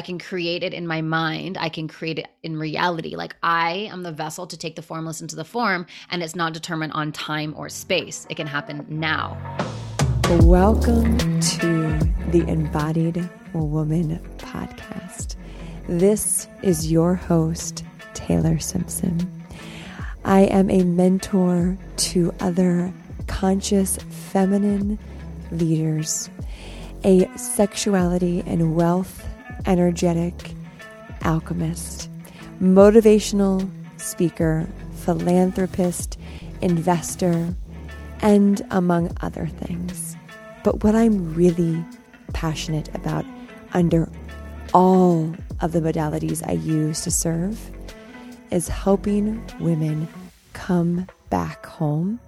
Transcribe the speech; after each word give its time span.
I 0.00 0.02
can 0.02 0.18
create 0.18 0.62
it 0.62 0.72
in 0.72 0.86
my 0.86 1.02
mind, 1.02 1.58
I 1.60 1.68
can 1.68 1.86
create 1.86 2.18
it 2.18 2.26
in 2.42 2.58
reality. 2.58 3.16
Like 3.16 3.36
I 3.42 3.90
am 3.92 4.02
the 4.02 4.10
vessel 4.10 4.46
to 4.46 4.56
take 4.56 4.74
the 4.74 4.80
formless 4.80 5.20
into 5.20 5.36
the 5.36 5.44
form, 5.44 5.84
and 6.08 6.22
it's 6.22 6.34
not 6.34 6.54
determined 6.54 6.94
on 6.94 7.12
time 7.12 7.52
or 7.54 7.68
space. 7.68 8.26
It 8.30 8.36
can 8.36 8.46
happen 8.46 8.86
now. 8.88 9.36
Welcome 10.40 11.18
to 11.18 11.98
the 12.30 12.46
Embodied 12.48 13.28
Woman 13.52 14.26
podcast. 14.38 15.36
This 15.86 16.48
is 16.62 16.90
your 16.90 17.16
host, 17.16 17.84
Taylor 18.14 18.58
Simpson. 18.58 19.30
I 20.24 20.44
am 20.44 20.70
a 20.70 20.82
mentor 20.82 21.76
to 21.98 22.34
other 22.40 22.90
conscious 23.26 23.98
feminine 23.98 24.98
leaders, 25.50 26.30
a 27.04 27.28
sexuality 27.36 28.42
and 28.46 28.74
wealth 28.74 29.26
energetic 29.66 30.52
alchemist, 31.22 32.08
motivational 32.60 33.68
speaker, 33.98 34.66
philanthropist, 34.96 36.18
investor, 36.60 37.54
and 38.22 38.62
among 38.70 39.16
other 39.20 39.46
things. 39.46 40.16
But 40.62 40.84
what 40.84 40.94
I'm 40.94 41.34
really 41.34 41.84
passionate 42.32 42.94
about 42.94 43.24
under 43.72 44.08
all 44.72 45.34
of 45.60 45.72
the 45.72 45.80
modalities 45.80 46.46
I 46.46 46.52
use 46.52 47.02
to 47.02 47.10
serve 47.10 47.70
is 48.50 48.68
helping 48.68 49.42
women 49.58 50.08
come 50.52 51.06
back 51.30 51.64
home 51.66 52.20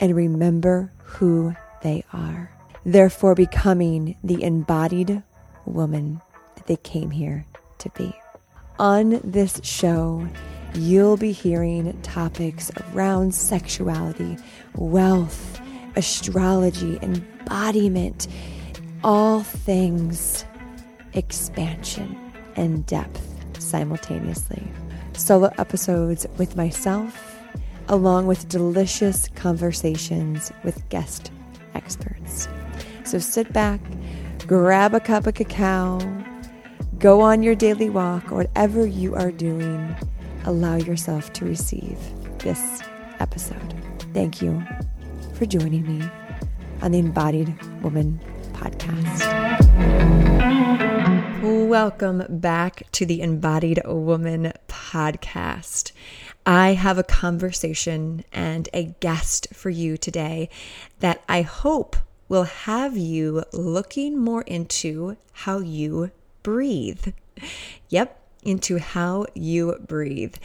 and 0.00 0.14
remember 0.14 0.92
who 0.98 1.54
they 1.82 2.04
are. 2.12 2.50
Therefore, 2.84 3.34
becoming 3.34 4.16
the 4.22 4.42
embodied 4.42 5.22
woman 5.64 6.20
they 6.66 6.76
came 6.76 7.10
here 7.10 7.44
to 7.78 7.90
be. 7.90 8.14
On 8.78 9.20
this 9.24 9.60
show, 9.62 10.26
you'll 10.74 11.16
be 11.16 11.32
hearing 11.32 11.98
topics 12.02 12.70
around 12.92 13.34
sexuality, 13.34 14.36
wealth, 14.74 15.60
astrology, 15.96 16.98
embodiment, 17.02 18.28
all 19.02 19.42
things 19.42 20.44
expansion 21.14 22.16
and 22.56 22.84
depth 22.86 23.22
simultaneously. 23.58 24.62
Solo 25.14 25.50
episodes 25.58 26.26
with 26.36 26.56
myself, 26.56 27.40
along 27.88 28.26
with 28.26 28.48
delicious 28.48 29.28
conversations 29.34 30.52
with 30.62 30.86
guest 30.90 31.30
experts. 31.74 32.48
So 33.04 33.18
sit 33.18 33.52
back, 33.52 33.80
grab 34.46 34.92
a 34.92 35.00
cup 35.00 35.26
of 35.26 35.34
cacao, 35.34 35.98
go 36.98 37.20
on 37.20 37.42
your 37.42 37.54
daily 37.54 37.90
walk, 37.90 38.30
whatever 38.30 38.86
you 38.86 39.14
are 39.14 39.30
doing, 39.30 39.94
allow 40.44 40.76
yourself 40.76 41.32
to 41.34 41.44
receive 41.44 41.98
this 42.38 42.82
episode. 43.20 43.74
Thank 44.14 44.40
you 44.40 44.64
for 45.34 45.44
joining 45.44 45.86
me 45.86 46.08
on 46.80 46.92
the 46.92 46.98
Embodied 46.98 47.54
Woman 47.82 48.18
podcast. 48.52 49.24
Welcome 51.68 52.24
back 52.28 52.90
to 52.92 53.04
the 53.04 53.20
Embodied 53.20 53.82
Woman 53.84 54.54
podcast. 54.66 55.92
I 56.46 56.72
have 56.74 56.96
a 56.96 57.02
conversation 57.02 58.24
and 58.32 58.70
a 58.72 58.94
guest 59.00 59.48
for 59.52 59.68
you 59.68 59.98
today 59.98 60.48
that 61.00 61.22
I 61.28 61.42
hope 61.42 61.96
will 62.28 62.44
have 62.44 62.96
you 62.96 63.44
looking 63.52 64.18
more 64.18 64.42
into 64.42 65.18
how 65.32 65.58
you 65.58 66.10
breathe. 66.46 67.08
Yep, 67.88 68.20
into 68.44 68.78
how 68.78 69.26
you 69.34 69.76
breathe 69.84 70.36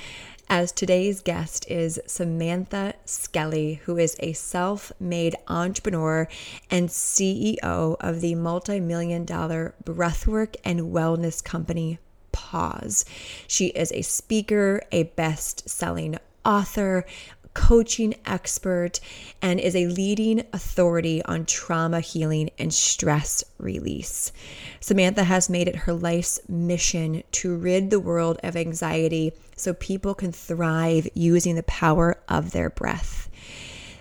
as 0.50 0.72
today's 0.72 1.22
guest 1.22 1.70
is 1.70 2.02
Samantha 2.08 2.96
Skelly, 3.06 3.76
who 3.86 4.00
is 4.00 4.16
a 4.20 4.34
self 4.34 4.92
made 5.00 5.36
entrepreneur 5.48 6.28
and 6.72 6.90
CEO 6.90 7.98
of 8.00 8.20
the 8.20 8.34
multi 8.34 8.80
million 8.80 9.26
dollar 9.26 9.76
breathwork 9.84 10.56
and 10.66 10.92
wellness 10.92 11.44
company. 11.44 12.00
Pause. 12.32 13.06
She 13.48 13.68
is 13.68 13.92
a 13.92 14.02
speaker, 14.02 14.82
a 14.92 15.04
best 15.04 15.70
selling 15.70 16.18
author, 16.44 17.06
coaching 17.54 18.16
expert, 18.26 19.00
and 19.42 19.60
is 19.60 19.76
a 19.76 19.88
leading 19.88 20.46
authority 20.54 21.24
on 21.26 21.46
trauma 21.46 22.00
healing 22.00 22.50
and 22.58 22.74
stress 22.74 23.44
release. 23.58 24.32
Samantha 24.80 25.24
has 25.24 25.50
made 25.50 25.68
it 25.68 25.76
her 25.76 25.94
life's 25.94 26.40
mission 26.48 27.24
to 27.32 27.56
rid 27.56 27.90
the 27.90 28.00
world 28.00 28.40
of 28.44 28.56
anxiety 28.56 29.34
so 29.56 29.74
people 29.74 30.14
can 30.14 30.32
thrive 30.32 31.08
using 31.14 31.56
the 31.56 31.64
power 31.64 32.18
of 32.28 32.52
their 32.52 32.70
breath. 32.70 33.30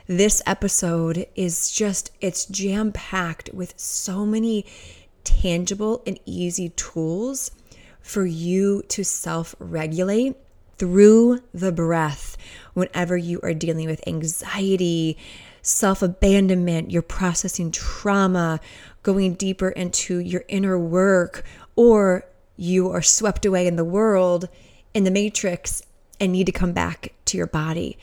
This 0.07 0.43
episode 0.47 1.27
is 1.37 1.71
just, 1.71 2.11
it's 2.21 2.47
jam 2.47 2.93
packed 2.93 3.51
with 3.53 3.79
so 3.79 4.27
many 4.27 4.67
tangible 5.23 6.03
and 6.07 6.19
easy 6.25 6.71
tools 6.71 7.53
for 8.01 8.27
you 8.27 8.83
to 8.89 9.05
self 9.05 9.55
regulate 9.59 10.37
through 10.79 11.41
the 11.53 11.71
breath 11.71 12.30
whenever 12.75 13.17
you 13.17 13.41
are 13.43 13.55
dealing 13.55 13.87
with 13.87 14.07
anxiety, 14.07 15.17
self 15.63 16.03
abandonment, 16.03 16.91
you're 16.91 17.03
processing 17.03 17.71
trauma, 17.71 18.61
going 19.03 19.35
deeper 19.35 19.71
into 19.71 20.19
your 20.19 20.45
inner 20.49 20.79
work, 20.79 21.45
or 21.77 22.25
you 22.57 22.91
are 22.91 23.03
swept 23.03 23.47
away 23.47 23.67
in 23.67 23.77
the 23.77 23.85
world, 23.85 24.49
in 24.95 25.05
the 25.05 25.11
matrix, 25.11 25.83
and 26.19 26.33
need 26.33 26.47
to 26.47 26.53
come 26.53 26.73
back 26.73 27.13
to 27.27 27.37
your 27.37 27.47
body. 27.47 27.99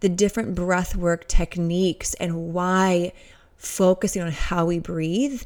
The 0.00 0.08
different 0.08 0.54
breath 0.54 0.96
work 0.96 1.28
techniques 1.28 2.14
and 2.14 2.52
why 2.52 3.12
focusing 3.56 4.22
on 4.22 4.32
how 4.32 4.64
we 4.64 4.78
breathe 4.78 5.42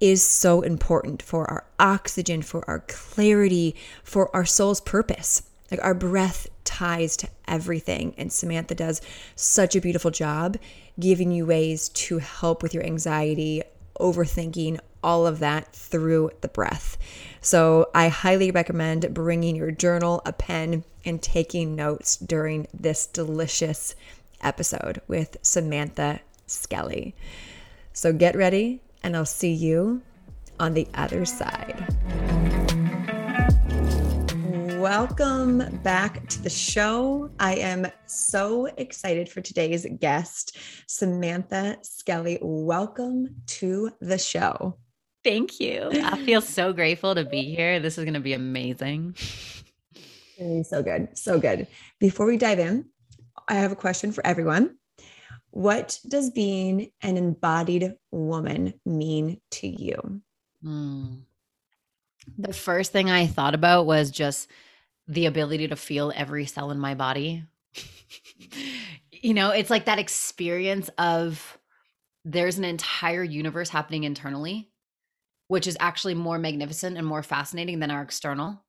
is 0.00 0.22
so 0.22 0.60
important 0.60 1.22
for 1.22 1.48
our 1.48 1.64
oxygen, 1.78 2.42
for 2.42 2.68
our 2.68 2.80
clarity, 2.80 3.74
for 4.02 4.34
our 4.34 4.44
soul's 4.44 4.80
purpose. 4.80 5.42
Like 5.70 5.82
our 5.82 5.94
breath 5.94 6.48
ties 6.64 7.16
to 7.18 7.28
everything. 7.48 8.14
And 8.16 8.32
Samantha 8.32 8.74
does 8.74 9.00
such 9.34 9.74
a 9.74 9.80
beautiful 9.80 10.10
job 10.10 10.56
giving 10.98 11.30
you 11.30 11.46
ways 11.46 11.88
to 11.90 12.18
help 12.18 12.62
with 12.62 12.74
your 12.74 12.84
anxiety, 12.84 13.62
overthinking, 14.00 14.78
all 15.02 15.26
of 15.26 15.38
that 15.38 15.72
through 15.72 16.30
the 16.40 16.48
breath. 16.48 16.98
So 17.40 17.90
I 17.94 18.08
highly 18.08 18.50
recommend 18.50 19.14
bringing 19.14 19.56
your 19.56 19.70
journal, 19.70 20.20
a 20.26 20.32
pen, 20.32 20.84
and 21.04 21.22
taking 21.22 21.76
notes 21.76 22.16
during 22.16 22.66
this 22.74 23.06
delicious 23.06 23.94
episode 24.40 25.00
with 25.06 25.36
Samantha 25.42 26.20
Skelly. 26.46 27.14
So 27.92 28.12
get 28.12 28.36
ready, 28.36 28.82
and 29.02 29.16
I'll 29.16 29.24
see 29.24 29.52
you 29.52 30.02
on 30.58 30.74
the 30.74 30.88
other 30.94 31.24
side. 31.24 32.35
Welcome 34.88 35.80
back 35.82 36.28
to 36.28 36.40
the 36.40 36.48
show. 36.48 37.28
I 37.40 37.56
am 37.56 37.88
so 38.06 38.66
excited 38.66 39.28
for 39.28 39.40
today's 39.40 39.84
guest, 39.98 40.58
Samantha 40.86 41.78
Skelly. 41.82 42.38
Welcome 42.40 43.34
to 43.46 43.90
the 44.00 44.16
show. 44.16 44.78
Thank 45.24 45.58
you. 45.58 45.90
I 45.92 46.24
feel 46.24 46.40
so 46.40 46.72
grateful 46.80 47.16
to 47.16 47.24
be 47.24 47.52
here. 47.52 47.80
This 47.80 47.98
is 47.98 48.04
going 48.04 48.14
to 48.14 48.20
be 48.20 48.32
amazing. 48.32 49.16
So 50.62 50.84
good. 50.84 51.18
So 51.18 51.40
good. 51.40 51.66
Before 51.98 52.26
we 52.26 52.36
dive 52.36 52.60
in, 52.60 52.84
I 53.48 53.54
have 53.54 53.72
a 53.72 53.76
question 53.76 54.12
for 54.12 54.24
everyone. 54.24 54.76
What 55.50 55.98
does 56.06 56.30
being 56.30 56.92
an 57.02 57.16
embodied 57.16 57.92
woman 58.12 58.74
mean 58.84 59.40
to 59.50 59.66
you? 59.66 60.22
Mm. 60.64 61.22
The 62.38 62.52
first 62.52 62.92
thing 62.92 63.10
I 63.10 63.26
thought 63.26 63.56
about 63.56 63.86
was 63.86 64.12
just 64.12 64.48
the 65.08 65.26
ability 65.26 65.68
to 65.68 65.76
feel 65.76 66.12
every 66.14 66.46
cell 66.46 66.70
in 66.70 66.78
my 66.78 66.94
body. 66.94 67.44
you 69.12 69.34
know, 69.34 69.50
it's 69.50 69.70
like 69.70 69.84
that 69.84 69.98
experience 69.98 70.88
of 70.98 71.58
there's 72.24 72.58
an 72.58 72.64
entire 72.64 73.22
universe 73.22 73.68
happening 73.68 74.04
internally, 74.04 74.70
which 75.48 75.66
is 75.66 75.76
actually 75.78 76.14
more 76.14 76.38
magnificent 76.38 76.96
and 76.96 77.06
more 77.06 77.22
fascinating 77.22 77.78
than 77.78 77.90
our 77.90 78.02
external. 78.02 78.64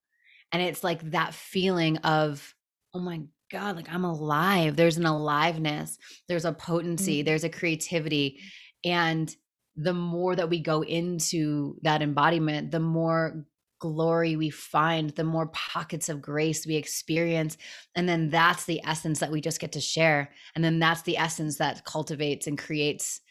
And 0.51 0.61
it's 0.61 0.83
like 0.83 1.11
that 1.11 1.33
feeling 1.33 1.97
of, 1.97 2.55
oh 2.93 2.99
my 2.99 3.21
God, 3.51 3.75
like 3.75 3.91
I'm 3.91 4.05
alive. 4.05 4.75
There's 4.75 4.97
an 4.97 5.05
aliveness, 5.05 5.97
there's 6.27 6.45
a 6.45 6.53
potency, 6.53 7.19
mm-hmm. 7.19 7.25
there's 7.25 7.43
a 7.43 7.49
creativity. 7.49 8.39
And 8.85 9.33
the 9.75 9.93
more 9.93 10.35
that 10.35 10.49
we 10.49 10.59
go 10.59 10.83
into 10.83 11.77
that 11.81 12.01
embodiment, 12.01 12.71
the 12.71 12.79
more 12.79 13.45
glory 13.79 14.35
we 14.35 14.49
find, 14.49 15.11
the 15.11 15.23
more 15.23 15.47
pockets 15.47 16.09
of 16.09 16.21
grace 16.21 16.65
we 16.65 16.75
experience. 16.75 17.57
And 17.95 18.07
then 18.07 18.29
that's 18.29 18.65
the 18.65 18.81
essence 18.85 19.19
that 19.19 19.31
we 19.31 19.41
just 19.41 19.59
get 19.59 19.71
to 19.73 19.81
share. 19.81 20.31
And 20.55 20.63
then 20.63 20.79
that's 20.79 21.03
the 21.03 21.17
essence 21.17 21.57
that 21.57 21.85
cultivates 21.85 22.47
and 22.47 22.57
creates 22.57 23.21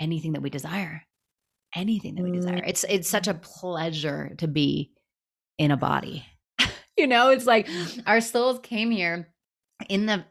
anything 0.00 0.32
that 0.32 0.42
we 0.42 0.50
desire. 0.50 1.02
Anything 1.74 2.14
that 2.16 2.22
we 2.22 2.32
desire. 2.32 2.60
Mm. 2.60 2.68
It's 2.68 2.84
it's 2.84 3.08
such 3.08 3.28
a 3.28 3.34
pleasure 3.34 4.34
to 4.38 4.46
be 4.46 4.92
in 5.58 5.70
a 5.70 5.76
body. 5.76 6.26
you 6.96 7.06
know, 7.06 7.30
it's 7.30 7.46
like 7.46 7.66
mm. 7.66 8.02
our 8.06 8.20
souls 8.20 8.60
came 8.62 8.90
here 8.90 9.32
in 9.88 10.06
the 10.06 10.24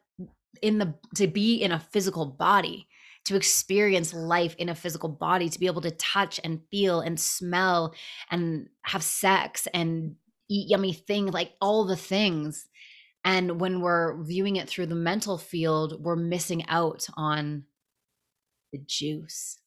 in 0.62 0.78
the 0.78 0.94
to 1.16 1.28
be 1.28 1.56
in 1.56 1.72
a 1.72 1.80
physical 1.80 2.26
body 2.26 2.88
to 3.26 3.36
experience 3.36 4.14
life 4.14 4.56
in 4.58 4.70
a 4.70 4.76
physical 4.76 5.10
body 5.10 5.50
to 5.50 5.60
be 5.60 5.68
able 5.68 5.82
to 5.82 5.92
touch 5.92 6.40
and 6.44 6.62
feel 6.72 7.02
and 7.02 7.20
smell 7.20 7.94
and 8.30 8.68
have 8.84 9.04
sex 9.04 9.68
and 9.74 10.16
eat 10.50 10.70
yummy 10.70 10.94
things 10.94 11.34
like 11.34 11.54
all 11.62 11.86
the 11.86 11.96
things. 11.96 12.68
And 13.24 13.62
when 13.62 13.82
we're 13.82 14.22
viewing 14.24 14.56
it 14.56 14.68
through 14.68 14.88
the 14.88 14.96
mental 14.96 15.38
field 15.38 16.04
we're 16.04 16.16
missing 16.16 16.66
out 16.68 17.08
on 17.16 17.64
the 18.72 18.80
juice. 18.80 19.58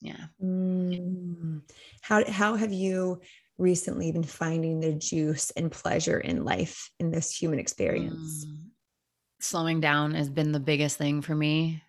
Yeah. 0.00 0.26
Mm. 0.42 1.62
how 2.00 2.28
how 2.28 2.56
have 2.56 2.72
you 2.72 3.20
recently 3.58 4.10
been 4.10 4.24
finding 4.24 4.80
the 4.80 4.92
juice 4.92 5.52
and 5.52 5.70
pleasure 5.70 6.18
in 6.18 6.44
life 6.44 6.90
in 6.98 7.10
this 7.10 7.36
human 7.36 7.58
experience? 7.58 8.46
Mm. 8.46 8.70
Slowing 9.40 9.80
down 9.80 10.14
has 10.14 10.28
been 10.28 10.52
the 10.52 10.60
biggest 10.60 10.98
thing 10.98 11.22
for 11.22 11.34
me. 11.34 11.82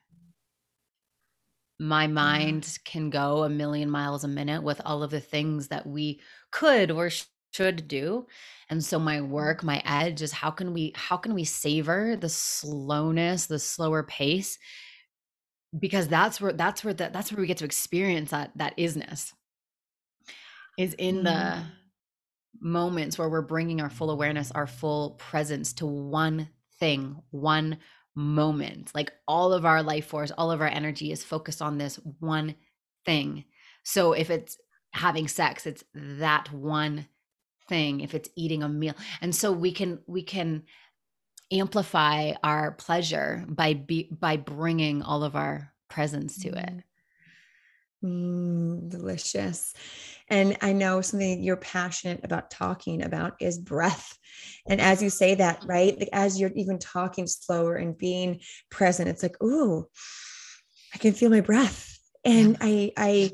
My 1.79 2.07
mind 2.07 2.77
can 2.85 3.09
go 3.09 3.43
a 3.43 3.49
million 3.49 3.89
miles 3.89 4.23
a 4.23 4.27
minute 4.27 4.63
with 4.63 4.79
all 4.85 5.03
of 5.03 5.11
the 5.11 5.19
things 5.19 5.69
that 5.69 5.85
we 5.85 6.21
could 6.51 6.91
or 6.91 7.09
should 7.53 7.87
do. 7.87 8.27
And 8.69 8.83
so 8.83 8.99
my 8.99 9.21
work, 9.21 9.63
my 9.63 9.81
edge 9.85 10.21
is 10.21 10.31
how 10.31 10.51
can 10.51 10.73
we 10.73 10.93
how 10.95 11.17
can 11.17 11.33
we 11.33 11.43
savor 11.43 12.15
the 12.15 12.29
slowness, 12.29 13.45
the 13.45 13.59
slower 13.59 14.03
pace? 14.03 14.57
Because 15.77 16.07
that's 16.07 16.39
where 16.39 16.53
that's 16.53 16.83
where 16.83 16.93
the, 16.93 17.09
that's 17.11 17.31
where 17.31 17.41
we 17.41 17.47
get 17.47 17.57
to 17.57 17.65
experience 17.65 18.31
that 18.31 18.51
that 18.55 18.77
isness. 18.77 19.33
Is 20.77 20.93
in 20.95 21.17
mm. 21.17 21.23
the 21.23 21.63
moments 22.59 23.17
where 23.17 23.29
we're 23.29 23.41
bringing 23.41 23.81
our 23.81 23.89
full 23.89 24.09
awareness, 24.09 24.51
our 24.51 24.67
full 24.67 25.11
presence 25.11 25.73
to 25.73 25.85
one 25.85 26.49
thing, 26.79 27.21
one 27.31 27.77
moment. 28.15 28.91
Like 28.93 29.11
all 29.27 29.53
of 29.53 29.65
our 29.65 29.83
life 29.83 30.05
force, 30.05 30.31
all 30.31 30.51
of 30.51 30.61
our 30.61 30.67
energy 30.67 31.11
is 31.11 31.23
focused 31.23 31.61
on 31.61 31.77
this 31.77 31.97
one 32.19 32.55
thing. 33.05 33.45
So 33.83 34.13
if 34.13 34.29
it's 34.29 34.57
having 34.91 35.27
sex, 35.27 35.65
it's 35.65 35.83
that 35.93 36.51
one 36.51 37.07
thing. 37.67 38.01
If 38.01 38.13
it's 38.13 38.29
eating 38.35 38.63
a 38.63 38.69
meal. 38.69 38.95
And 39.21 39.35
so 39.35 39.51
we 39.51 39.71
can 39.71 39.99
we 40.07 40.23
can 40.23 40.63
amplify 41.51 42.33
our 42.43 42.71
pleasure 42.71 43.45
by 43.47 43.73
be, 43.73 44.09
by 44.11 44.37
bringing 44.37 45.01
all 45.01 45.23
of 45.23 45.35
our 45.35 45.71
presence 45.89 46.39
to 46.39 46.49
it. 46.49 46.53
Mm-hmm. 46.55 46.79
Mm, 48.03 48.89
delicious. 48.89 49.73
And 50.29 50.57
I 50.61 50.73
know 50.73 51.01
something 51.01 51.41
you're 51.41 51.55
passionate 51.55 52.21
about 52.23 52.51
talking 52.51 53.03
about 53.03 53.35
is 53.39 53.57
breath. 53.57 54.17
And 54.67 54.81
as 54.81 55.01
you 55.01 55.09
say 55.09 55.35
that, 55.35 55.63
right, 55.65 55.97
like 55.97 56.09
as 56.11 56.39
you're 56.39 56.51
even 56.55 56.79
talking 56.79 57.27
slower 57.27 57.75
and 57.75 57.97
being 57.97 58.41
present, 58.69 59.09
it's 59.09 59.23
like, 59.23 59.41
ooh, 59.41 59.85
I 60.93 60.97
can 60.97 61.13
feel 61.13 61.29
my 61.29 61.41
breath. 61.41 61.97
And 62.25 62.57
I, 62.61 62.91
I, 62.97 63.31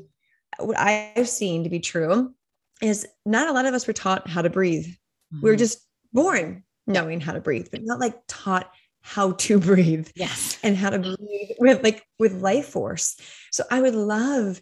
what 0.58 0.78
I've 0.78 1.28
seen 1.28 1.64
to 1.64 1.70
be 1.70 1.80
true 1.80 2.34
is 2.82 3.06
not 3.24 3.48
a 3.48 3.52
lot 3.52 3.66
of 3.66 3.74
us 3.74 3.86
were 3.86 3.92
taught 3.92 4.28
how 4.28 4.42
to 4.42 4.50
breathe. 4.50 4.86
Mm-hmm. 4.86 5.40
We 5.42 5.50
are 5.50 5.56
just 5.56 5.78
born 6.12 6.64
knowing 6.86 7.20
how 7.20 7.32
to 7.32 7.40
breathe, 7.40 7.68
but 7.70 7.82
not 7.82 8.00
like 8.00 8.16
taught 8.26 8.70
how 9.02 9.32
to 9.32 9.58
breathe. 9.60 10.08
Yes. 10.14 10.58
And 10.62 10.76
how 10.76 10.90
to 10.90 10.98
breathe 10.98 11.50
with 11.58 11.82
like 11.82 12.04
with 12.18 12.34
life 12.34 12.66
force. 12.66 13.16
So 13.50 13.64
I 13.70 13.80
would 13.80 13.94
love 13.94 14.60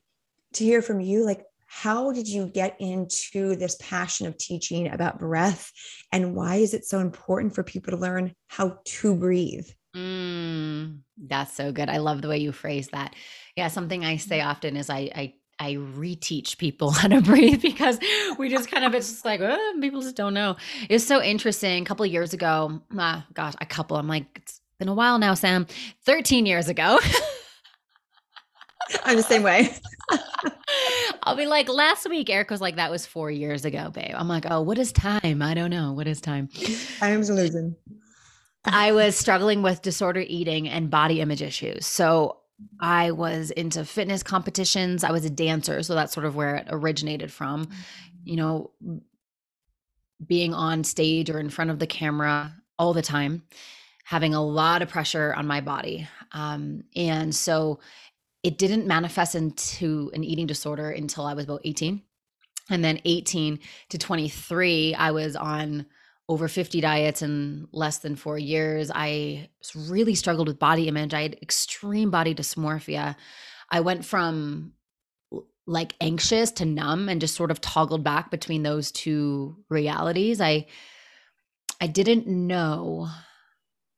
to 0.54 0.64
hear 0.64 0.82
from 0.82 1.00
you 1.00 1.24
like 1.24 1.44
how 1.68 2.12
did 2.12 2.26
you 2.26 2.46
get 2.46 2.76
into 2.80 3.54
this 3.54 3.76
passion 3.80 4.26
of 4.26 4.38
teaching 4.38 4.88
about 4.88 5.18
breath 5.18 5.70
and 6.12 6.34
why 6.34 6.56
is 6.56 6.72
it 6.72 6.84
so 6.84 6.98
important 6.98 7.54
for 7.54 7.62
people 7.62 7.90
to 7.90 7.98
learn 7.98 8.32
how 8.48 8.78
to 8.84 9.14
breathe 9.14 9.68
mm, 9.94 10.98
that's 11.26 11.52
so 11.52 11.70
good 11.70 11.90
i 11.90 11.98
love 11.98 12.22
the 12.22 12.28
way 12.28 12.38
you 12.38 12.52
phrase 12.52 12.88
that 12.88 13.14
yeah 13.54 13.68
something 13.68 14.04
i 14.04 14.16
say 14.16 14.40
often 14.40 14.76
is 14.76 14.88
i 14.88 15.10
i 15.14 15.34
I 15.58 15.74
reteach 15.74 16.58
people 16.58 16.90
how 16.92 17.08
to 17.08 17.20
breathe 17.20 17.62
because 17.62 17.98
we 18.38 18.48
just 18.48 18.70
kind 18.70 18.84
of 18.84 18.94
it's 18.94 19.08
just 19.08 19.24
like 19.24 19.40
oh, 19.40 19.78
people 19.80 20.00
just 20.00 20.16
don't 20.16 20.34
know. 20.34 20.56
It's 20.88 21.04
so 21.04 21.22
interesting. 21.22 21.82
A 21.82 21.86
couple 21.86 22.04
of 22.04 22.12
years 22.12 22.32
ago, 22.32 22.80
uh, 22.96 23.22
gosh, 23.34 23.54
a 23.60 23.66
couple. 23.66 23.96
I'm 23.96 24.08
like, 24.08 24.26
it's 24.36 24.60
been 24.78 24.88
a 24.88 24.94
while 24.94 25.18
now, 25.18 25.34
Sam. 25.34 25.66
Thirteen 26.04 26.46
years 26.46 26.68
ago. 26.68 26.98
I'm 29.04 29.16
the 29.16 29.22
same 29.22 29.42
way. 29.42 29.74
I'll 31.22 31.36
be 31.36 31.46
like, 31.46 31.68
last 31.68 32.08
week, 32.08 32.30
Eric 32.30 32.50
was 32.50 32.60
like, 32.60 32.76
that 32.76 32.90
was 32.90 33.04
four 33.04 33.30
years 33.30 33.64
ago, 33.64 33.90
babe. 33.90 34.14
I'm 34.14 34.28
like, 34.28 34.46
oh, 34.50 34.62
what 34.62 34.78
is 34.78 34.92
time? 34.92 35.42
I 35.42 35.52
don't 35.54 35.70
know. 35.70 35.92
What 35.92 36.06
is 36.06 36.20
time? 36.20 36.48
Time's 36.98 37.28
losing. 37.28 37.76
I 38.64 38.92
was 38.92 39.16
struggling 39.16 39.62
with 39.62 39.82
disorder 39.82 40.24
eating 40.26 40.68
and 40.68 40.90
body 40.90 41.20
image 41.20 41.42
issues. 41.42 41.86
So 41.86 42.38
I 42.80 43.12
was 43.12 43.50
into 43.50 43.84
fitness 43.84 44.22
competitions. 44.22 45.04
I 45.04 45.12
was 45.12 45.24
a 45.24 45.30
dancer. 45.30 45.82
So 45.82 45.94
that's 45.94 46.12
sort 46.12 46.26
of 46.26 46.36
where 46.36 46.56
it 46.56 46.66
originated 46.70 47.32
from. 47.32 47.68
You 48.24 48.36
know, 48.36 48.70
being 50.26 50.52
on 50.52 50.84
stage 50.84 51.30
or 51.30 51.38
in 51.38 51.50
front 51.50 51.70
of 51.70 51.78
the 51.78 51.86
camera 51.86 52.54
all 52.78 52.92
the 52.92 53.02
time, 53.02 53.42
having 54.04 54.34
a 54.34 54.44
lot 54.44 54.82
of 54.82 54.88
pressure 54.88 55.34
on 55.34 55.46
my 55.46 55.60
body. 55.60 56.08
Um, 56.32 56.84
and 56.96 57.34
so 57.34 57.80
it 58.42 58.58
didn't 58.58 58.86
manifest 58.86 59.34
into 59.34 60.10
an 60.14 60.24
eating 60.24 60.46
disorder 60.46 60.90
until 60.90 61.26
I 61.26 61.34
was 61.34 61.44
about 61.44 61.62
18. 61.64 62.02
And 62.70 62.84
then 62.84 63.00
18 63.04 63.58
to 63.90 63.98
23, 63.98 64.94
I 64.94 65.10
was 65.10 65.36
on 65.36 65.86
over 66.28 66.48
50 66.48 66.80
diets 66.80 67.22
in 67.22 67.68
less 67.72 67.98
than 67.98 68.16
four 68.16 68.38
years. 68.38 68.90
I 68.94 69.48
really 69.74 70.14
struggled 70.14 70.48
with 70.48 70.58
body 70.58 70.88
image. 70.88 71.14
I 71.14 71.22
had 71.22 71.38
extreme 71.40 72.10
body 72.10 72.34
dysmorphia. 72.34 73.16
I 73.70 73.80
went 73.80 74.04
from 74.04 74.72
like 75.66 75.94
anxious 76.00 76.50
to 76.52 76.64
numb 76.64 77.08
and 77.08 77.20
just 77.20 77.34
sort 77.34 77.50
of 77.50 77.60
toggled 77.60 78.02
back 78.02 78.30
between 78.30 78.62
those 78.62 78.90
two 78.90 79.56
realities. 79.68 80.40
I 80.40 80.66
I 81.80 81.86
didn't 81.86 82.26
know 82.26 83.08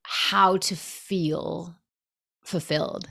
how 0.02 0.58
to 0.58 0.76
feel 0.76 1.76
fulfilled 2.44 3.08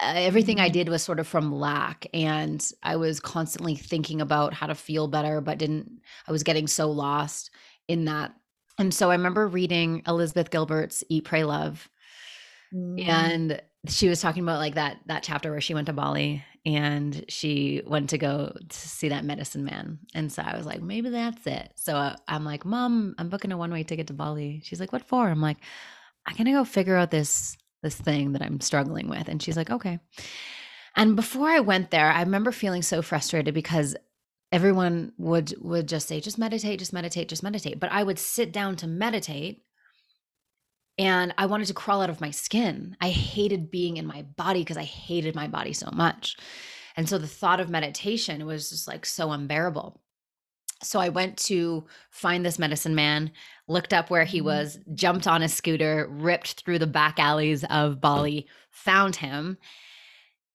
everything 0.00 0.60
I 0.60 0.66
mm-hmm. 0.66 0.72
did 0.72 0.88
was 0.88 1.02
sort 1.02 1.20
of 1.20 1.26
from 1.26 1.52
lack. 1.52 2.06
And 2.12 2.64
I 2.82 2.96
was 2.96 3.20
constantly 3.20 3.74
thinking 3.74 4.20
about 4.20 4.54
how 4.54 4.66
to 4.66 4.74
feel 4.74 5.08
better, 5.08 5.40
but 5.40 5.58
didn't, 5.58 6.00
I 6.26 6.32
was 6.32 6.42
getting 6.42 6.66
so 6.66 6.90
lost 6.90 7.50
in 7.88 8.06
that. 8.06 8.34
And 8.78 8.92
so 8.92 9.10
I 9.10 9.14
remember 9.14 9.46
reading 9.46 10.02
Elizabeth 10.06 10.50
Gilbert's 10.50 11.04
Eat, 11.08 11.24
Pray, 11.24 11.44
Love. 11.44 11.88
Mm. 12.74 13.08
And 13.08 13.62
she 13.88 14.08
was 14.08 14.20
talking 14.20 14.42
about 14.42 14.58
like 14.58 14.74
that 14.74 14.98
that 15.06 15.22
chapter 15.22 15.50
where 15.50 15.60
she 15.60 15.74
went 15.74 15.86
to 15.86 15.92
Bali 15.92 16.42
and 16.66 17.24
she 17.28 17.82
went 17.86 18.10
to 18.10 18.18
go 18.18 18.56
to 18.68 18.76
see 18.76 19.10
that 19.10 19.24
medicine 19.24 19.64
man. 19.64 19.98
And 20.14 20.32
so 20.32 20.42
I 20.42 20.56
was 20.56 20.66
like, 20.66 20.82
maybe 20.82 21.10
that's 21.10 21.46
it. 21.46 21.72
So 21.76 21.94
uh, 21.94 22.16
I'm 22.26 22.44
like, 22.44 22.64
Mom, 22.64 23.14
I'm 23.18 23.28
booking 23.28 23.52
a 23.52 23.56
one 23.56 23.70
way 23.70 23.82
ticket 23.82 24.08
to 24.08 24.14
Bali. 24.14 24.62
She's 24.64 24.80
like, 24.80 24.92
What 24.92 25.06
for? 25.06 25.28
I'm 25.28 25.42
like, 25.42 25.58
I'm 26.26 26.36
gonna 26.36 26.52
go 26.52 26.64
figure 26.64 26.96
out 26.96 27.10
this 27.10 27.56
this 27.84 27.94
thing 27.94 28.32
that 28.32 28.42
I'm 28.42 28.60
struggling 28.60 29.08
with. 29.08 29.28
And 29.28 29.40
she's 29.40 29.56
like, 29.56 29.70
okay. 29.70 30.00
And 30.96 31.14
before 31.14 31.48
I 31.48 31.60
went 31.60 31.90
there, 31.90 32.10
I 32.10 32.20
remember 32.22 32.50
feeling 32.50 32.82
so 32.82 33.02
frustrated 33.02 33.54
because 33.54 33.94
everyone 34.54 35.12
would 35.18 35.52
would 35.60 35.88
just 35.88 36.06
say 36.06 36.20
just 36.20 36.38
meditate 36.38 36.78
just 36.78 36.92
meditate 36.92 37.28
just 37.28 37.42
meditate 37.42 37.80
but 37.80 37.90
i 37.90 38.04
would 38.04 38.20
sit 38.20 38.52
down 38.52 38.76
to 38.76 38.86
meditate 38.86 39.64
and 40.96 41.34
i 41.36 41.44
wanted 41.44 41.66
to 41.66 41.74
crawl 41.74 42.00
out 42.00 42.08
of 42.08 42.20
my 42.20 42.30
skin 42.30 42.96
i 43.00 43.08
hated 43.08 43.68
being 43.68 43.96
in 43.96 44.06
my 44.06 44.22
body 44.36 44.60
because 44.60 44.76
i 44.76 44.84
hated 44.84 45.34
my 45.34 45.48
body 45.48 45.72
so 45.72 45.90
much 45.92 46.36
and 46.96 47.08
so 47.08 47.18
the 47.18 47.26
thought 47.26 47.58
of 47.58 47.68
meditation 47.68 48.46
was 48.46 48.70
just 48.70 48.86
like 48.86 49.04
so 49.04 49.32
unbearable 49.32 50.00
so 50.82 51.00
I 51.00 51.08
went 51.08 51.38
to 51.38 51.86
find 52.10 52.44
this 52.44 52.58
medicine 52.58 52.94
man, 52.94 53.32
looked 53.68 53.94
up 53.94 54.10
where 54.10 54.24
he 54.24 54.38
mm-hmm. 54.38 54.48
was, 54.48 54.78
jumped 54.92 55.26
on 55.26 55.40
a 55.40 55.48
scooter, 55.48 56.06
ripped 56.10 56.62
through 56.62 56.78
the 56.78 56.86
back 56.86 57.18
alleys 57.18 57.64
of 57.64 58.02
Bali, 58.02 58.48
found 58.70 59.16
him. 59.16 59.56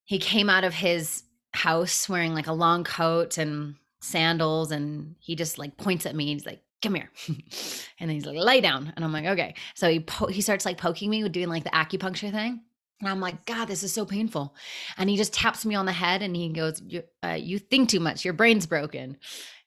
He 0.03 0.19
came 0.19 0.47
out 0.47 0.65
of 0.65 0.75
his 0.75 1.23
house 1.53 2.07
wearing 2.07 2.35
like 2.35 2.47
a 2.47 2.53
long 2.53 2.83
coat 2.83 3.39
and 3.39 3.75
sandals 4.01 4.71
and 4.71 5.15
he 5.19 5.35
just 5.35 5.57
like 5.57 5.75
points 5.77 6.05
at 6.05 6.15
me 6.15 6.31
and 6.31 6.39
he's 6.39 6.45
like 6.45 6.61
come 6.81 6.95
here 6.95 7.09
and 7.99 8.09
he's 8.09 8.25
like 8.25 8.37
lay 8.37 8.61
down 8.61 8.93
and 8.95 9.03
i'm 9.03 9.11
like 9.11 9.25
okay 9.25 9.53
so 9.75 9.89
he 9.89 9.99
po- 9.99 10.27
he 10.27 10.41
starts 10.41 10.65
like 10.65 10.77
poking 10.77 11.09
me 11.09 11.21
with 11.23 11.31
doing 11.31 11.49
like 11.49 11.65
the 11.65 11.69
acupuncture 11.71 12.31
thing 12.31 12.61
and 13.01 13.09
i'm 13.09 13.19
like 13.19 13.45
god 13.45 13.65
this 13.65 13.83
is 13.83 13.93
so 13.93 14.05
painful 14.05 14.55
and 14.97 15.09
he 15.09 15.17
just 15.17 15.33
taps 15.33 15.65
me 15.65 15.75
on 15.75 15.85
the 15.85 15.91
head 15.91 16.21
and 16.21 16.35
he 16.35 16.47
goes 16.49 16.81
you, 16.87 17.03
uh, 17.23 17.37
you 17.37 17.59
think 17.59 17.89
too 17.89 17.99
much 17.99 18.23
your 18.23 18.33
brain's 18.33 18.65
broken 18.65 19.17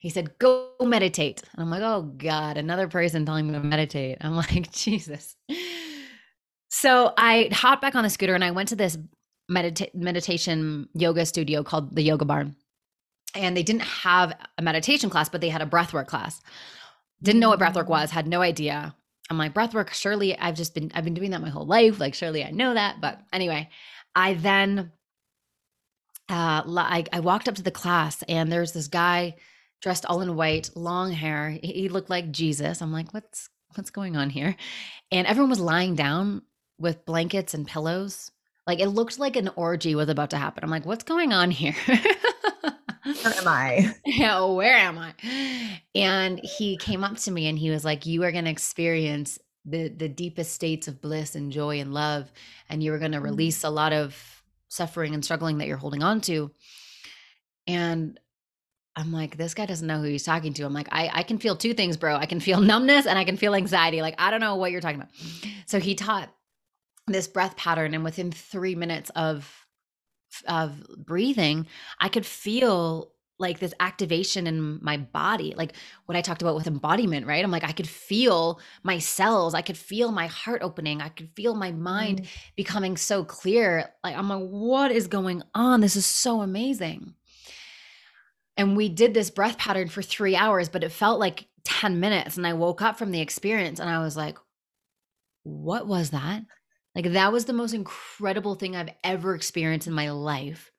he 0.03 0.11
said, 0.11 0.37
go 0.41 0.69
meditate. 0.81 1.45
And 1.53 1.63
I'm 1.63 1.71
like, 1.71 1.83
oh 1.83 2.03
God, 2.03 2.57
another 2.57 2.89
person 2.89 3.25
telling 3.25 3.47
me 3.47 3.53
to 3.53 3.61
meditate. 3.61 4.19
I'm 4.21 4.35
like, 4.37 4.73
Jesus. 4.73 5.37
So 6.71 7.15
I 7.17 7.51
hopped 7.53 7.83
back 7.83 7.95
on 7.95 8.03
the 8.03 8.11
scooter 8.11 8.35
and 8.35 8.43
I 8.43 8.51
went 8.51 8.71
to 8.71 8.77
this 8.77 8.99
medita- 9.49 9.95
meditation 9.95 10.89
yoga 10.93 11.25
studio 11.25 11.63
called 11.63 11.95
the 11.95 12.03
Yoga 12.03 12.25
Barn. 12.25 12.57
And 13.35 13.57
they 13.57 13.63
didn't 13.63 13.83
have 13.83 14.35
a 14.59 14.63
meditation 14.63 15.11
class, 15.11 15.29
but 15.29 15.41
they 15.41 15.49
had 15.49 15.63
a 15.63 15.67
breathwork 15.67 16.07
class. 16.07 16.41
Didn't 17.23 17.41
know 17.41 17.49
what 17.49 17.61
breathwork 17.61 17.87
was, 17.87 18.11
had 18.11 18.27
no 18.27 18.43
idea. 18.43 18.95
I'm 19.31 19.39
like, 19.39 19.55
breathwork, 19.55 19.91
surely 19.93 20.37
I've 20.39 20.57
just 20.57 20.75
been, 20.75 20.91
I've 20.95 21.05
been 21.05 21.15
doing 21.15 21.31
that 21.31 21.41
my 21.41 21.49
whole 21.49 21.67
life. 21.67 21.99
Like, 21.99 22.15
surely 22.15 22.45
I 22.45 22.51
know 22.51 22.75
that. 22.75 23.01
But 23.01 23.21
anyway, 23.33 23.71
I 24.15 24.35
then, 24.35 24.93
uh, 26.29 26.63
I, 26.67 27.05
I 27.13 27.21
walked 27.21 27.49
up 27.49 27.55
to 27.55 27.63
the 27.63 27.71
class 27.71 28.23
and 28.25 28.53
there's 28.53 28.73
this 28.73 28.89
guy 28.89 29.37
dressed 29.81 30.05
all 30.07 30.21
in 30.21 30.37
white, 30.37 30.71
long 30.75 31.13
hair. 31.13 31.59
He 31.63 31.89
looked 31.89 32.11
like 32.11 32.31
Jesus. 32.31 32.83
I'm 32.83 32.93
like, 32.93 33.15
what's, 33.15 33.49
what's 33.75 33.91
going 33.91 34.17
on 34.17 34.29
here? 34.31 34.57
And 35.11 35.27
everyone 35.27 35.51
was 35.51 35.61
lying 35.61 35.95
down 35.95 36.43
with 36.79 37.07
blankets 37.07 37.55
and 37.55 37.67
pillows. 37.67 38.31
Like 38.67 38.81
it 38.81 38.89
looked 38.89 39.19
like 39.19 39.37
an 39.37 39.51
orgy 39.57 39.95
was 39.95 40.09
about 40.09 40.31
to 40.31 40.37
happen. 40.37 40.63
I'm 40.63 40.71
like, 40.71 40.87
what's 40.87 41.05
going 41.05 41.33
on 41.33 41.51
here? 41.51 41.75
where 43.05 43.35
am 43.35 43.49
I? 43.49 43.95
Yeah, 44.05 44.45
where 44.45 44.77
am 44.77 44.99
I? 44.99 45.15
And 45.95 46.41
he 46.43 46.77
came 46.77 47.05
up 47.05 47.17
to 47.19 47.31
me 47.31 47.49
and 47.49 47.59
he 47.59 47.71
was 47.71 47.85
like, 47.85 48.07
You 48.07 48.23
are 48.25 48.33
going 48.33 48.45
to 48.45 48.51
experience 48.51 49.39
the 49.65 49.89
the 49.89 50.09
deepest 50.09 50.53
states 50.53 50.89
of 50.89 51.01
bliss 51.01 51.35
and 51.35 51.53
joy 51.53 51.81
and 51.81 51.95
love, 51.95 52.31
and 52.69 52.83
you 52.83 52.93
are 52.93 52.99
going 52.99 53.13
to 53.13 53.21
mm. 53.21 53.25
release 53.25 53.65
a 53.65 53.71
lot 53.71 53.93
of 53.93 54.43
suffering 54.69 55.15
and 55.15 55.25
struggling 55.25 55.59
that 55.59 55.69
you're 55.69 55.77
holding 55.77 56.03
on 56.03 56.21
to. 56.23 56.51
And 57.67 58.19
I'm 58.97 59.13
like, 59.13 59.37
this 59.37 59.55
guy 59.55 59.67
doesn't 59.67 59.87
know 59.87 59.99
who 60.01 60.09
he's 60.09 60.25
talking 60.25 60.53
to. 60.55 60.65
I'm 60.65 60.75
like, 60.75 60.89
I, 60.91 61.11
I 61.13 61.23
can 61.23 61.39
feel 61.39 61.57
two 61.57 61.75
things, 61.75 61.97
bro. 61.97 62.17
I 62.17 62.27
can 62.27 62.41
feel 62.41 62.61
numbness 62.63 63.07
and 63.07 63.19
I 63.19 63.25
can 63.25 63.37
feel 63.37 63.55
anxiety. 63.55 64.03
Like, 64.03 64.15
I 64.19 64.31
don't 64.31 64.41
know 64.41 64.57
what 64.57 64.71
you're 64.71 64.81
talking 64.81 64.97
about. 64.97 65.11
So 65.67 65.79
he 65.79 65.95
taught 65.95 66.31
this 67.07 67.27
breath 67.27 67.57
pattern, 67.57 67.95
and 67.95 68.05
within 68.05 68.31
three 68.31 68.75
minutes 68.75 69.11
of 69.11 69.62
of 70.47 70.83
breathing, 70.97 71.67
I 72.01 72.09
could 72.09 72.27
feel 72.27 73.13
like 73.39 73.59
this 73.59 73.75
activation 73.81 74.47
in 74.47 74.79
my 74.83 74.97
body 74.97 75.53
like 75.57 75.73
what 76.07 76.17
i 76.17 76.21
talked 76.23 76.43
about 76.43 76.55
with 76.55 76.67
embodiment 76.67 77.27
right? 77.27 77.45
I'm 77.45 77.51
like 77.51 77.65
i 77.65 77.73
could 77.73 77.89
feel 77.89 78.61
my 78.85 78.99
cells 78.99 79.53
i 79.53 79.63
could 79.63 79.77
feel 79.77 80.13
my 80.13 80.29
heart 80.29 80.63
opening 80.63 81.03
i 81.03 81.09
could 81.09 81.29
feel 81.31 81.55
my 81.55 81.73
mind 81.73 82.23
mm. 82.23 82.27
becoming 82.57 82.97
so 82.97 83.25
clear 83.25 83.91
like 84.05 84.17
i'm 84.17 84.29
like 84.29 84.49
what 84.49 84.93
is 84.93 85.09
going 85.09 85.43
on? 85.55 85.81
This 85.81 85.97
is 85.97 86.07
so 86.07 86.41
amazing. 86.41 87.15
And 88.57 88.77
we 88.77 88.89
did 88.89 89.15
this 89.15 89.31
breath 89.31 89.59
pattern 89.59 89.89
for 89.89 90.03
three 90.03 90.37
hours 90.37 90.69
but 90.69 90.85
it 90.85 90.93
felt 90.93 91.19
like 91.19 91.49
10 91.65 92.01
minutes 92.01 92.37
and 92.37 92.47
i 92.47 92.53
woke 92.53 92.83
up 92.83 92.99
from 92.99 93.11
the 93.11 93.21
experience 93.21 93.81
and 93.81 93.89
i 93.89 93.99
was 93.99 94.17
like 94.17 94.37
what 95.45 95.87
was 95.87 96.11
that 96.11 96.43
like 96.95 97.13
that 97.13 97.33
was 97.33 97.47
the 97.47 97.53
most 97.53 97.75
incredible 97.75 98.55
thing 98.55 98.77
I've 98.77 98.93
ever 99.03 99.35
experienced 99.35 99.87
in 99.87 99.95
my 99.95 100.11
life. 100.11 100.71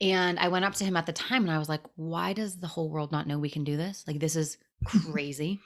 And 0.00 0.38
I 0.38 0.48
went 0.48 0.64
up 0.64 0.74
to 0.74 0.84
him 0.84 0.96
at 0.96 1.06
the 1.06 1.12
time 1.12 1.42
and 1.42 1.50
I 1.50 1.58
was 1.58 1.68
like, 1.68 1.82
why 1.96 2.32
does 2.32 2.58
the 2.58 2.66
whole 2.66 2.88
world 2.88 3.12
not 3.12 3.26
know 3.26 3.38
we 3.38 3.50
can 3.50 3.64
do 3.64 3.76
this? 3.76 4.04
Like, 4.06 4.20
this 4.20 4.36
is 4.36 4.56
crazy. 4.84 5.60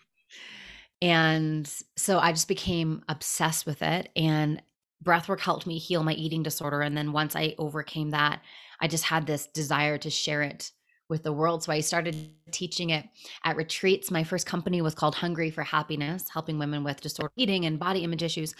and 1.01 1.71
so 1.97 2.19
I 2.19 2.33
just 2.33 2.49
became 2.49 3.05
obsessed 3.09 3.67
with 3.67 3.83
it. 3.83 4.09
And 4.17 4.63
breathwork 5.05 5.41
helped 5.41 5.67
me 5.67 5.79
heal 5.79 6.03
my 6.03 6.15
eating 6.15 6.43
disorder. 6.43 6.81
And 6.81 6.97
then 6.97 7.13
once 7.13 7.37
I 7.37 7.55
overcame 7.59 8.11
that, 8.11 8.41
I 8.81 8.89
just 8.89 9.05
had 9.05 9.27
this 9.27 9.47
desire 9.49 9.99
to 9.99 10.11
share 10.11 10.43
it 10.43 10.73
with 11.09 11.25
the 11.25 11.33
world. 11.33 11.63
So 11.63 11.73
I 11.73 11.81
started 11.81 12.17
teaching 12.53 12.91
it 12.91 13.05
at 13.45 13.57
retreats. 13.57 14.11
My 14.11 14.25
first 14.25 14.47
company 14.47 14.81
was 14.81 14.95
called 14.95 15.15
Hungry 15.15 15.51
for 15.51 15.63
Happiness, 15.63 16.29
helping 16.33 16.59
women 16.59 16.85
with 16.85 17.01
disordered 17.01 17.33
eating 17.37 17.67
and 17.67 17.79
body 17.79 18.03
image 18.03 18.23
issues 18.23 18.55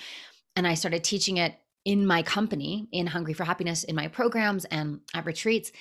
and 0.57 0.67
I 0.67 0.75
started 0.75 1.05
teaching 1.05 1.39
it 1.39 1.55
in 1.85 2.07
my 2.07 2.23
company 2.23 2.89
in 2.93 3.07
Hungry 3.07 3.33
for 3.33 3.45
Happiness 3.45 3.85
in 3.85 3.97
my 3.97 4.09
programs 4.09 4.65
and 4.67 5.01
at 5.15 5.27
retreats. 5.27 5.73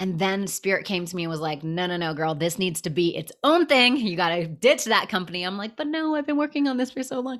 And 0.00 0.18
then 0.18 0.48
Spirit 0.48 0.84
came 0.84 1.06
to 1.06 1.14
me 1.14 1.22
and 1.22 1.30
was 1.30 1.40
like, 1.40 1.62
no, 1.62 1.86
no, 1.86 1.96
no, 1.96 2.14
girl, 2.14 2.34
this 2.34 2.58
needs 2.58 2.80
to 2.80 2.90
be 2.90 3.16
its 3.16 3.30
own 3.44 3.66
thing. 3.66 3.96
You 3.96 4.16
got 4.16 4.30
to 4.30 4.46
ditch 4.46 4.86
that 4.86 5.08
company. 5.08 5.44
I'm 5.44 5.56
like, 5.56 5.76
but 5.76 5.86
no, 5.86 6.16
I've 6.16 6.26
been 6.26 6.36
working 6.36 6.66
on 6.66 6.76
this 6.76 6.90
for 6.90 7.04
so 7.04 7.20
long. 7.20 7.38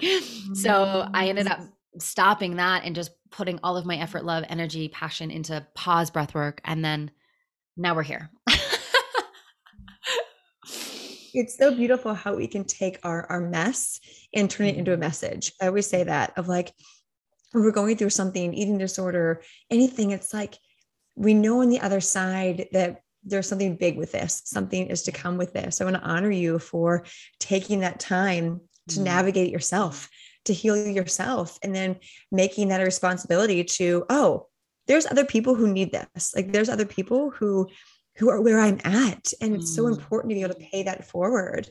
So 0.55 1.09
I 1.13 1.27
mm. 1.27 1.29
ended 1.31 1.49
up 1.49 1.61
stopping 1.99 2.57
that 2.57 2.85
and 2.85 2.95
just 2.95 3.11
putting 3.31 3.59
all 3.65 3.77
of 3.77 3.87
my 3.87 3.97
effort, 3.97 4.25
love, 4.25 4.45
energy, 4.49 4.89
passion 4.89 5.33
into 5.33 5.67
pause 5.75 6.11
breath 6.11 6.33
work. 6.35 6.61
And 6.65 6.85
then 6.85 7.11
now 7.77 7.97
we're 7.97 8.05
here. 8.05 8.31
It's 11.35 11.57
so 11.59 11.75
beautiful 11.75 12.15
how 12.15 12.35
we 12.35 12.47
can 12.47 12.65
take 12.65 12.99
our 13.03 13.27
our 13.31 13.41
mess 13.41 14.01
and 14.33 14.51
turn 14.51 14.67
it 14.67 14.77
into 14.77 14.93
a 14.93 14.97
message. 14.97 15.53
I 15.61 15.67
always 15.67 15.87
say 15.87 16.05
that 16.05 16.33
of 16.37 16.49
like 16.49 16.73
when 17.53 17.65
we're 17.65 17.71
going 17.71 17.97
through 17.97 18.11
something, 18.11 18.53
eating 18.55 18.79
disorder, 18.79 19.43
anything, 19.71 20.11
it's 20.11 20.35
like 20.35 20.57
we 21.15 21.35
know 21.35 21.61
on 21.61 21.69
the 21.69 21.81
other 21.81 22.01
side 22.01 22.67
that 22.73 23.01
there's 23.25 23.49
something 23.49 23.77
big 23.77 23.97
with 23.97 24.13
this, 24.13 24.43
something 24.45 24.89
is 24.89 25.03
to 25.05 25.13
come 25.13 25.39
with 25.39 25.53
this. 25.53 25.81
I 25.81 25.85
want 25.85 25.97
to 25.97 26.03
honor 26.03 26.31
you 26.31 26.59
for 26.59 27.05
taking 27.39 27.81
that 27.81 28.01
time 28.01 28.61
to 28.89 29.01
mm. 29.01 29.05
navigate 29.05 29.51
yourself, 29.51 30.11
to 30.45 30.53
heal 30.53 30.77
yourself, 30.77 31.59
and 31.63 31.75
then 31.75 31.97
making 32.31 32.69
that 32.69 32.81
a 32.81 32.85
responsibility 32.85 33.65
to, 33.65 34.05
oh, 34.11 34.49
there's 34.87 35.07
other 35.07 35.25
people 35.25 35.55
who 35.55 35.73
need 35.73 35.93
this. 35.93 36.35
Like 36.37 36.53
there's 36.53 36.69
other 36.69 36.85
people 36.85 37.31
who 37.31 37.69
who 38.17 38.31
are 38.31 38.41
where 38.41 38.61
I'm 38.61 38.81
at. 38.85 39.33
And 39.41 39.55
it's 39.55 39.71
mm. 39.73 39.77
so 39.77 39.87
important 39.87 40.31
to 40.31 40.35
be 40.35 40.43
able 40.43 40.55
to 40.55 40.69
pay 40.71 40.83
that 40.85 41.07
forward. 41.07 41.69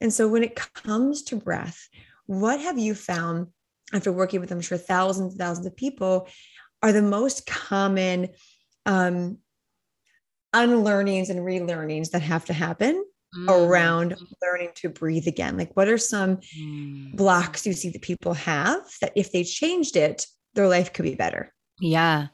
And 0.00 0.12
so 0.12 0.28
when 0.28 0.42
it 0.42 0.56
comes 0.56 1.22
to 1.24 1.36
breath, 1.36 1.88
what 2.26 2.60
have 2.60 2.78
you 2.78 2.94
found 2.94 3.48
after 3.92 4.10
working 4.10 4.40
with, 4.40 4.50
I'm 4.50 4.60
sure, 4.60 4.78
thousands 4.78 5.32
and 5.32 5.40
thousands 5.40 5.66
of 5.66 5.76
people 5.76 6.28
are 6.82 6.92
the 6.92 7.02
most 7.02 7.46
common 7.46 8.30
um, 8.86 9.38
unlearnings 10.52 11.30
and 11.30 11.40
relearnings 11.40 12.10
that 12.10 12.22
have 12.22 12.44
to 12.46 12.52
happen 12.52 13.04
mm. 13.36 13.48
around 13.48 14.16
learning 14.42 14.70
to 14.76 14.88
breathe 14.88 15.26
again? 15.26 15.56
Like, 15.56 15.76
what 15.76 15.88
are 15.88 15.98
some 15.98 16.38
mm. 16.38 17.16
blocks 17.16 17.66
you 17.66 17.72
see 17.72 17.90
that 17.90 18.02
people 18.02 18.34
have 18.34 18.82
that 19.00 19.12
if 19.14 19.30
they 19.32 19.44
changed 19.44 19.96
it, 19.96 20.26
their 20.54 20.68
life 20.68 20.92
could 20.92 21.04
be 21.04 21.14
better? 21.14 21.52
Yeah. 21.78 22.28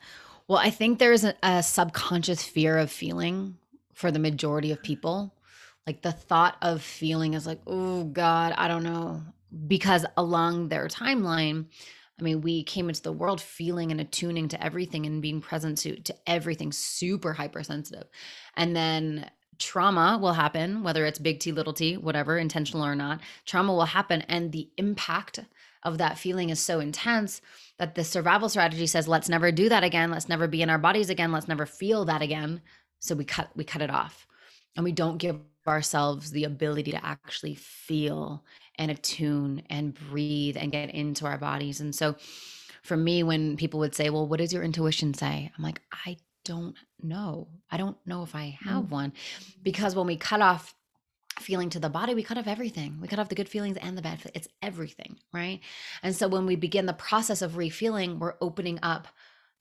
Well, 0.48 0.58
I 0.58 0.70
think 0.70 0.98
there's 0.98 1.24
a, 1.24 1.34
a 1.42 1.62
subconscious 1.62 2.42
fear 2.42 2.78
of 2.78 2.90
feeling 2.90 3.56
for 3.92 4.10
the 4.10 4.18
majority 4.18 4.72
of 4.72 4.82
people. 4.82 5.34
Like 5.86 6.00
the 6.02 6.12
thought 6.12 6.56
of 6.62 6.82
feeling 6.82 7.34
is 7.34 7.46
like, 7.46 7.60
oh 7.66 8.04
God, 8.04 8.54
I 8.56 8.66
don't 8.66 8.82
know. 8.82 9.22
Because 9.66 10.06
along 10.16 10.68
their 10.68 10.88
timeline, 10.88 11.66
I 12.18 12.22
mean, 12.22 12.40
we 12.40 12.64
came 12.64 12.88
into 12.88 13.02
the 13.02 13.12
world 13.12 13.40
feeling 13.40 13.90
and 13.90 14.00
attuning 14.00 14.48
to 14.48 14.64
everything 14.64 15.06
and 15.06 15.22
being 15.22 15.40
present 15.40 15.78
to, 15.78 16.00
to 16.00 16.14
everything 16.26 16.72
super 16.72 17.32
hypersensitive. 17.32 18.06
And 18.56 18.74
then 18.74 19.30
trauma 19.58 20.18
will 20.20 20.32
happen, 20.32 20.82
whether 20.82 21.04
it's 21.04 21.18
big 21.18 21.40
T, 21.40 21.52
little 21.52 21.72
t, 21.72 21.96
whatever, 21.96 22.38
intentional 22.38 22.84
or 22.84 22.94
not. 22.96 23.20
Trauma 23.44 23.72
will 23.72 23.84
happen. 23.84 24.22
And 24.22 24.52
the 24.52 24.68
impact 24.76 25.40
of 25.82 25.98
that 25.98 26.18
feeling 26.18 26.50
is 26.50 26.60
so 26.60 26.80
intense 26.80 27.40
that 27.78 27.94
the 27.94 28.04
survival 28.04 28.48
strategy 28.48 28.86
says 28.86 29.08
let's 29.08 29.28
never 29.28 29.52
do 29.52 29.68
that 29.68 29.84
again. 29.84 30.10
Let's 30.10 30.28
never 30.28 30.46
be 30.48 30.62
in 30.62 30.70
our 30.70 30.78
bodies 30.78 31.10
again. 31.10 31.32
Let's 31.32 31.48
never 31.48 31.66
feel 31.66 32.04
that 32.06 32.22
again. 32.22 32.60
So 32.98 33.14
we 33.14 33.24
cut 33.24 33.50
we 33.54 33.64
cut 33.64 33.82
it 33.82 33.90
off. 33.90 34.26
And 34.76 34.84
we 34.84 34.92
don't 34.92 35.18
give 35.18 35.40
ourselves 35.66 36.30
the 36.30 36.44
ability 36.44 36.92
to 36.92 37.04
actually 37.04 37.54
feel 37.54 38.44
and 38.76 38.90
attune 38.90 39.62
and 39.70 39.94
breathe 39.94 40.56
and 40.56 40.72
get 40.72 40.90
into 40.90 41.26
our 41.26 41.38
bodies. 41.38 41.80
And 41.80 41.94
so 41.94 42.16
for 42.82 42.96
me 42.96 43.22
when 43.22 43.56
people 43.56 43.80
would 43.80 43.94
say 43.94 44.10
well 44.10 44.26
what 44.26 44.38
does 44.38 44.52
your 44.52 44.62
intuition 44.62 45.14
say? 45.14 45.50
I'm 45.56 45.64
like 45.64 45.80
i 46.04 46.16
don't 46.44 46.76
know. 47.02 47.48
I 47.70 47.76
don't 47.76 47.98
know 48.06 48.22
if 48.22 48.34
i 48.34 48.58
have 48.62 48.84
mm. 48.84 48.90
one. 48.90 49.12
Because 49.62 49.94
when 49.94 50.06
we 50.06 50.16
cut 50.16 50.40
off 50.40 50.74
feeling 51.40 51.70
to 51.70 51.80
the 51.80 51.88
body, 51.88 52.14
we 52.14 52.22
cut 52.22 52.38
off 52.38 52.46
everything. 52.46 52.98
We 53.00 53.08
cut 53.08 53.18
off 53.18 53.28
the 53.28 53.34
good 53.34 53.48
feelings 53.48 53.76
and 53.76 53.96
the 53.96 54.02
bad. 54.02 54.30
It's 54.34 54.48
everything, 54.62 55.16
right? 55.32 55.60
And 56.02 56.14
so 56.14 56.28
when 56.28 56.46
we 56.46 56.56
begin 56.56 56.86
the 56.86 56.92
process 56.92 57.42
of 57.42 57.52
refeeling, 57.52 58.18
we're 58.18 58.34
opening 58.40 58.78
up 58.82 59.08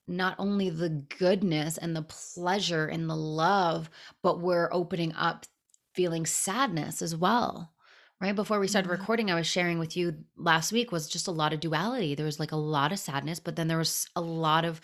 not 0.07 0.35
only 0.39 0.69
the 0.69 0.89
goodness 0.89 1.77
and 1.77 1.95
the 1.95 2.03
pleasure 2.03 2.87
and 2.87 3.09
the 3.09 3.15
love, 3.15 3.89
but 4.23 4.39
we're 4.39 4.69
opening 4.71 5.13
up 5.13 5.45
feeling 5.93 6.25
sadness 6.25 7.01
as 7.01 7.15
well. 7.15 7.73
Right 8.19 8.35
before 8.35 8.59
we 8.59 8.67
started 8.67 8.89
mm-hmm. 8.89 9.01
recording, 9.01 9.29
I 9.29 9.35
was 9.35 9.47
sharing 9.47 9.79
with 9.79 9.95
you 9.95 10.15
last 10.37 10.71
week 10.71 10.91
was 10.91 11.07
just 11.07 11.27
a 11.27 11.31
lot 11.31 11.53
of 11.53 11.59
duality. 11.59 12.15
There 12.15 12.25
was 12.25 12.39
like 12.39 12.51
a 12.51 12.55
lot 12.55 12.91
of 12.91 12.99
sadness, 12.99 13.39
but 13.39 13.55
then 13.55 13.67
there 13.67 13.77
was 13.77 14.07
a 14.15 14.21
lot 14.21 14.65
of 14.65 14.81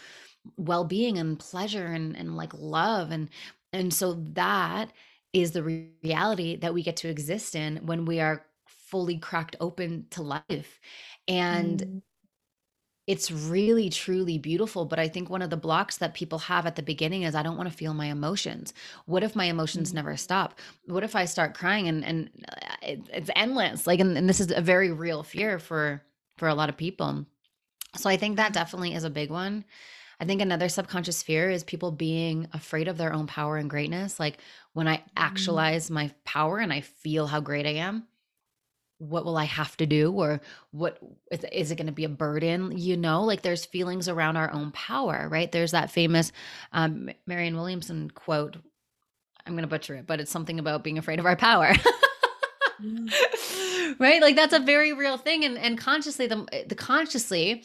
well-being 0.58 1.18
and 1.18 1.40
pleasure 1.40 1.86
and, 1.86 2.16
and 2.16 2.36
like 2.36 2.54
love 2.54 3.12
and 3.12 3.30
and 3.72 3.94
so 3.94 4.14
that 4.34 4.92
is 5.34 5.52
the 5.52 5.64
reality 6.04 6.56
that 6.58 6.74
we 6.74 6.84
get 6.84 6.98
to 6.98 7.10
exist 7.10 7.56
in 7.56 7.78
when 7.78 8.06
we 8.06 8.20
are 8.20 8.46
fully 8.68 9.18
cracked 9.18 9.56
open 9.60 10.06
to 10.12 10.22
life. 10.22 10.80
And 11.28 11.80
mm. 11.80 12.02
it's 13.08 13.32
really, 13.32 13.90
truly 13.90 14.38
beautiful. 14.38 14.86
But 14.86 15.00
I 15.00 15.08
think 15.08 15.30
one 15.30 15.42
of 15.42 15.50
the 15.50 15.58
blocks 15.58 15.98
that 15.98 16.14
people 16.14 16.38
have 16.38 16.68
at 16.68 16.76
the 16.76 16.84
beginning 16.84 17.24
is 17.24 17.34
I 17.34 17.42
don't 17.42 17.58
want 17.58 17.70
to 17.70 17.76
feel 17.76 17.96
my 17.96 18.06
emotions. 18.06 18.74
What 19.06 19.24
if 19.24 19.36
my 19.36 19.46
emotions 19.46 19.92
mm. 19.92 19.96
never 19.96 20.16
stop? 20.16 20.60
What 20.86 21.04
if 21.04 21.16
I 21.16 21.26
start 21.26 21.56
crying 21.56 21.88
and, 21.88 22.06
and 22.06 22.30
uh, 22.48 22.76
it, 22.84 23.02
it's 23.12 23.30
endless? 23.36 23.88
Like, 23.88 24.00
and, 24.00 24.16
and 24.16 24.30
this 24.30 24.40
is 24.40 24.52
a 24.52 24.62
very 24.62 24.92
real 24.92 25.24
fear 25.24 25.58
for 25.58 26.04
for 26.38 26.48
a 26.48 26.56
lot 26.56 26.70
of 26.70 26.78
people. 26.78 27.26
So 27.96 28.10
I 28.10 28.18
think 28.18 28.38
that 28.38 28.54
definitely 28.54 28.94
is 28.94 29.04
a 29.04 29.10
big 29.10 29.30
one. 29.30 29.66
I 30.20 30.26
think 30.26 30.42
another 30.42 30.70
subconscious 30.70 31.22
fear 31.22 31.50
is 31.50 31.64
people 31.64 31.92
being 31.92 32.48
afraid 32.54 32.88
of 32.88 32.98
their 32.98 33.14
own 33.14 33.28
power 33.28 33.58
and 33.58 33.70
greatness. 33.70 34.20
Like 34.20 34.38
when 34.74 34.88
I 34.88 34.98
mm. 34.98 35.04
actualize 35.16 35.90
my 35.90 36.12
power 36.26 36.58
and 36.58 36.74
I 36.74 36.82
feel 36.82 37.28
how 37.28 37.40
great 37.40 37.66
I 37.66 37.76
am, 37.76 38.08
what 38.98 39.26
will 39.26 39.38
I 39.38 39.46
have 39.46 39.76
to 39.78 39.86
do 39.86 40.12
or 40.12 40.42
what 40.72 41.00
is, 41.32 41.46
is 41.52 41.72
it 41.72 41.76
going 41.76 41.88
to 41.88 41.94
be 41.94 42.06
a 42.06 42.10
burden? 42.10 42.78
You 42.78 42.98
know, 42.98 43.24
like 43.24 43.42
there's 43.42 43.66
feelings 43.66 44.08
around 44.08 44.38
our 44.38 44.52
own 44.52 44.72
power, 44.72 45.28
right? 45.30 45.52
There's 45.52 45.72
that 45.72 45.92
famous 45.92 46.32
um, 46.72 47.10
Marianne 47.26 47.56
Williamson 47.56 48.12
quote. 48.12 48.58
I'm 49.46 49.54
going 49.54 49.64
to 49.64 49.68
butcher 49.68 49.96
it, 49.96 50.08
but 50.08 50.22
it's 50.22 50.32
something 50.32 50.58
about 50.58 50.84
being 50.84 50.98
afraid 50.98 51.20
of 51.20 51.26
our 51.26 51.36
power. 51.36 51.74
right? 54.00 54.22
Like 54.22 54.36
that's 54.36 54.54
a 54.54 54.60
very 54.60 54.94
real 54.94 55.18
thing. 55.18 55.44
And 55.44 55.58
and 55.58 55.78
consciously, 55.78 56.28
the 56.28 56.66
the 56.68 56.76
consciously, 56.76 57.64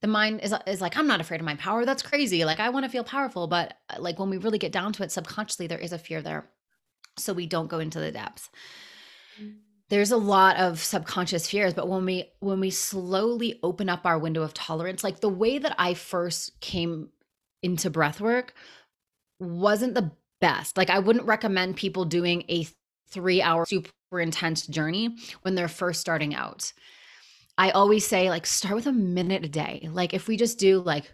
the 0.00 0.08
mind 0.08 0.40
is 0.42 0.54
is 0.66 0.80
like, 0.80 0.96
I'm 0.96 1.06
not 1.06 1.20
afraid 1.20 1.40
of 1.40 1.46
my 1.46 1.56
power. 1.56 1.84
That's 1.84 2.02
crazy. 2.02 2.44
Like 2.44 2.60
I 2.60 2.70
want 2.70 2.84
to 2.84 2.90
feel 2.90 3.04
powerful, 3.04 3.46
but 3.46 3.74
uh, 3.90 4.00
like 4.00 4.18
when 4.18 4.30
we 4.30 4.36
really 4.38 4.58
get 4.58 4.72
down 4.72 4.92
to 4.94 5.02
it, 5.02 5.12
subconsciously 5.12 5.66
there 5.66 5.78
is 5.78 5.92
a 5.92 5.98
fear 5.98 6.22
there. 6.22 6.48
So 7.16 7.32
we 7.32 7.46
don't 7.46 7.68
go 7.68 7.80
into 7.80 7.98
the 7.98 8.12
depths. 8.12 8.48
There's 9.88 10.10
a 10.10 10.18
lot 10.18 10.56
of 10.58 10.80
subconscious 10.80 11.48
fears, 11.48 11.74
but 11.74 11.88
when 11.88 12.04
we 12.04 12.30
when 12.40 12.60
we 12.60 12.70
slowly 12.70 13.58
open 13.62 13.88
up 13.88 14.04
our 14.04 14.18
window 14.18 14.42
of 14.42 14.54
tolerance, 14.54 15.02
like 15.02 15.20
the 15.20 15.28
way 15.28 15.58
that 15.58 15.74
I 15.78 15.94
first 15.94 16.60
came 16.60 17.08
into 17.62 17.90
breath 17.90 18.20
work 18.20 18.54
wasn't 19.40 19.94
the 19.94 20.12
best. 20.40 20.76
Like 20.76 20.90
I 20.90 20.98
wouldn't 20.98 21.26
recommend 21.26 21.76
people 21.76 22.04
doing 22.04 22.44
a 22.48 22.66
3-hour 23.12 23.66
super 23.66 23.90
intense 24.20 24.66
journey 24.66 25.16
when 25.42 25.54
they're 25.54 25.68
first 25.68 26.00
starting 26.00 26.34
out. 26.34 26.72
I 27.58 27.70
always 27.70 28.06
say, 28.06 28.30
like, 28.30 28.46
start 28.46 28.76
with 28.76 28.86
a 28.86 28.92
minute 28.92 29.44
a 29.44 29.48
day. 29.48 29.88
Like, 29.92 30.14
if 30.14 30.28
we 30.28 30.36
just 30.36 30.60
do 30.60 30.78
like, 30.80 31.12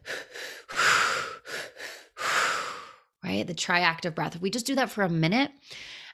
right, 3.25 3.47
the 3.47 3.55
triactive 3.55 4.15
breath, 4.15 4.37
if 4.37 4.43
we 4.43 4.51
just 4.51 4.67
do 4.67 4.75
that 4.75 4.91
for 4.91 5.03
a 5.03 5.09
minute 5.09 5.51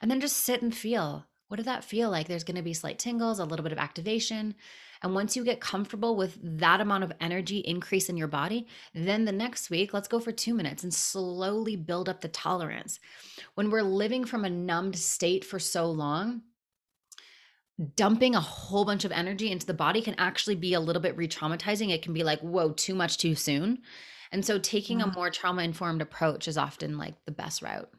and 0.01 0.09
then 0.09 0.21
just 0.21 0.37
sit 0.37 0.63
and 0.63 0.73
feel, 0.75 1.27
what 1.49 1.57
did 1.57 1.67
that 1.67 1.83
feel 1.83 2.11
like? 2.11 2.29
There's 2.29 2.45
going 2.45 2.57
to 2.57 2.63
be 2.63 2.75
slight 2.75 3.01
tingles, 3.01 3.41
a 3.41 3.45
little 3.45 3.65
bit 3.65 3.73
of 3.73 3.79
activation. 3.79 4.55
And 5.03 5.15
once 5.17 5.35
you 5.35 5.43
get 5.43 5.61
comfortable 5.61 6.15
with 6.15 6.39
that 6.61 6.81
amount 6.81 7.03
of 7.03 7.13
energy 7.21 7.59
increase 7.59 8.09
in 8.09 8.17
your 8.17 8.29
body, 8.29 8.69
then 8.95 9.25
the 9.25 9.33
next 9.33 9.69
week, 9.69 9.93
let's 9.93 10.07
go 10.07 10.21
for 10.21 10.31
two 10.31 10.55
minutes 10.55 10.85
and 10.85 10.95
slowly 10.95 11.75
build 11.75 12.09
up 12.09 12.21
the 12.21 12.29
tolerance. 12.29 13.01
When 13.57 13.71
we're 13.71 13.83
living 13.83 14.25
from 14.25 14.45
a 14.45 14.51
numbed 14.51 14.97
state 14.97 15.45
for 15.45 15.59
so 15.59 15.91
long, 15.91 16.43
dumping 17.97 18.35
a 18.35 18.41
whole 18.41 18.85
bunch 18.85 19.05
of 19.05 19.13
energy 19.13 19.51
into 19.51 19.67
the 19.67 19.75
body 19.75 20.03
can 20.03 20.15
actually 20.19 20.55
be 20.55 20.75
a 20.75 20.81
little 20.81 21.01
bit 21.01 21.17
re-traumatizing. 21.17 21.91
It 21.91 22.03
can 22.03 22.13
be 22.13 22.25
like, 22.25 22.41
whoa, 22.41 22.73
too 22.73 22.95
much 22.95 23.19
too 23.19 23.35
soon. 23.35 23.83
And 24.33 24.45
so 24.45 24.59
taking 24.59 25.01
a 25.01 25.13
more 25.13 25.31
trauma 25.31 25.63
informed 25.63 26.03
approach 26.03 26.47
is 26.47 26.59
often 26.59 26.99
like 26.99 27.15
the 27.25 27.33
best 27.33 27.63
route. 27.63 27.91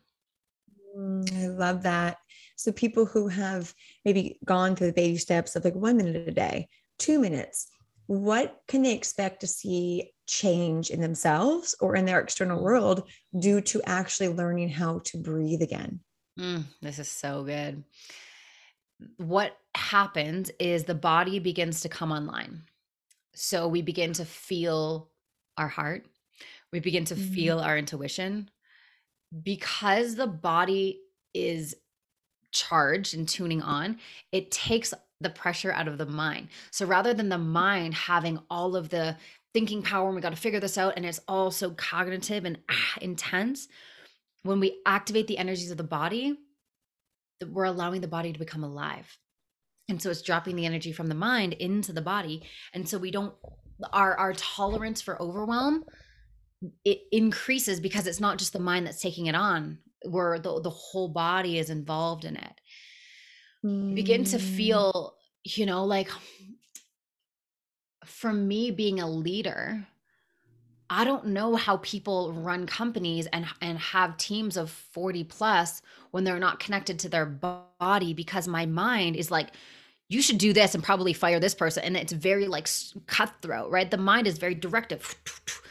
Mm, 0.98 1.44
I 1.44 1.48
love 1.48 1.84
that. 1.84 2.18
So 2.56 2.72
people 2.72 3.06
who 3.06 3.28
have 3.28 3.74
maybe 4.06 4.38
gone 4.46 4.76
through 4.76 4.88
the 4.88 4.94
baby 4.94 5.18
steps 5.18 5.56
of 5.56 5.66
like 5.66 5.76
one 5.76 5.98
minute 5.98 6.28
a 6.28 6.32
day, 6.32 6.70
two 7.00 7.20
minutes, 7.20 7.68
what 8.08 8.62
can 8.68 8.84
they 8.84 8.94
expect 8.94 9.42
to 9.42 9.48
see 9.48 10.14
change 10.28 10.90
in 10.90 11.02
themselves 11.02 11.76
or 11.80 11.96
in 11.96 12.06
their 12.06 12.20
external 12.20 12.62
world 12.62 13.10
due 13.38 13.62
to 13.62 13.82
actually 13.86 14.30
learning 14.30 14.70
how 14.70 15.00
to 15.06 15.18
breathe 15.18 15.62
again? 15.62 16.00
Mm, 16.40 16.66
this 16.82 17.00
is 17.00 17.10
so 17.10 17.44
good 17.44 17.84
what 19.18 19.58
happens 19.76 20.52
is 20.60 20.84
the 20.84 20.96
body 20.96 21.40
begins 21.40 21.82
to 21.82 21.90
come 21.90 22.12
online. 22.12 22.64
So 23.34 23.68
we 23.68 23.82
begin 23.82 24.14
to 24.14 24.26
feel 24.26 25.10
our 25.58 25.68
heart, 25.68 26.06
we 26.72 26.80
begin 26.80 27.06
to 27.06 27.16
mm-hmm. 27.16 27.34
feel 27.34 27.60
our 27.60 27.78
intuition. 27.78 28.50
Because 29.44 30.16
the 30.16 30.28
body 30.28 31.00
is 31.34 31.76
charged 32.52 33.16
and 33.16 33.28
tuning 33.28 33.62
on, 33.62 33.98
it 34.32 34.52
takes 34.52 34.94
the 35.22 35.30
pressure 35.30 35.72
out 35.72 35.88
of 35.88 35.98
the 35.98 36.06
mind. 36.06 36.50
So 36.72 36.86
rather 36.86 37.14
than 37.14 37.30
the 37.30 37.38
mind 37.38 37.94
having 37.94 38.40
all 38.50 38.76
of 38.76 38.90
the 38.90 39.16
thinking 39.54 39.82
power 39.82 40.08
and 40.08 40.16
we 40.16 40.22
got 40.22 40.32
to 40.32 40.36
figure 40.36 40.60
this 40.60 40.78
out 40.78 40.94
and 40.98 41.06
it's 41.06 41.20
all 41.28 41.52
so 41.52 41.72
cognitive 41.72 42.46
and 42.46 42.58
ah, 42.70 42.98
intense, 43.02 43.68
when 44.44 44.60
we 44.60 44.80
activate 44.86 45.28
the 45.28 45.38
energies 45.38 45.72
of 45.72 45.78
the 45.78 45.84
body, 45.84 46.38
we're 47.50 47.66
allowing 47.66 48.02
the 48.02 48.08
body 48.08 48.34
to 48.34 48.40
become 48.40 48.64
alive. 48.64 49.18
And 49.90 50.02
so 50.02 50.10
it's 50.10 50.22
dropping 50.22 50.56
the 50.56 50.66
energy 50.66 50.92
from 50.92 51.08
the 51.08 51.16
mind 51.16 51.54
into 51.54 51.92
the 51.92 52.02
body. 52.02 52.44
And 52.74 52.88
so 52.88 52.98
we 52.98 53.12
don't 53.12 53.34
our 53.94 54.16
our 54.16 54.34
tolerance 54.34 55.02
for 55.02 55.22
overwhelm 55.22 55.84
it 56.86 57.02
increases 57.12 57.80
because 57.80 58.08
it's 58.08 58.20
not 58.20 58.38
just 58.38 58.54
the 58.54 58.60
mind 58.60 58.86
that's 58.86 59.02
taking 59.02 59.26
it 59.26 59.36
on 59.36 59.80
where 60.06 60.40
the, 60.40 60.62
the 60.62 60.70
whole 60.70 61.10
body 61.10 61.58
is 61.58 61.70
involved 61.70 62.26
in 62.26 62.36
it 62.36 62.62
mm. 63.66 63.96
begin 63.96 64.24
to 64.24 64.38
mm. 64.38 64.56
feel 64.56 65.16
you 65.44 65.66
know 65.66 65.86
like 65.86 66.10
for 68.06 68.32
me 68.32 68.72
being 68.72 69.00
a 69.00 69.10
leader 69.10 69.88
I 70.92 71.06
don't 71.06 71.28
know 71.28 71.56
how 71.56 71.78
people 71.78 72.34
run 72.34 72.68
companies 72.68 73.26
and 73.28 73.46
and 73.62 73.80
have 73.80 74.18
teams 74.18 74.58
of 74.58 74.70
40 74.70 75.24
plus 75.24 75.82
when 76.12 76.26
they're 76.26 76.38
not 76.38 76.60
connected 76.60 77.00
to 77.00 77.10
their 77.10 77.26
body 77.26 78.14
because 78.14 78.46
my 78.46 78.66
mind 78.66 79.16
is 79.16 79.32
like 79.32 79.52
you 80.10 80.22
should 80.22 80.38
do 80.38 80.52
this 80.52 80.76
and 80.76 80.84
probably 80.84 81.14
fire 81.14 81.40
this 81.40 81.56
person 81.56 81.86
and 81.86 81.96
it's 81.96 82.12
very 82.12 82.50
like 82.50 82.68
cutthroat, 83.08 83.72
right? 83.72 83.90
The 83.90 83.98
mind 83.98 84.28
is 84.28 84.38
very 84.38 84.54
directive. 84.54 85.16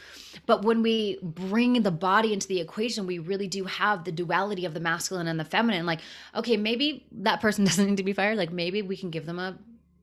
But 0.47 0.63
when 0.63 0.81
we 0.81 1.19
bring 1.21 1.83
the 1.83 1.91
body 1.91 2.33
into 2.33 2.47
the 2.47 2.61
equation, 2.61 3.05
we 3.05 3.19
really 3.19 3.47
do 3.47 3.65
have 3.65 4.05
the 4.05 4.13
duality 4.13 4.65
of 4.65 4.73
the 4.73 4.79
masculine 4.79 5.27
and 5.27 5.39
the 5.39 5.45
feminine. 5.45 5.85
Like, 5.85 5.99
okay, 6.33 6.55
maybe 6.57 7.05
that 7.11 7.41
person 7.41 7.63
doesn't 7.65 7.85
need 7.85 7.97
to 7.97 8.03
be 8.03 8.13
fired. 8.13 8.37
Like, 8.37 8.51
maybe 8.51 8.81
we 8.81 8.97
can 8.97 9.11
give 9.11 9.25
them 9.25 9.39
a 9.39 9.57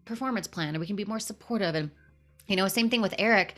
performance 0.04 0.46
plan 0.46 0.68
and 0.68 0.80
we 0.80 0.86
can 0.86 0.96
be 0.96 1.06
more 1.06 1.18
supportive. 1.18 1.74
And, 1.74 1.90
you 2.46 2.56
know, 2.56 2.68
same 2.68 2.90
thing 2.90 3.00
with 3.00 3.14
Eric 3.18 3.56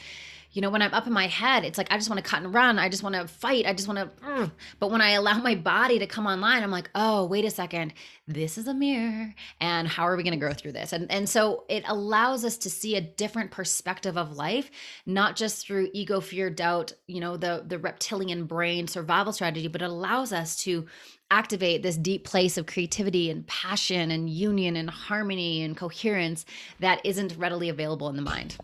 you 0.53 0.61
know, 0.61 0.71
when 0.71 0.83
I'm 0.83 0.93
up 0.93 1.07
in 1.07 1.13
my 1.13 1.29
head, 1.29 1.65
it's 1.65 1.79
like 1.79 1.93
I 1.93 1.97
just 1.97 2.11
want 2.11 2.23
to 2.23 2.29
cut 2.29 2.43
and 2.43 2.53
run. 2.53 2.79
I 2.79 2.89
just 2.89 3.03
want 3.03 3.15
to 3.15 3.29
fight. 3.29 3.67
I 3.67 3.73
just 3.73 3.87
want 3.87 3.99
to. 3.99 4.27
Mm. 4.27 4.51
But 4.81 4.91
when 4.91 5.01
I 5.01 5.11
allow 5.11 5.39
my 5.39 5.55
body 5.55 5.99
to 6.01 6.07
come 6.07 6.27
online, 6.27 6.63
I'm 6.63 6.73
like, 6.73 6.91
oh, 6.95 7.27
wait 7.27 7.45
a 7.45 7.51
second. 7.51 7.95
This 8.27 8.59
is 8.59 8.67
a 8.67 8.75
mirror, 8.75 9.35
and 9.61 9.87
how 9.87 10.05
are 10.05 10.17
we 10.17 10.23
going 10.23 10.33
to 10.33 10.39
grow 10.39 10.53
through 10.53 10.73
this? 10.73 10.93
And 10.93 11.11
and 11.11 11.29
so 11.29 11.65
it 11.69 11.85
allows 11.87 12.45
us 12.45 12.57
to 12.59 12.71
see 12.71 12.97
a 12.97 13.01
different 13.01 13.53
perspective 13.53 14.17
of 14.17 14.37
life, 14.37 14.71
not 15.07 15.37
just 15.37 15.67
through 15.67 15.91
ego, 15.93 16.21
fear, 16.21 16.51
doubt. 16.51 16.95
You 17.07 17.21
know, 17.21 17.37
the 17.37 17.65
the 17.67 17.79
reptilian 17.79 18.47
brain 18.47 18.89
survival 18.89 19.33
strategy, 19.33 19.69
but 19.69 19.83
it 19.83 19.91
allows 19.91 20.33
us 20.33 20.57
to 20.65 20.87
activate 21.31 21.83
this 21.85 21.97
deep 21.97 22.25
place 22.25 22.57
of 22.57 22.67
creativity 22.67 23.31
and 23.31 23.47
passion 23.47 24.11
and 24.11 24.29
union 24.29 24.75
and 24.75 24.91
harmony 24.91 25.63
and 25.63 25.77
coherence 25.77 26.45
that 26.81 27.01
isn't 27.05 27.37
readily 27.39 27.69
available 27.69 28.09
in 28.09 28.17
the 28.17 28.23
mind. 28.23 28.57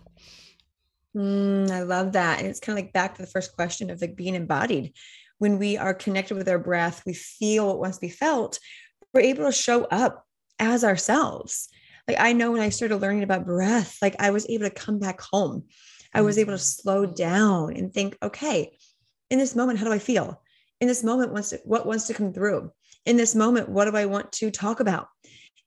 Mm, 1.17 1.71
I 1.71 1.83
love 1.83 2.13
that. 2.13 2.39
And 2.39 2.49
it's 2.49 2.61
kind 2.61 2.79
of 2.79 2.85
like 2.85 2.93
back 2.93 3.15
to 3.15 3.23
the 3.23 3.29
first 3.29 3.55
question 3.55 3.91
of 3.91 4.01
like 4.01 4.17
being 4.17 4.35
embodied. 4.35 4.93
When 5.39 5.59
we 5.59 5.77
are 5.77 5.95
connected 5.95 6.37
with 6.37 6.49
our 6.49 6.59
breath, 6.59 7.03
we 7.07 7.15
feel 7.15 7.67
what 7.67 7.79
wants 7.79 7.99
to 7.99 8.03
be 8.03 8.11
felt, 8.11 8.59
we're 9.13 9.21
able 9.21 9.45
to 9.45 9.53
show 9.53 9.85
up 9.85 10.27
as 10.59 10.85
ourselves. 10.85 11.69
Like 12.07 12.19
I 12.21 12.33
know 12.33 12.53
when 12.53 12.61
I 12.61 12.69
started 12.69 12.99
learning 12.99 13.23
about 13.23 13.47
breath, 13.47 13.97
like 14.03 14.17
I 14.19 14.31
was 14.31 14.49
able 14.49 14.65
to 14.65 14.71
come 14.71 14.99
back 14.99 15.21
home. 15.21 15.65
I 16.15 16.21
was 16.21 16.39
able 16.39 16.53
to 16.53 16.59
mm. 16.59 16.83
slow 16.83 17.07
down 17.07 17.77
and 17.77 17.93
think, 17.93 18.17
okay, 18.23 18.77
in 19.31 19.39
this 19.39 19.57
moment, 19.57 19.79
how 19.79 19.85
do 19.85 19.93
I 19.93 19.99
feel? 19.99 20.43
In 20.81 20.89
this 20.89 21.03
moment, 21.03 21.33
what's 21.33 21.51
to, 21.51 21.61
what 21.65 21.87
wants 21.87 22.07
to 22.07 22.15
come 22.15 22.33
through? 22.33 22.71
In 23.07 23.17
this 23.17 23.35
moment, 23.35 23.69
what 23.69 23.87
do 23.87 23.97
I 23.97 24.07
want 24.07 24.33
to 24.33 24.51
talk 24.51 24.81
about? 24.81 25.09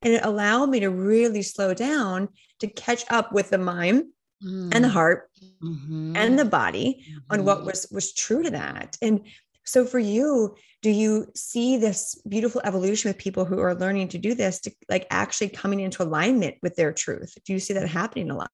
And 0.01 0.13
it 0.13 0.25
allowed 0.25 0.69
me 0.69 0.79
to 0.79 0.89
really 0.89 1.41
slow 1.41 1.73
down 1.73 2.29
to 2.59 2.67
catch 2.67 3.03
up 3.09 3.33
with 3.33 3.49
the 3.49 3.57
mind 3.57 4.05
mm. 4.43 4.73
and 4.73 4.84
the 4.84 4.89
heart 4.89 5.30
mm-hmm. 5.62 6.15
and 6.15 6.38
the 6.38 6.45
body 6.45 7.04
mm-hmm. 7.04 7.19
on 7.30 7.45
what 7.45 7.60
mm-hmm. 7.60 7.67
was 7.67 7.88
was 7.91 8.13
true 8.13 8.43
to 8.43 8.52
that 8.52 8.97
and 9.02 9.21
so 9.63 9.86
for 9.86 9.99
you 9.99 10.56
do 10.82 10.89
you 10.89 11.28
see 11.36 11.78
this 11.78 12.21
beautiful 12.28 12.62
evolution 12.63 13.10
with 13.10 13.17
people 13.17 13.45
who 13.45 13.60
are 13.60 13.75
learning 13.75 14.08
to 14.08 14.17
do 14.17 14.34
this 14.34 14.60
to 14.62 14.71
like 14.89 15.06
actually 15.10 15.49
coming 15.49 15.80
into 15.80 16.04
alignment 16.04 16.56
with 16.62 16.75
their 16.75 16.91
truth 16.91 17.38
do 17.45 17.54
you 17.54 17.60
see 17.60 17.73
that 17.73 17.88
happening 17.88 18.30
a 18.30 18.36
lot 18.36 18.52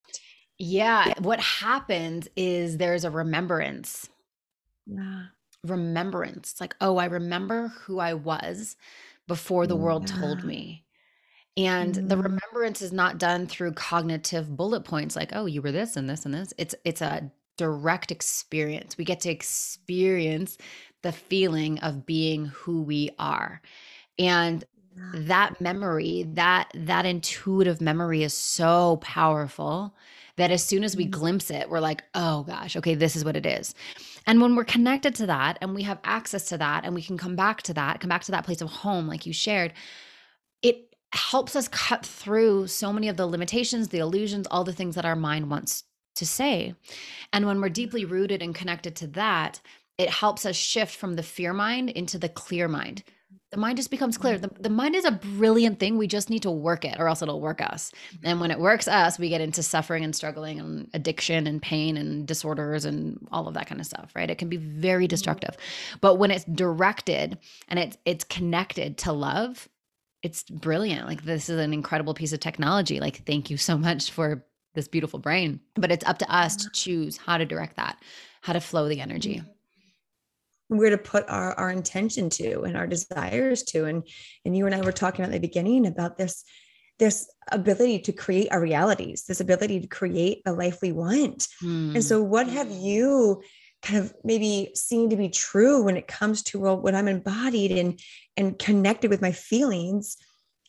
yeah, 0.57 1.13
what 1.19 1.41
happens 1.41 2.29
is 2.37 2.77
there's 2.77 3.03
a 3.03 3.11
remembrance 3.11 4.09
yeah 4.85 5.23
remembrance 5.63 6.51
It's 6.51 6.61
like 6.61 6.75
oh 6.79 6.97
i 6.97 7.05
remember 7.05 7.69
who 7.85 7.99
i 7.99 8.13
was 8.13 8.75
before 9.27 9.67
the 9.67 9.75
world 9.75 10.09
yeah. 10.09 10.21
told 10.21 10.43
me 10.43 10.84
and 11.57 11.95
mm-hmm. 11.95 12.07
the 12.07 12.17
remembrance 12.17 12.81
is 12.81 12.91
not 12.91 13.17
done 13.17 13.47
through 13.47 13.73
cognitive 13.73 14.55
bullet 14.55 14.81
points 14.81 15.15
like 15.15 15.31
oh 15.33 15.45
you 15.45 15.61
were 15.61 15.71
this 15.71 15.95
and 15.95 16.09
this 16.09 16.25
and 16.25 16.33
this. 16.33 16.53
It's 16.57 16.75
it's 16.83 17.01
a 17.01 17.31
direct 17.57 18.11
experience. 18.11 18.97
We 18.97 19.05
get 19.05 19.21
to 19.21 19.29
experience 19.29 20.57
the 21.03 21.11
feeling 21.11 21.79
of 21.79 22.05
being 22.05 22.47
who 22.47 22.81
we 22.81 23.11
are. 23.19 23.61
And 24.19 24.63
that 25.13 25.59
memory 25.59 26.25
that 26.33 26.71
that 26.73 27.05
intuitive 27.05 27.81
memory 27.81 28.23
is 28.23 28.33
so 28.33 28.97
powerful 29.01 29.93
that 30.37 30.51
as 30.51 30.63
soon 30.63 30.83
as 30.85 30.95
we 30.95 31.03
mm-hmm. 31.03 31.19
glimpse 31.19 31.51
it 31.51 31.69
we're 31.69 31.81
like 31.81 32.03
oh 32.13 32.43
gosh 32.43 32.77
okay 32.77 32.95
this 32.95 33.15
is 33.15 33.23
what 33.23 33.35
it 33.37 33.45
is. 33.45 33.75
And 34.27 34.41
when 34.41 34.55
we're 34.55 34.65
connected 34.65 35.15
to 35.15 35.25
that 35.27 35.57
and 35.61 35.75
we 35.75 35.83
have 35.83 35.99
access 36.03 36.45
to 36.49 36.57
that 36.57 36.83
and 36.83 36.95
we 36.95 37.01
can 37.01 37.17
come 37.17 37.35
back 37.35 37.61
to 37.63 37.73
that 37.75 38.01
come 38.01 38.09
back 38.09 38.23
to 38.25 38.31
that 38.31 38.45
place 38.45 38.61
of 38.61 38.69
home 38.69 39.07
like 39.07 39.25
you 39.25 39.33
shared 39.33 39.73
helps 41.15 41.55
us 41.55 41.67
cut 41.67 42.05
through 42.05 42.67
so 42.67 42.91
many 42.91 43.07
of 43.07 43.17
the 43.17 43.27
limitations, 43.27 43.89
the 43.89 43.99
illusions, 43.99 44.47
all 44.51 44.63
the 44.63 44.73
things 44.73 44.95
that 44.95 45.05
our 45.05 45.15
mind 45.15 45.49
wants 45.49 45.83
to 46.15 46.25
say. 46.25 46.75
And 47.33 47.45
when 47.45 47.61
we're 47.61 47.69
deeply 47.69 48.05
rooted 48.05 48.41
and 48.41 48.55
connected 48.55 48.95
to 48.97 49.07
that, 49.07 49.59
it 49.97 50.09
helps 50.09 50.45
us 50.45 50.55
shift 50.55 50.95
from 50.95 51.15
the 51.15 51.23
fear 51.23 51.53
mind 51.53 51.89
into 51.89 52.17
the 52.17 52.29
clear 52.29 52.67
mind. 52.67 53.03
The 53.51 53.57
mind 53.57 53.77
just 53.77 53.91
becomes 53.91 54.17
clear. 54.17 54.37
The, 54.37 54.51
the 54.59 54.69
mind 54.69 54.95
is 54.95 55.05
a 55.05 55.11
brilliant 55.11 55.79
thing. 55.79 55.97
We 55.97 56.07
just 56.07 56.29
need 56.29 56.41
to 56.41 56.51
work 56.51 56.83
it 56.83 56.99
or 56.99 57.07
else 57.07 57.21
it'll 57.21 57.39
work 57.39 57.61
us. 57.61 57.91
And 58.23 58.41
when 58.41 58.51
it 58.51 58.59
works 58.59 58.87
us, 58.87 59.17
we 59.17 59.29
get 59.29 59.39
into 59.39 59.63
suffering 59.63 60.03
and 60.03 60.13
struggling 60.13 60.59
and 60.59 60.89
addiction 60.93 61.47
and 61.47 61.61
pain 61.61 61.95
and 61.95 62.27
disorders 62.27 62.83
and 62.83 63.25
all 63.31 63.47
of 63.47 63.53
that 63.53 63.67
kind 63.67 63.79
of 63.79 63.87
stuff, 63.87 64.11
right? 64.13 64.29
It 64.29 64.37
can 64.37 64.49
be 64.49 64.57
very 64.57 65.05
mm-hmm. 65.05 65.09
destructive. 65.09 65.55
But 66.01 66.15
when 66.15 66.31
it's 66.31 66.43
directed 66.43 67.37
and 67.69 67.79
it's 67.79 67.97
it's 68.03 68.25
connected 68.25 68.97
to 68.99 69.13
love, 69.13 69.69
it's 70.25 70.41
brilliant. 70.43 71.05
Like 71.05 71.23
this 71.23 71.49
is 71.49 71.59
an 71.59 71.71
incredible 71.71 72.15
piece 72.15 72.33
of 72.33 72.39
technology. 72.39 72.99
Like 72.99 73.23
thank 73.25 73.51
you 73.51 73.57
so 73.57 73.77
much 73.77 74.09
for 74.09 74.43
this 74.73 74.87
beautiful 74.87 75.19
brain. 75.19 75.59
But 75.75 75.91
it's 75.91 76.03
up 76.03 76.17
to 76.17 76.35
us 76.35 76.55
to 76.55 76.69
choose 76.71 77.15
how 77.15 77.37
to 77.37 77.45
direct 77.45 77.75
that, 77.75 77.99
how 78.41 78.53
to 78.53 78.59
flow 78.59 78.89
the 78.89 79.01
energy 79.01 79.43
where 80.67 80.89
to 80.89 80.97
put 80.97 81.23
our, 81.29 81.53
our 81.59 81.69
intention 81.69 82.27
to 82.27 82.61
and 82.63 82.75
our 82.75 82.87
desires 82.87 83.61
to 83.61 83.85
and 83.85 84.01
and 84.45 84.57
you 84.57 84.65
and 84.65 84.73
i 84.73 84.81
were 84.81 84.91
talking 84.91 85.23
at 85.23 85.31
the 85.31 85.39
beginning 85.39 85.85
about 85.85 86.17
this 86.17 86.43
this 86.97 87.29
ability 87.51 87.99
to 87.99 88.11
create 88.11 88.47
our 88.51 88.59
realities 88.59 89.25
this 89.27 89.41
ability 89.41 89.79
to 89.79 89.85
create 89.87 90.41
the 90.43 90.51
life 90.51 90.79
we 90.81 90.91
want 90.91 91.47
hmm. 91.59 91.91
and 91.93 92.03
so 92.03 92.19
what 92.19 92.47
have 92.47 92.71
you 92.71 93.43
kind 93.85 93.99
of 93.99 94.13
maybe 94.23 94.71
seen 94.75 95.09
to 95.09 95.15
be 95.15 95.29
true 95.29 95.83
when 95.83 95.95
it 95.95 96.07
comes 96.07 96.43
to 96.43 96.59
well 96.59 96.77
when 96.77 96.95
i'm 96.95 97.07
embodied 97.07 97.71
and 97.71 97.99
and 98.35 98.59
connected 98.59 99.09
with 99.09 99.21
my 99.21 99.31
feelings 99.31 100.17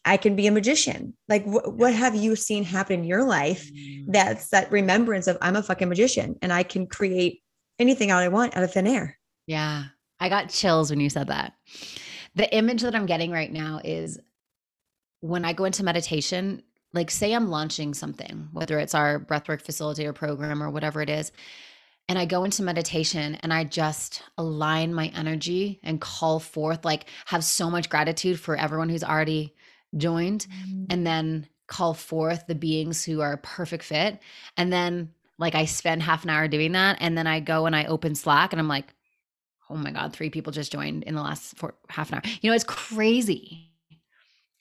i 0.04 0.16
can 0.16 0.36
be 0.36 0.46
a 0.46 0.52
magician 0.52 1.14
like 1.28 1.44
wh- 1.44 1.76
what 1.76 1.94
have 1.94 2.14
you 2.14 2.36
seen 2.36 2.62
happen 2.62 3.00
in 3.00 3.04
your 3.04 3.24
life 3.24 3.68
hmm. 3.68 4.10
that's 4.10 4.48
that 4.50 4.70
remembrance 4.70 5.26
of 5.26 5.38
i'm 5.40 5.56
a 5.56 5.62
fucking 5.62 5.88
magician 5.88 6.36
and 6.42 6.52
i 6.52 6.62
can 6.62 6.86
create 6.86 7.42
anything 7.78 8.10
out 8.10 8.22
i 8.22 8.28
want 8.28 8.56
out 8.56 8.62
of 8.62 8.72
thin 8.72 8.86
air 8.86 9.18
yeah. 9.46 9.84
I 10.18 10.28
got 10.28 10.50
chills 10.50 10.90
when 10.90 11.00
you 11.00 11.10
said 11.10 11.28
that. 11.28 11.54
The 12.34 12.52
image 12.54 12.82
that 12.82 12.94
I'm 12.94 13.06
getting 13.06 13.30
right 13.30 13.52
now 13.52 13.80
is 13.82 14.18
when 15.20 15.44
I 15.44 15.52
go 15.52 15.64
into 15.64 15.84
meditation, 15.84 16.62
like 16.92 17.10
say 17.10 17.32
I'm 17.32 17.48
launching 17.48 17.94
something, 17.94 18.48
whether 18.52 18.78
it's 18.78 18.94
our 18.94 19.18
breathwork 19.18 19.62
facilitator 19.64 20.14
program 20.14 20.62
or 20.62 20.70
whatever 20.70 21.00
it 21.00 21.10
is, 21.10 21.32
and 22.08 22.18
I 22.18 22.24
go 22.24 22.44
into 22.44 22.62
meditation 22.62 23.36
and 23.36 23.52
I 23.52 23.64
just 23.64 24.22
align 24.38 24.94
my 24.94 25.08
energy 25.08 25.80
and 25.82 26.00
call 26.00 26.38
forth, 26.38 26.84
like 26.84 27.06
have 27.26 27.44
so 27.44 27.70
much 27.70 27.88
gratitude 27.88 28.38
for 28.38 28.56
everyone 28.56 28.88
who's 28.88 29.04
already 29.04 29.54
joined, 29.96 30.46
mm-hmm. 30.48 30.84
and 30.90 31.06
then 31.06 31.48
call 31.66 31.94
forth 31.94 32.46
the 32.46 32.54
beings 32.54 33.04
who 33.04 33.20
are 33.20 33.32
a 33.32 33.38
perfect 33.38 33.84
fit. 33.84 34.20
And 34.56 34.72
then 34.72 35.12
like 35.38 35.54
I 35.54 35.64
spend 35.64 36.02
half 36.02 36.24
an 36.24 36.30
hour 36.30 36.48
doing 36.48 36.72
that. 36.72 36.98
And 37.00 37.18
then 37.18 37.26
I 37.26 37.40
go 37.40 37.66
and 37.66 37.74
I 37.74 37.84
open 37.84 38.14
Slack 38.14 38.52
and 38.52 38.60
I'm 38.60 38.68
like, 38.68 38.94
oh 39.68 39.76
my 39.76 39.90
god 39.90 40.12
three 40.12 40.30
people 40.30 40.52
just 40.52 40.72
joined 40.72 41.02
in 41.04 41.14
the 41.14 41.22
last 41.22 41.56
four, 41.56 41.74
half 41.88 42.10
an 42.10 42.16
hour 42.16 42.22
you 42.40 42.50
know 42.50 42.54
it's 42.54 42.64
crazy 42.64 43.70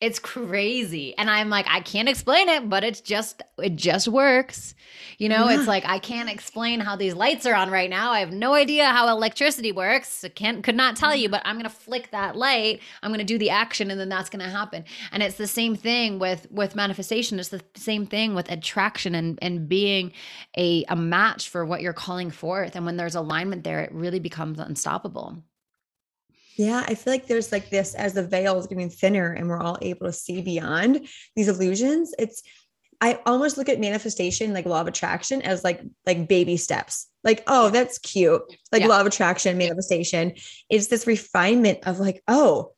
it's 0.06 0.20
crazy. 0.20 1.18
And 1.18 1.32
I'm 1.32 1.50
like, 1.50 1.66
I 1.68 1.80
can't 1.80 2.08
explain 2.08 2.48
it, 2.48 2.70
but 2.70 2.84
it's 2.84 3.02
just, 3.02 3.42
it 3.58 3.76
just 3.76 4.08
works. 4.08 4.76
You 5.18 5.30
know, 5.30 5.50
yeah. 5.50 5.58
it's 5.58 5.68
like, 5.68 5.84
I 5.84 5.98
can't 5.98 6.30
explain 6.30 6.80
how 6.80 6.96
these 6.96 7.16
lights 7.16 7.48
are 7.48 7.56
on 7.56 7.72
right 7.72 7.90
now. 7.90 8.12
I 8.12 8.20
have 8.20 8.32
no 8.32 8.54
idea 8.54 8.86
how 8.86 9.08
electricity 9.08 9.72
works. 9.72 10.24
I 10.24 10.30
can't, 10.30 10.64
could 10.64 10.76
not 10.76 10.96
tell 10.96 11.16
you, 11.16 11.26
mm-hmm. 11.26 11.32
but 11.32 11.42
I'm 11.44 11.56
going 11.56 11.64
to 11.64 11.76
flick 11.76 12.12
that 12.12 12.36
light. 12.36 12.82
I'm 13.02 13.10
going 13.10 13.20
to 13.20 13.26
do 13.26 13.40
the 13.40 13.50
action 13.50 13.90
and 13.90 14.00
then 14.00 14.10
that's 14.10 14.30
going 14.30 14.46
to 14.46 14.50
happen. 14.50 14.86
And 15.12 15.24
it's 15.24 15.38
the 15.38 15.48
same 15.48 15.76
thing 15.76 16.20
with, 16.20 16.46
with 16.52 16.76
manifestation. 16.76 17.40
It's 17.40 17.50
the 17.50 17.64
same 17.76 18.06
thing 18.06 18.36
with 18.36 18.52
attraction 18.52 19.16
and, 19.16 19.40
and 19.42 19.68
being 19.68 20.14
a, 20.56 20.86
a 20.88 20.96
match 20.96 21.50
for 21.50 21.66
what 21.66 21.82
you're 21.82 21.94
calling 21.94 22.30
forth. 22.30 22.76
And 22.76 22.86
when 22.86 22.98
there's 22.98 23.16
alignment 23.16 23.64
there, 23.64 23.80
it 23.80 23.92
really 23.92 24.20
becomes 24.20 24.60
unstoppable. 24.60 25.42
Yeah, 26.58 26.86
I 26.88 26.96
feel 26.96 27.12
like 27.12 27.28
there's 27.28 27.52
like 27.52 27.70
this 27.70 27.96
as 27.96 28.14
the 28.14 28.26
veil 28.26 28.58
is 28.58 28.68
getting 28.68 28.90
thinner 28.90 29.34
and 29.34 29.50
we're 29.50 29.62
all 29.62 29.78
able 29.82 30.08
to 30.08 30.14
see 30.14 30.42
beyond 30.42 31.08
these 31.36 31.48
illusions. 31.48 32.14
It's 32.18 32.44
I 33.02 33.20
almost 33.26 33.58
look 33.58 33.68
at 33.68 33.80
manifestation 33.80 34.54
like 34.54 34.66
law 34.66 34.82
of 34.82 34.88
attraction 34.88 35.42
as 35.42 35.64
like 35.64 35.82
like 36.06 36.30
baby 36.30 36.56
steps. 36.58 37.08
Like, 37.24 37.44
oh, 37.48 37.70
that's 37.70 37.98
cute. 37.98 38.42
Like 38.72 38.84
yeah. 38.84 38.88
law 38.88 39.02
of 39.02 39.08
attraction, 39.08 39.58
manifestation. 39.58 40.34
It's 40.70 40.88
this 40.88 41.08
refinement 41.08 41.80
of 41.86 42.00
like, 42.00 42.24
oh, 42.28 42.72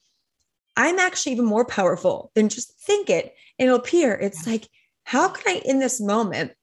I'm 0.76 1.00
actually 1.00 1.34
even 1.34 1.46
more 1.46 1.66
powerful 1.66 2.32
than 2.34 2.50
just 2.50 2.80
think 2.80 3.10
it 3.10 3.36
and 3.60 3.68
it'll 3.68 3.80
appear. 3.80 4.13
It's 4.13 4.46
yeah. 4.46 4.54
like, 4.54 4.68
how 5.04 5.30
can 5.30 5.56
I 5.56 5.62
in 5.66 5.80
this 5.80 6.02
moment 6.02 6.54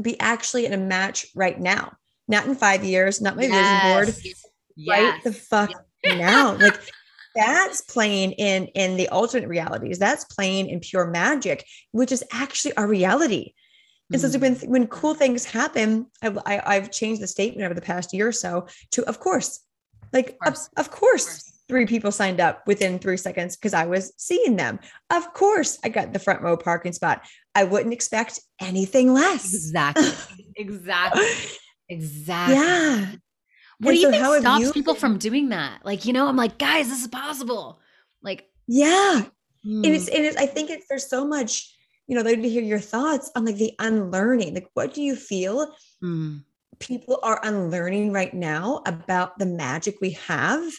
be 0.00 0.18
actually 0.18 0.66
in 0.66 0.72
a 0.72 0.78
match 0.78 1.26
right 1.34 1.58
now? 1.58 1.92
Not 2.26 2.46
in 2.46 2.54
five 2.54 2.84
years, 2.84 3.20
not 3.20 3.36
my 3.36 3.44
yes. 3.44 3.52
vision 3.52 4.14
board. 4.14 4.34
Yes. 4.76 4.88
Right 4.88 5.24
the 5.24 5.32
fuck 5.32 5.72
now. 6.04 6.54
Like 6.54 6.80
that's 7.34 7.82
playing 7.82 8.32
in 8.32 8.66
in 8.68 8.96
the 8.96 9.08
alternate 9.08 9.48
realities. 9.48 9.98
That's 9.98 10.24
playing 10.24 10.68
in 10.68 10.80
pure 10.80 11.06
magic, 11.06 11.64
which 11.92 12.12
is 12.12 12.24
actually 12.32 12.76
our 12.76 12.86
reality. 12.86 13.54
And 14.10 14.20
so 14.20 14.38
when 14.38 14.56
mm. 14.56 14.68
when 14.68 14.86
cool 14.86 15.14
things 15.14 15.44
happen, 15.44 16.06
I've, 16.22 16.38
I, 16.46 16.54
have 16.54 16.62
i 16.66 16.74
have 16.74 16.90
changed 16.90 17.22
the 17.22 17.26
statement 17.26 17.64
over 17.64 17.74
the 17.74 17.82
past 17.82 18.14
year 18.14 18.28
or 18.28 18.32
so 18.32 18.66
to 18.92 19.04
of 19.04 19.20
course, 19.20 19.60
like 20.12 20.30
of 20.30 20.54
course, 20.54 20.68
of, 20.76 20.86
of 20.86 20.90
course, 20.90 21.26
of 21.26 21.30
course. 21.30 21.52
three 21.68 21.86
people 21.86 22.10
signed 22.10 22.40
up 22.40 22.66
within 22.66 22.98
three 22.98 23.18
seconds 23.18 23.56
because 23.56 23.74
I 23.74 23.84
was 23.84 24.12
seeing 24.16 24.56
them. 24.56 24.80
Of 25.10 25.34
course, 25.34 25.78
I 25.84 25.90
got 25.90 26.12
the 26.12 26.18
front 26.18 26.40
row 26.40 26.56
parking 26.56 26.92
spot. 26.92 27.22
I 27.54 27.64
wouldn't 27.64 27.92
expect 27.92 28.40
anything 28.60 29.12
less. 29.12 29.54
Exactly. 29.54 30.10
exactly. 30.56 31.26
Exactly. 31.90 32.56
Yeah. 32.56 33.06
What 33.80 33.90
and 33.90 33.96
do 33.96 34.00
you 34.00 34.12
so 34.12 34.32
think 34.32 34.42
stops 34.42 34.64
you- 34.64 34.72
people 34.72 34.94
from 34.94 35.18
doing 35.18 35.50
that? 35.50 35.84
Like, 35.84 36.04
you 36.04 36.12
know, 36.12 36.26
I'm 36.26 36.36
like, 36.36 36.58
guys, 36.58 36.88
this 36.88 37.00
is 37.00 37.08
possible. 37.08 37.80
Like, 38.22 38.48
yeah. 38.66 39.24
Hmm. 39.62 39.84
And 39.84 39.94
it's, 39.94 40.08
and 40.08 40.24
it's, 40.24 40.36
I 40.36 40.46
think 40.46 40.70
it's, 40.70 40.86
there's 40.88 41.08
so 41.08 41.26
much, 41.26 41.74
you 42.06 42.16
know, 42.16 42.22
to 42.22 42.48
hear 42.48 42.62
your 42.62 42.80
thoughts 42.80 43.30
on 43.36 43.44
like 43.44 43.56
the 43.56 43.72
unlearning. 43.78 44.54
Like, 44.54 44.68
what 44.74 44.94
do 44.94 45.02
you 45.02 45.14
feel 45.14 45.72
hmm. 46.00 46.38
people 46.80 47.20
are 47.22 47.40
unlearning 47.44 48.12
right 48.12 48.34
now 48.34 48.82
about 48.86 49.38
the 49.38 49.46
magic 49.46 49.96
we 50.00 50.10
have 50.26 50.72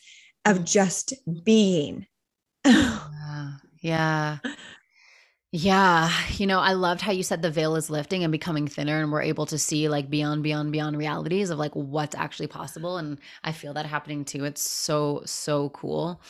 of 0.46 0.66
just 0.66 1.14
being? 1.44 2.06
yeah. 2.66 3.52
yeah. 3.82 4.38
Yeah, 5.52 6.12
you 6.38 6.46
know, 6.46 6.60
I 6.60 6.74
loved 6.74 7.02
how 7.02 7.12
you 7.12 7.24
said 7.24 7.42
the 7.42 7.50
veil 7.50 7.76
is 7.76 7.90
lifting 7.90 8.24
and 8.24 8.32
becoming 8.32 8.68
thinner, 8.68 9.02
and 9.02 9.12
we're 9.12 9.24
able 9.24 9.48
to 9.48 9.58
see 9.58 9.90
like 9.90 10.08
beyond, 10.10 10.44
beyond, 10.44 10.72
beyond 10.72 10.96
realities 10.98 11.50
of 11.50 11.58
like 11.58 11.72
what's 11.76 12.16
actually 12.16 12.48
possible. 12.48 12.98
And 12.98 13.18
I 13.44 13.52
feel 13.52 13.74
that 13.74 13.88
happening 13.88 14.26
too. 14.26 14.46
It's 14.46 14.62
so, 14.62 15.24
so 15.26 15.70
cool. 15.70 16.22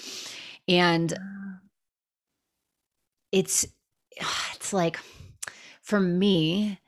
And 0.69 1.13
it's, 3.31 3.65
it's 4.55 4.73
like 4.73 4.99
for 5.81 5.99
me, 5.99 6.79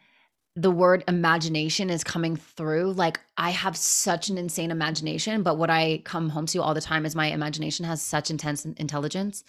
the 0.56 0.72
word 0.72 1.04
imagination 1.08 1.90
is 1.90 2.04
coming 2.04 2.36
through. 2.36 2.94
Like 2.94 3.20
I 3.38 3.52
have 3.52 3.78
such 3.78 4.30
an 4.30 4.38
insane 4.38 4.72
imagination, 4.72 5.44
but 5.44 5.58
what 5.58 5.70
I 5.70 6.02
come 6.06 6.30
home 6.30 6.46
to 6.48 6.62
all 6.62 6.74
the 6.74 6.82
time 6.82 7.06
is 7.06 7.16
my 7.16 7.28
imagination 7.28 7.86
has 7.86 8.02
such 8.02 8.32
intense 8.32 8.66
intelligence 8.66 9.44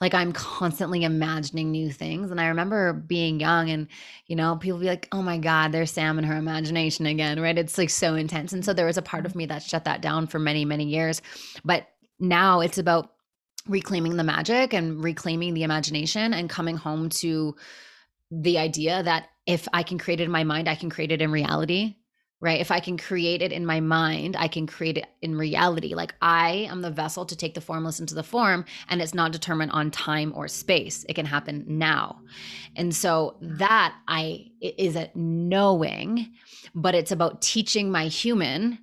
like 0.00 0.14
I'm 0.14 0.32
constantly 0.32 1.04
imagining 1.04 1.70
new 1.70 1.90
things. 1.92 2.30
And 2.30 2.40
I 2.40 2.46
remember 2.46 2.92
being 2.92 3.38
young 3.38 3.68
and, 3.68 3.86
you 4.26 4.34
know, 4.34 4.56
people 4.56 4.78
be 4.78 4.86
like, 4.86 5.08
oh 5.12 5.22
my 5.22 5.36
God, 5.36 5.72
there's 5.72 5.90
Sam 5.90 6.16
and 6.16 6.26
her 6.26 6.36
imagination 6.36 7.04
again, 7.06 7.38
right? 7.38 7.58
It's 7.58 7.76
like 7.76 7.90
so 7.90 8.14
intense. 8.14 8.52
And 8.52 8.64
so 8.64 8.72
there 8.72 8.86
was 8.86 8.96
a 8.96 9.02
part 9.02 9.26
of 9.26 9.32
mm-hmm. 9.32 9.38
me 9.38 9.46
that 9.46 9.62
shut 9.62 9.84
that 9.84 10.00
down 10.00 10.26
for 10.26 10.38
many, 10.38 10.64
many 10.64 10.84
years. 10.84 11.20
But 11.64 11.88
now 12.18 12.60
it's 12.60 12.78
about 12.78 13.12
reclaiming 13.66 14.16
the 14.16 14.24
magic 14.24 14.72
and 14.72 15.04
reclaiming 15.04 15.52
the 15.52 15.64
imagination 15.64 16.32
and 16.32 16.48
coming 16.48 16.76
home 16.76 17.10
to 17.10 17.54
the 18.30 18.58
idea 18.58 19.02
that 19.02 19.28
if 19.44 19.68
I 19.72 19.82
can 19.82 19.98
create 19.98 20.20
it 20.20 20.24
in 20.24 20.30
my 20.30 20.44
mind, 20.44 20.68
I 20.68 20.76
can 20.76 20.88
create 20.88 21.12
it 21.12 21.20
in 21.20 21.30
reality 21.30 21.96
right? 22.40 22.60
If 22.60 22.70
I 22.70 22.80
can 22.80 22.96
create 22.96 23.42
it 23.42 23.52
in 23.52 23.66
my 23.66 23.80
mind, 23.80 24.34
I 24.38 24.48
can 24.48 24.66
create 24.66 24.96
it 24.96 25.06
in 25.20 25.36
reality. 25.36 25.94
Like 25.94 26.14
I 26.22 26.68
am 26.70 26.80
the 26.80 26.90
vessel 26.90 27.26
to 27.26 27.36
take 27.36 27.54
the 27.54 27.60
formless 27.60 28.00
into 28.00 28.14
the 28.14 28.22
form, 28.22 28.64
and 28.88 29.02
it's 29.02 29.14
not 29.14 29.32
determined 29.32 29.72
on 29.72 29.90
time 29.90 30.32
or 30.34 30.48
space. 30.48 31.04
It 31.08 31.14
can 31.14 31.26
happen 31.26 31.64
now. 31.66 32.20
And 32.76 32.94
so 32.94 33.36
that 33.42 33.94
I 34.08 34.46
is 34.60 34.96
a 34.96 35.10
knowing, 35.14 36.32
but 36.74 36.94
it's 36.94 37.12
about 37.12 37.42
teaching 37.42 37.90
my 37.90 38.06
human 38.06 38.78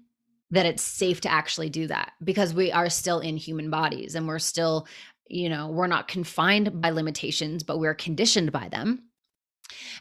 that 0.52 0.65
it's 0.65 0.84
safe 0.84 1.20
to 1.22 1.32
actually 1.32 1.70
do 1.70 1.88
that 1.88 2.13
because 2.24 2.54
we 2.54 2.72
are 2.72 2.89
still 2.89 3.20
in 3.20 3.36
human 3.36 3.70
bodies 3.70 4.15
and 4.15 4.28
we're 4.28 4.39
still, 4.39 4.88
you 5.28 5.50
know, 5.50 5.67
we're 5.67 5.88
not 5.88 6.08
confined 6.08 6.80
by 6.80 6.89
limitations, 6.91 7.63
but 7.63 7.80
we're 7.80 7.93
conditioned 7.93 8.52
by 8.52 8.70
them 8.70 9.07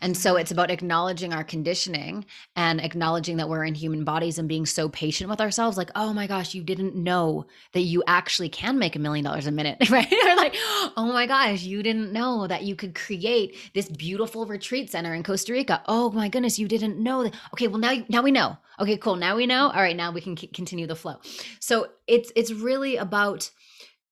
And 0.00 0.16
so 0.16 0.36
it's 0.36 0.50
about 0.50 0.70
acknowledging 0.70 1.32
our 1.32 1.44
conditioning 1.44 2.24
and 2.54 2.80
acknowledging 2.80 3.36
that 3.38 3.48
we're 3.48 3.64
in 3.64 3.74
human 3.74 4.04
bodies 4.04 4.38
and 4.38 4.48
being 4.48 4.66
so 4.66 4.88
patient 4.88 5.30
with 5.30 5.40
ourselves. 5.40 5.76
Like, 5.76 5.90
oh 5.94 6.12
my 6.12 6.26
gosh, 6.26 6.54
you 6.54 6.62
didn't 6.62 6.94
know 6.94 7.46
that 7.72 7.80
you 7.80 8.02
actually 8.06 8.48
can 8.48 8.78
make 8.78 8.96
a 8.96 8.98
million 8.98 9.24
dollars 9.24 9.46
a 9.46 9.50
minute, 9.50 9.78
right? 9.90 10.10
or 10.12 10.36
like, 10.36 10.54
oh 10.96 11.10
my 11.12 11.26
gosh, 11.26 11.62
you 11.62 11.82
didn't 11.82 12.12
know 12.12 12.46
that 12.46 12.62
you 12.62 12.76
could 12.76 12.94
create 12.94 13.56
this 13.74 13.88
beautiful 13.88 14.46
retreat 14.46 14.90
center 14.90 15.14
in 15.14 15.22
Costa 15.22 15.52
Rica. 15.52 15.82
Oh 15.86 16.10
my 16.10 16.28
goodness, 16.28 16.58
you 16.58 16.68
didn't 16.68 16.98
know 16.98 17.24
that. 17.24 17.34
Okay, 17.54 17.68
well 17.68 17.78
now 17.78 17.94
now 18.08 18.22
we 18.22 18.30
know. 18.30 18.56
Okay, 18.78 18.96
cool. 18.96 19.16
Now 19.16 19.36
we 19.36 19.46
know. 19.46 19.70
All 19.70 19.82
right, 19.82 19.96
now 19.96 20.12
we 20.12 20.20
can 20.20 20.36
c- 20.36 20.48
continue 20.48 20.86
the 20.86 20.96
flow. 20.96 21.16
So 21.60 21.88
it's 22.06 22.30
it's 22.36 22.52
really 22.52 22.96
about 22.96 23.50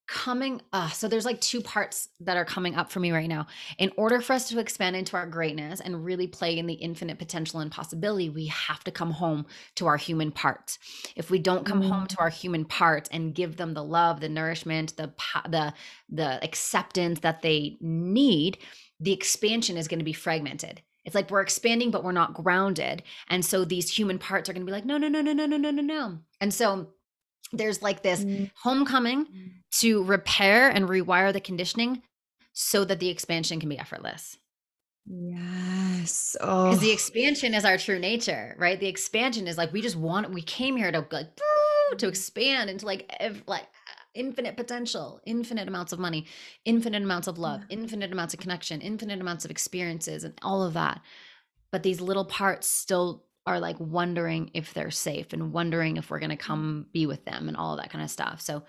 coming 0.07 0.61
uh 0.73 0.91
so 0.91 1.09
there's 1.09 1.25
like 1.25 1.41
two 1.41 1.63
parts 1.63 2.09
that 2.21 2.37
are 2.37 2.45
coming 2.45 2.75
up 2.75 2.91
for 2.91 3.01
me 3.01 3.11
right 3.11 3.29
now. 3.29 3.47
In 3.79 3.91
order 3.97 4.21
for 4.21 4.35
us 4.35 4.49
to 4.49 4.59
expand 4.59 4.97
into 4.97 5.17
our 5.17 5.27
greatness 5.27 5.81
and 5.81 6.05
really 6.05 6.27
play 6.27 6.59
in 6.59 6.67
the 6.67 6.75
infinite 6.75 7.19
potential 7.19 7.61
and 7.61 7.71
possibility 7.71 8.29
we 8.29 8.47
have 8.47 8.85
to 8.85 8.91
come 8.91 9.11
home 9.11 9.47
to 9.77 9.87
our 9.87 9.97
human 9.97 10.31
parts 10.31 10.79
if 11.17 11.31
we 11.31 11.39
don't 11.39 11.65
come 11.65 11.81
mm-hmm. 11.81 11.91
home 11.91 12.07
to 12.07 12.19
our 12.19 12.29
human 12.29 12.65
parts 12.65 13.09
and 13.13 13.35
give 13.35 13.57
them 13.57 13.75
the 13.75 13.85
love 13.85 14.21
the 14.21 14.29
nourishment 14.29 14.97
the 14.97 15.13
the 15.49 15.73
the 16.11 16.43
acceptance 16.45 17.21
that 17.21 17.43
they 17.43 17.77
need 17.81 18.59
the 19.01 19.13
expansion 19.13 19.77
is 19.77 19.89
going 19.89 19.99
to 19.99 20.05
be 20.05 20.13
fragmented. 20.13 20.83
It's 21.05 21.15
like 21.15 21.31
we're 21.31 21.43
expanding 21.43 21.91
but 21.91 22.03
we're 22.03 22.13
not 22.13 22.35
grounded. 22.35 23.03
And 23.29 23.45
so 23.45 23.65
these 23.65 23.91
human 23.91 24.19
parts 24.19 24.49
are 24.49 24.53
going 24.53 24.63
to 24.63 24.67
be 24.67 24.73
like 24.73 24.87
no 24.87 24.97
no 24.97 25.09
no 25.09 25.21
no 25.21 25.33
no 25.33 25.47
no 25.47 25.57
no 25.57 25.71
no 25.71 25.83
no. 25.83 26.19
And 26.41 26.53
so 26.53 26.94
there's 27.57 27.83
like 27.83 28.03
this 28.03 28.25
mm. 28.25 28.51
homecoming 28.63 29.27
mm. 29.27 29.51
to 29.81 30.05
repair 30.05 30.69
and 30.69 30.89
rewire 30.89 31.33
the 31.33 31.41
conditioning 31.41 32.03
so 32.53 32.85
that 32.85 33.01
the 33.01 33.09
expansion 33.09 33.61
can 33.61 33.69
be 33.69 33.79
effortless. 33.79 34.39
Yes. 35.07 36.37
Oh. 36.41 36.71
Because 36.71 36.81
the 36.81 36.93
expansion 36.93 37.55
is 37.55 37.65
our 37.65 37.77
true 37.77 37.99
nature, 37.99 38.57
right? 38.59 38.81
The 38.81 38.87
expansion 38.87 39.47
is 39.47 39.59
like 39.59 39.73
we 39.73 39.83
just 39.83 39.97
want 39.97 40.33
we 40.33 40.43
came 40.43 40.77
here 40.77 40.91
to 40.91 41.07
like 41.11 41.29
to 41.99 42.09
expand 42.09 42.71
into 42.71 42.87
like 42.87 43.15
ev- 43.21 43.43
like 43.47 43.67
infinite 44.15 44.57
potential, 44.57 45.21
infinite 45.27 45.69
amounts 45.69 45.93
of 45.93 45.99
money, 45.99 46.27
infinite 46.65 47.03
amounts 47.03 47.27
of 47.27 47.39
love, 47.39 47.63
yeah. 47.69 47.77
infinite 47.77 48.13
amounts 48.13 48.33
of 48.33 48.41
connection, 48.41 48.81
infinite 48.81 49.21
amounts 49.21 49.45
of 49.45 49.51
experiences 49.51 50.25
and 50.25 50.35
all 50.43 50.63
of 50.63 50.75
that. 50.75 51.01
But 51.71 51.83
these 51.83 52.01
little 52.01 52.25
parts 52.25 52.69
still 52.69 53.24
are 53.47 53.61
like 53.61 53.79
wondering 53.79 54.51
if 54.55 54.73
they're 54.73 54.91
safe 54.91 55.33
and 55.33 55.53
wondering 55.53 55.97
if 55.97 56.11
we're 56.11 56.19
going 56.19 56.31
to 56.31 56.37
come 56.37 56.87
be 56.93 57.07
with 57.07 57.25
them 57.25 57.49
and 57.49 57.57
all 57.57 57.77
that 57.77 57.91
kind 57.91 58.03
of 58.03 58.11
stuff. 58.11 58.41
So 58.41 58.63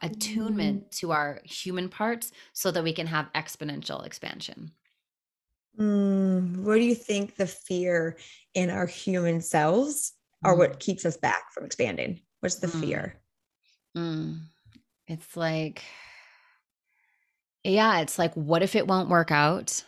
attunement 0.00 0.86
mm. 0.86 0.90
to 0.98 1.12
our 1.12 1.40
human 1.44 1.88
parts 1.88 2.32
so 2.52 2.70
that 2.70 2.82
we 2.84 2.92
can 2.92 3.06
have 3.06 3.32
exponential 3.34 4.06
expansion. 4.06 4.72
Mm, 5.78 6.58
what 6.58 6.76
do 6.76 6.82
you 6.82 6.94
think 6.94 7.36
the 7.36 7.46
fear 7.46 8.16
in 8.54 8.70
our 8.70 8.86
human 8.86 9.40
selves 9.40 10.12
are 10.42 10.54
mm. 10.54 10.58
what 10.58 10.80
keeps 10.80 11.04
us 11.04 11.16
back 11.16 11.52
from 11.52 11.64
expanding? 11.64 12.20
What's 12.40 12.56
the 12.56 12.68
fear? 12.68 13.16
Mm. 13.16 13.20
Mm. 13.96 14.38
It's 15.06 15.36
like, 15.36 15.82
yeah, 17.62 18.00
it's 18.00 18.18
like, 18.18 18.34
what 18.34 18.62
if 18.62 18.74
it 18.74 18.86
won't 18.86 19.08
work 19.08 19.30
out? 19.30 19.84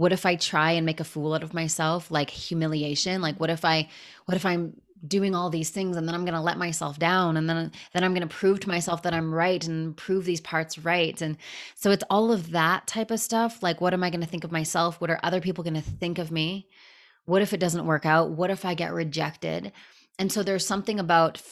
What 0.00 0.14
if 0.14 0.24
i 0.24 0.34
try 0.34 0.70
and 0.72 0.86
make 0.86 0.98
a 0.98 1.04
fool 1.04 1.34
out 1.34 1.42
of 1.42 1.52
myself? 1.52 2.10
Like 2.10 2.30
humiliation 2.30 3.20
like 3.20 3.38
what 3.38 3.50
if 3.50 3.66
i 3.66 3.86
what 4.24 4.34
if 4.34 4.46
i'm 4.46 4.80
doing 5.06 5.34
all 5.34 5.50
these 5.50 5.68
things 5.68 5.94
and 5.96 6.08
then 6.08 6.14
i'm 6.14 6.24
going 6.24 6.34
to 6.34 6.40
let 6.40 6.56
myself 6.56 6.98
down 6.98 7.36
and 7.36 7.48
then 7.48 7.70
then 7.92 8.04
i'm 8.04 8.14
going 8.14 8.26
to 8.26 8.34
prove 8.34 8.60
to 8.60 8.68
myself 8.68 9.02
that 9.02 9.12
i'm 9.12 9.34
right 9.34 9.66
and 9.66 9.96
prove 9.98 10.24
these 10.24 10.40
parts 10.40 10.78
right? 10.78 11.20
And 11.20 11.36
so 11.74 11.90
it's 11.90 12.04
all 12.08 12.32
of 12.32 12.50
that 12.52 12.86
type 12.86 13.10
of 13.10 13.20
stuff. 13.20 13.62
Like 13.62 13.82
what 13.82 13.92
am 13.92 14.02
i 14.02 14.08
going 14.08 14.22
to 14.22 14.26
think 14.26 14.44
of 14.44 14.52
myself? 14.52 15.00
What 15.02 15.10
are 15.10 15.20
other 15.22 15.42
people 15.42 15.64
going 15.64 15.82
to 15.82 15.90
think 16.02 16.18
of 16.18 16.30
me? 16.30 16.66
What 17.26 17.42
if 17.42 17.52
it 17.52 17.60
doesn't 17.60 17.86
work 17.86 18.06
out? 18.06 18.30
What 18.30 18.50
if 18.50 18.64
i 18.64 18.72
get 18.72 18.94
rejected? 18.94 19.70
And 20.18 20.32
so 20.32 20.42
there's 20.42 20.66
something 20.66 20.98
about 20.98 21.42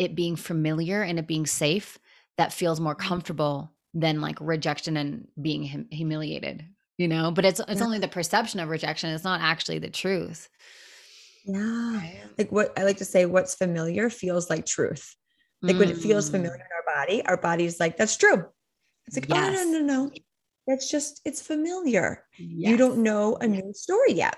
it 0.00 0.16
being 0.16 0.34
familiar 0.34 1.02
and 1.02 1.20
it 1.20 1.28
being 1.28 1.46
safe 1.46 1.98
that 2.36 2.52
feels 2.52 2.80
more 2.80 2.96
mm. 2.96 3.06
comfortable 3.08 3.72
than 3.94 4.20
like 4.20 4.38
rejection 4.40 4.96
and 4.96 5.28
being 5.40 5.68
hum- 5.68 5.88
humiliated 5.90 6.64
you 6.98 7.08
know 7.08 7.30
but 7.30 7.44
it's 7.44 7.60
it's 7.68 7.80
yeah. 7.80 7.84
only 7.84 7.98
the 7.98 8.08
perception 8.08 8.60
of 8.60 8.68
rejection 8.68 9.10
it's 9.10 9.24
not 9.24 9.40
actually 9.40 9.78
the 9.78 9.90
truth 9.90 10.48
yeah 11.44 12.00
like 12.38 12.50
what 12.52 12.78
i 12.78 12.84
like 12.84 12.98
to 12.98 13.04
say 13.04 13.26
what's 13.26 13.54
familiar 13.54 14.10
feels 14.10 14.48
like 14.50 14.66
truth 14.66 15.14
like 15.62 15.76
mm. 15.76 15.80
when 15.80 15.90
it 15.90 15.96
feels 15.96 16.30
familiar 16.30 16.52
mm. 16.52 16.60
in 16.60 16.60
our 16.60 16.96
body 16.96 17.26
our 17.26 17.36
body's 17.36 17.80
like 17.80 17.96
that's 17.96 18.16
true 18.16 18.44
it's 19.06 19.16
like 19.16 19.28
yes. 19.28 19.58
oh 19.60 19.64
no 19.64 19.78
no 19.78 19.78
no 19.78 20.04
no 20.04 20.10
that's 20.66 20.90
just 20.90 21.20
it's 21.24 21.42
familiar 21.42 22.24
yes. 22.38 22.70
you 22.70 22.76
don't 22.76 22.98
know 22.98 23.36
a 23.36 23.46
new 23.46 23.72
story 23.74 24.12
yet 24.12 24.36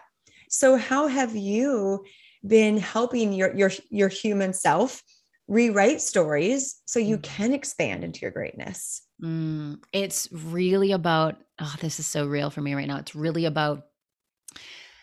so 0.49 0.77
how 0.77 1.07
have 1.07 1.35
you 1.35 2.05
been 2.47 2.79
helping 2.79 3.33
your 3.33 3.55
your 3.55 3.71
your 3.91 4.09
human 4.09 4.53
self 4.53 5.03
rewrite 5.47 6.01
stories 6.01 6.81
so 6.87 6.99
you 6.99 7.19
mm. 7.19 7.23
can 7.23 7.53
expand 7.53 8.03
into 8.03 8.21
your 8.21 8.31
greatness 8.31 9.05
Mm, 9.23 9.79
it's 9.93 10.29
really 10.33 10.93
about, 10.93 11.37
oh, 11.61 11.75
this 11.81 12.01
is 12.01 12.07
so 12.07 12.27
real 12.27 12.51
for 12.51 12.61
me 12.61 12.75
right 12.75 12.89
now. 12.89 12.99
It's 12.99 13.15
really 13.15 13.45
about 13.45 13.87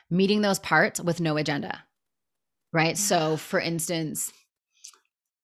meeting 0.10 0.42
those 0.42 0.60
parts 0.60 1.00
with 1.00 1.22
no 1.22 1.38
agenda, 1.38 1.84
right? 2.74 2.98
So, 2.98 3.38
for 3.38 3.60
instance, 3.60 4.32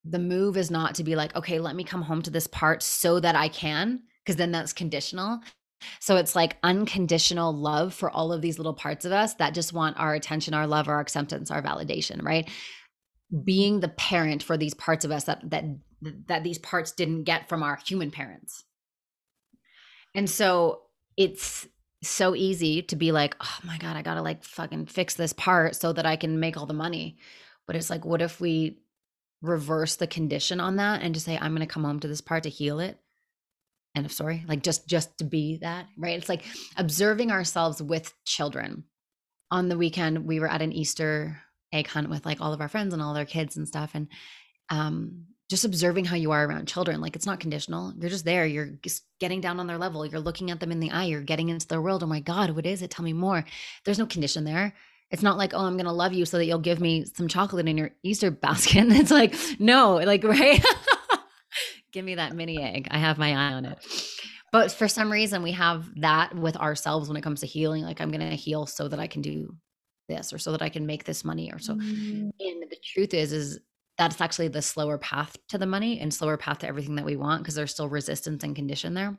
the 0.03 0.19
move 0.19 0.57
is 0.57 0.71
not 0.71 0.95
to 0.95 1.03
be 1.03 1.15
like, 1.15 1.35
okay, 1.35 1.59
let 1.59 1.75
me 1.75 1.83
come 1.83 2.01
home 2.01 2.21
to 2.23 2.31
this 2.31 2.47
part 2.47 2.81
so 2.81 3.19
that 3.19 3.35
I 3.35 3.49
can, 3.49 4.03
because 4.23 4.37
then 4.37 4.51
that's 4.51 4.73
conditional. 4.73 5.39
So 5.99 6.15
it's 6.15 6.35
like 6.35 6.57
unconditional 6.63 7.53
love 7.53 7.93
for 7.93 8.09
all 8.09 8.33
of 8.33 8.41
these 8.41 8.57
little 8.57 8.73
parts 8.73 9.05
of 9.05 9.11
us 9.11 9.35
that 9.35 9.53
just 9.53 9.73
want 9.73 9.99
our 9.99 10.13
attention, 10.13 10.53
our 10.53 10.65
love, 10.65 10.87
our 10.87 10.99
acceptance, 10.99 11.51
our 11.51 11.61
validation, 11.61 12.23
right? 12.23 12.49
Being 13.43 13.79
the 13.79 13.89
parent 13.89 14.41
for 14.41 14.57
these 14.57 14.73
parts 14.73 15.05
of 15.05 15.11
us 15.11 15.25
that 15.25 15.47
that 15.49 15.65
that 16.27 16.43
these 16.43 16.57
parts 16.57 16.91
didn't 16.91 17.23
get 17.23 17.49
from 17.49 17.63
our 17.63 17.77
human 17.85 18.11
parents. 18.11 18.63
And 20.15 20.29
so 20.29 20.81
it's 21.17 21.67
so 22.03 22.35
easy 22.35 22.83
to 22.83 22.95
be 22.95 23.11
like, 23.11 23.35
oh 23.41 23.57
my 23.63 23.77
God, 23.77 23.97
I 23.97 24.01
gotta 24.01 24.21
like 24.21 24.43
fucking 24.43 24.85
fix 24.85 25.15
this 25.15 25.33
part 25.33 25.75
so 25.75 25.91
that 25.93 26.05
I 26.05 26.15
can 26.15 26.39
make 26.39 26.55
all 26.55 26.67
the 26.67 26.73
money. 26.73 27.17
But 27.65 27.75
it's 27.75 27.89
like, 27.89 28.05
what 28.05 28.21
if 28.21 28.39
we 28.39 28.79
reverse 29.41 29.95
the 29.95 30.07
condition 30.07 30.59
on 30.59 30.77
that 30.77 31.01
and 31.01 31.13
just 31.13 31.25
say, 31.25 31.37
I'm 31.37 31.53
gonna 31.53 31.67
come 31.67 31.83
home 31.83 31.99
to 32.01 32.07
this 32.07 32.21
part 32.21 32.43
to 32.43 32.49
heal 32.49 32.79
it? 32.79 32.99
End 33.95 34.05
of 34.05 34.11
story. 34.11 34.45
Like 34.47 34.61
just 34.61 34.87
just 34.87 35.17
to 35.17 35.23
be 35.23 35.57
that, 35.57 35.87
right? 35.97 36.17
It's 36.17 36.29
like 36.29 36.43
observing 36.77 37.31
ourselves 37.31 37.81
with 37.81 38.13
children. 38.25 38.83
On 39.49 39.69
the 39.69 39.77
weekend, 39.77 40.25
we 40.25 40.39
were 40.39 40.51
at 40.51 40.61
an 40.61 40.73
Easter 40.73 41.41
egg 41.73 41.87
hunt 41.87 42.09
with 42.09 42.25
like 42.25 42.41
all 42.41 42.53
of 42.53 42.61
our 42.61 42.67
friends 42.67 42.93
and 42.93 43.01
all 43.01 43.13
their 43.13 43.25
kids 43.25 43.57
and 43.57 43.67
stuff. 43.67 43.91
And 43.95 44.07
um 44.69 45.25
just 45.49 45.63
observing 45.63 46.05
how 46.05 46.15
you 46.15 46.31
are 46.31 46.45
around 46.45 46.67
children 46.67 46.99
like 46.99 47.15
it's 47.15 47.25
not 47.25 47.39
conditional. 47.39 47.93
You're 47.97 48.09
just 48.09 48.25
there. 48.25 48.45
You're 48.45 48.71
just 48.81 49.03
getting 49.19 49.39
down 49.39 49.59
on 49.59 49.67
their 49.67 49.77
level. 49.77 50.05
You're 50.05 50.19
looking 50.19 50.51
at 50.51 50.59
them 50.59 50.71
in 50.71 50.79
the 50.79 50.91
eye. 50.91 51.05
You're 51.05 51.21
getting 51.21 51.49
into 51.49 51.67
their 51.67 51.81
world. 51.81 52.03
Oh 52.03 52.07
my 52.07 52.19
god 52.19 52.51
what 52.51 52.65
is 52.65 52.81
it? 52.81 52.91
Tell 52.91 53.05
me 53.05 53.13
more. 53.13 53.45
There's 53.85 53.99
no 53.99 54.05
condition 54.05 54.43
there. 54.43 54.73
It's 55.09 55.23
not 55.23 55.37
like 55.37 55.53
oh 55.53 55.65
i'm 55.65 55.77
gonna 55.77 55.93
love 55.93 56.11
you 56.13 56.25
so 56.25 56.37
that 56.37 56.45
you'll 56.45 56.59
give 56.59 56.81
me 56.81 57.05
some 57.05 57.29
chocolate 57.29 57.67
in 57.67 57.77
your 57.77 57.91
easter 58.03 58.29
basket. 58.29 58.87
It's 58.89 59.11
like 59.11 59.35
no 59.59 59.95
like 59.95 60.23
right? 60.23 60.63
Give 61.93 62.03
me 62.03 62.15
that 62.15 62.35
mini 62.35 62.61
egg. 62.61 62.89
I 62.91 62.97
have 62.97 63.17
my 63.17 63.29
eye 63.31 63.53
on 63.53 63.65
it. 63.65 63.79
But 64.51 64.71
for 64.73 64.89
some 64.89 65.09
reason 65.09 65.43
we 65.43 65.53
have 65.53 65.85
that 66.01 66.35
with 66.35 66.57
ourselves 66.57 67.07
when 67.07 67.15
it 67.17 67.23
comes 67.23 67.39
to 67.39 67.47
healing. 67.47 67.83
Like 67.83 68.01
i'm 68.01 68.11
gonna 68.11 68.35
heal 68.35 68.65
so 68.65 68.89
that 68.89 68.99
i 68.99 69.07
can 69.07 69.21
do 69.21 69.55
this 70.09 70.33
or 70.33 70.37
so 70.37 70.51
that 70.51 70.61
i 70.61 70.69
can 70.69 70.85
make 70.85 71.05
this 71.05 71.23
money 71.23 71.51
or 71.53 71.59
so. 71.59 71.75
Mm. 71.75 72.31
and 72.39 72.63
the 72.69 72.77
truth 72.83 73.13
is 73.13 73.31
is 73.31 73.59
that's 73.97 74.21
actually 74.21 74.47
the 74.47 74.61
slower 74.61 74.97
path 74.97 75.35
to 75.49 75.57
the 75.57 75.65
money 75.65 75.99
and 75.99 76.13
slower 76.13 76.37
path 76.37 76.59
to 76.59 76.67
everything 76.67 76.95
that 76.95 77.05
we 77.05 77.15
want 77.15 77.41
because 77.41 77.55
there's 77.55 77.71
still 77.71 77.89
resistance 77.89 78.43
and 78.43 78.55
condition 78.55 78.93
there. 78.93 79.17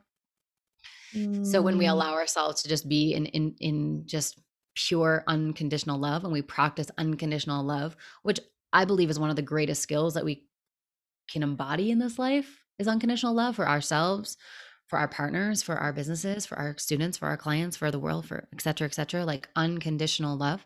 Mm. 1.13 1.45
So 1.45 1.61
when 1.61 1.77
we 1.77 1.85
mm. 1.85 1.91
allow 1.91 2.13
ourselves 2.13 2.61
to 2.61 2.69
just 2.69 2.87
be 2.87 3.13
in 3.13 3.25
in 3.27 3.55
in 3.59 4.03
just 4.05 4.39
pure 4.75 5.23
unconditional 5.27 5.99
love 5.99 6.23
and 6.23 6.31
we 6.31 6.41
practice 6.41 6.89
unconditional 6.97 7.63
love, 7.63 7.97
which 8.23 8.39
I 8.71 8.85
believe 8.85 9.09
is 9.09 9.19
one 9.19 9.29
of 9.29 9.35
the 9.35 9.41
greatest 9.41 9.81
skills 9.81 10.13
that 10.13 10.25
we 10.25 10.45
can 11.29 11.43
embody 11.43 11.91
in 11.91 11.99
this 11.99 12.17
life 12.17 12.63
is 12.77 12.87
unconditional 12.87 13.33
love 13.33 13.55
for 13.55 13.67
ourselves, 13.67 14.37
for 14.87 14.97
our 14.97 15.07
partners, 15.07 15.61
for 15.61 15.75
our 15.75 15.91
businesses, 15.91 16.45
for 16.45 16.57
our 16.57 16.77
students, 16.77 17.17
for 17.17 17.27
our 17.27 17.37
clients, 17.37 17.75
for 17.75 17.91
the 17.91 17.99
world, 17.99 18.25
for 18.25 18.47
et 18.53 18.61
cetera, 18.61 18.87
et 18.87 18.93
cetera, 18.93 19.25
like 19.25 19.49
unconditional 19.55 20.37
love. 20.37 20.65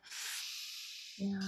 Yeah. 1.17 1.39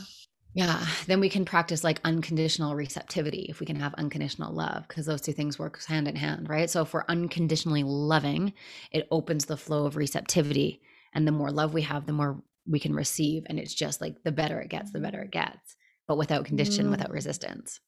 Yeah, 0.55 0.87
then 1.07 1.19
we 1.19 1.27
can 1.27 1.43
practice 1.43 1.83
like 1.83 1.99
unconditional 2.05 2.75
receptivity 2.75 3.47
if 3.49 3.59
we 3.59 3.65
can 3.65 3.75
have 3.75 3.93
unconditional 3.95 4.53
love 4.53 4.87
because 4.87 5.05
those 5.05 5.19
two 5.19 5.33
things 5.33 5.59
work 5.59 5.83
hand 5.83 6.07
in 6.07 6.15
hand, 6.15 6.47
right? 6.47 6.69
So 6.69 6.81
if 6.81 6.93
we're 6.93 7.03
unconditionally 7.09 7.83
loving, 7.83 8.53
it 8.89 9.05
opens 9.11 9.45
the 9.45 9.57
flow 9.57 9.85
of 9.85 9.97
receptivity 9.97 10.81
and 11.13 11.27
the 11.27 11.33
more 11.33 11.51
love 11.51 11.73
we 11.73 11.81
have, 11.81 12.05
the 12.05 12.13
more 12.13 12.41
we 12.65 12.79
can 12.79 12.95
receive 12.95 13.43
and 13.47 13.59
it's 13.59 13.73
just 13.73 13.99
like 13.99 14.23
the 14.23 14.31
better 14.31 14.61
it 14.61 14.69
gets, 14.69 14.93
the 14.93 15.01
better 15.01 15.23
it 15.23 15.31
gets, 15.31 15.75
but 16.07 16.17
without 16.17 16.45
condition, 16.45 16.87
mm. 16.87 16.91
without 16.91 17.11
resistance. 17.11 17.81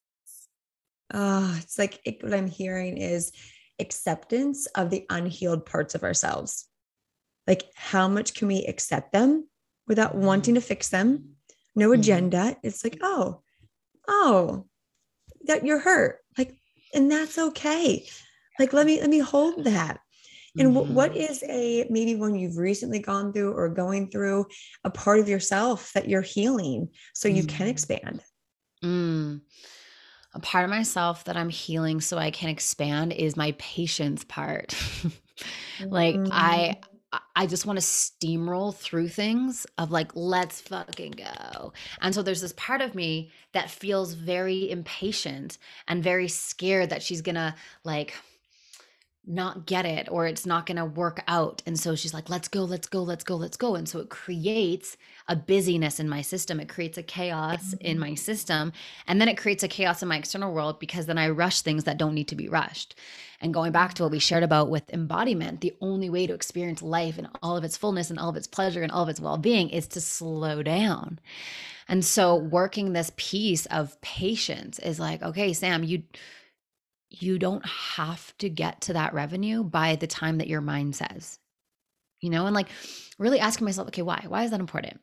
Oh, 1.13 1.55
it's 1.61 1.79
like 1.79 2.01
it, 2.03 2.21
what 2.21 2.33
I'm 2.33 2.47
hearing 2.47 2.97
is 2.97 3.31
acceptance 3.79 4.65
of 4.75 4.89
the 4.89 5.05
unhealed 5.09 5.65
parts 5.65 5.95
of 5.95 6.03
ourselves. 6.03 6.67
Like 7.47 7.63
how 7.75 8.09
much 8.09 8.33
can 8.33 8.49
we 8.49 8.65
accept 8.65 9.13
them 9.13 9.47
without 9.87 10.15
wanting 10.15 10.55
to 10.55 10.61
fix 10.61 10.89
them, 10.89 11.36
no 11.77 11.89
Mhm. 11.91 11.99
agenda. 11.99 12.57
It's 12.63 12.83
like, 12.83 12.97
oh, 13.01 13.41
oh, 14.09 14.65
that 15.45 15.65
you're 15.65 15.79
hurt. 15.79 16.19
Like, 16.37 16.57
and 16.93 17.09
that's 17.09 17.37
okay. 17.37 18.05
Like, 18.59 18.73
let 18.73 18.85
me 18.85 18.99
let 18.99 19.09
me 19.09 19.19
hold 19.19 19.63
that. 19.63 19.99
And 20.59 20.75
wh- 20.75 20.89
what 20.89 21.15
is 21.15 21.43
a 21.43 21.85
maybe 21.91 22.15
one 22.15 22.33
you've 22.33 22.57
recently 22.57 22.97
gone 22.99 23.31
through 23.31 23.53
or 23.53 23.69
going 23.69 24.09
through 24.09 24.47
a 24.83 24.89
part 24.89 25.19
of 25.19 25.29
yourself 25.29 25.93
that 25.93 26.09
you're 26.09 26.23
healing 26.23 26.89
so 27.13 27.27
you 27.27 27.43
can 27.45 27.67
Mm. 27.67 27.69
expand? 27.69 28.21
Mm. 28.83 29.41
A 30.33 30.39
part 30.39 30.63
of 30.65 30.71
myself 30.71 31.25
that 31.25 31.37
I'm 31.37 31.49
healing 31.49 32.01
so 32.01 32.17
I 32.17 32.31
can 32.31 32.49
expand 32.49 33.13
is 33.13 33.37
my 33.37 33.53
patience 33.59 34.23
part. 34.23 34.73
like 35.85 36.15
Mm. 36.15 36.29
I 36.31 36.79
I- 37.35 37.47
just 37.47 37.65
want 37.65 37.79
to 37.79 37.85
steamroll 37.85 38.75
through 38.75 39.09
things 39.09 39.65
of 39.77 39.91
like 39.91 40.11
let's 40.15 40.59
fucking 40.61 41.11
go. 41.11 41.73
And 42.01 42.13
so 42.13 42.21
there's 42.21 42.41
this 42.41 42.53
part 42.53 42.81
of 42.81 42.93
me 42.93 43.31
that 43.53 43.71
feels 43.71 44.13
very 44.13 44.69
impatient 44.69 45.57
and 45.87 46.03
very 46.03 46.27
scared 46.27 46.89
that 46.89 47.01
she's 47.01 47.21
going 47.21 47.35
to 47.35 47.55
like 47.83 48.15
not 49.27 49.65
get 49.65 49.85
it 49.85 50.07
or 50.09 50.25
it's 50.25 50.45
not 50.45 50.65
going 50.65 50.77
to 50.77 50.85
work 50.85 51.21
out. 51.27 51.61
And 51.65 51.77
so 51.77 51.95
she's 51.95 52.13
like, 52.13 52.29
let's 52.29 52.47
go, 52.47 52.63
let's 52.63 52.87
go, 52.87 53.03
let's 53.03 53.23
go, 53.25 53.35
let's 53.35 53.57
go. 53.57 53.75
And 53.75 53.87
so 53.87 53.99
it 53.99 54.09
creates 54.09 54.95
a 55.27 55.35
busyness 55.35 55.99
in 55.99 56.07
my 56.07 56.21
system. 56.21 56.59
It 56.59 56.69
creates 56.69 56.97
a 56.97 57.03
chaos 57.03 57.73
in 57.81 57.97
mm. 57.97 58.01
my 58.01 58.15
system. 58.15 58.71
And 59.05 59.19
then 59.19 59.27
it 59.27 59.37
creates 59.37 59.63
a 59.63 59.67
chaos 59.67 60.01
in 60.01 60.07
my 60.07 60.17
external 60.17 60.53
world 60.53 60.79
because 60.79 61.05
then 61.05 61.17
I 61.17 61.29
rush 61.29 61.61
things 61.61 61.83
that 61.83 61.97
don't 61.97 62.15
need 62.15 62.29
to 62.29 62.35
be 62.35 62.47
rushed. 62.47 62.95
And 63.39 63.53
going 63.53 63.71
back 63.71 63.93
to 63.93 64.03
what 64.03 64.11
we 64.11 64.19
shared 64.19 64.43
about 64.43 64.69
with 64.69 64.91
embodiment, 64.91 65.61
the 65.61 65.75
only 65.79 66.09
way 66.09 66.25
to 66.25 66.33
experience 66.33 66.81
life 66.81 67.19
in 67.19 67.27
all 67.43 67.55
of 67.55 67.63
its 67.63 67.77
fullness 67.77 68.09
and 68.09 68.17
all 68.17 68.29
of 68.29 68.35
its 68.35 68.47
pleasure 68.47 68.81
and 68.81 68.91
all 68.91 69.03
of 69.03 69.09
its 69.09 69.19
well 69.19 69.37
being 69.37 69.69
is 69.69 69.87
to 69.89 70.01
slow 70.01 70.63
down. 70.63 71.19
And 71.87 72.03
so 72.03 72.35
working 72.35 72.93
this 72.93 73.11
piece 73.15 73.65
of 73.67 73.99
patience 74.01 74.79
is 74.79 74.99
like, 74.99 75.21
okay, 75.21 75.53
Sam, 75.53 75.83
you 75.83 76.03
you 77.09 77.39
don't 77.39 77.65
have 77.65 78.37
to 78.37 78.49
get 78.49 78.81
to 78.81 78.93
that 78.93 79.13
revenue 79.13 79.63
by 79.63 79.95
the 79.95 80.07
time 80.07 80.39
that 80.39 80.49
your 80.49 80.61
mind 80.61 80.95
says. 80.95 81.39
You 82.19 82.29
know, 82.31 82.47
and 82.47 82.55
like 82.55 82.67
really 83.17 83.39
asking 83.39 83.65
myself, 83.65 83.87
okay, 83.89 84.01
why? 84.01 84.25
Why 84.27 84.43
is 84.43 84.51
that 84.51 84.59
important? 84.59 84.99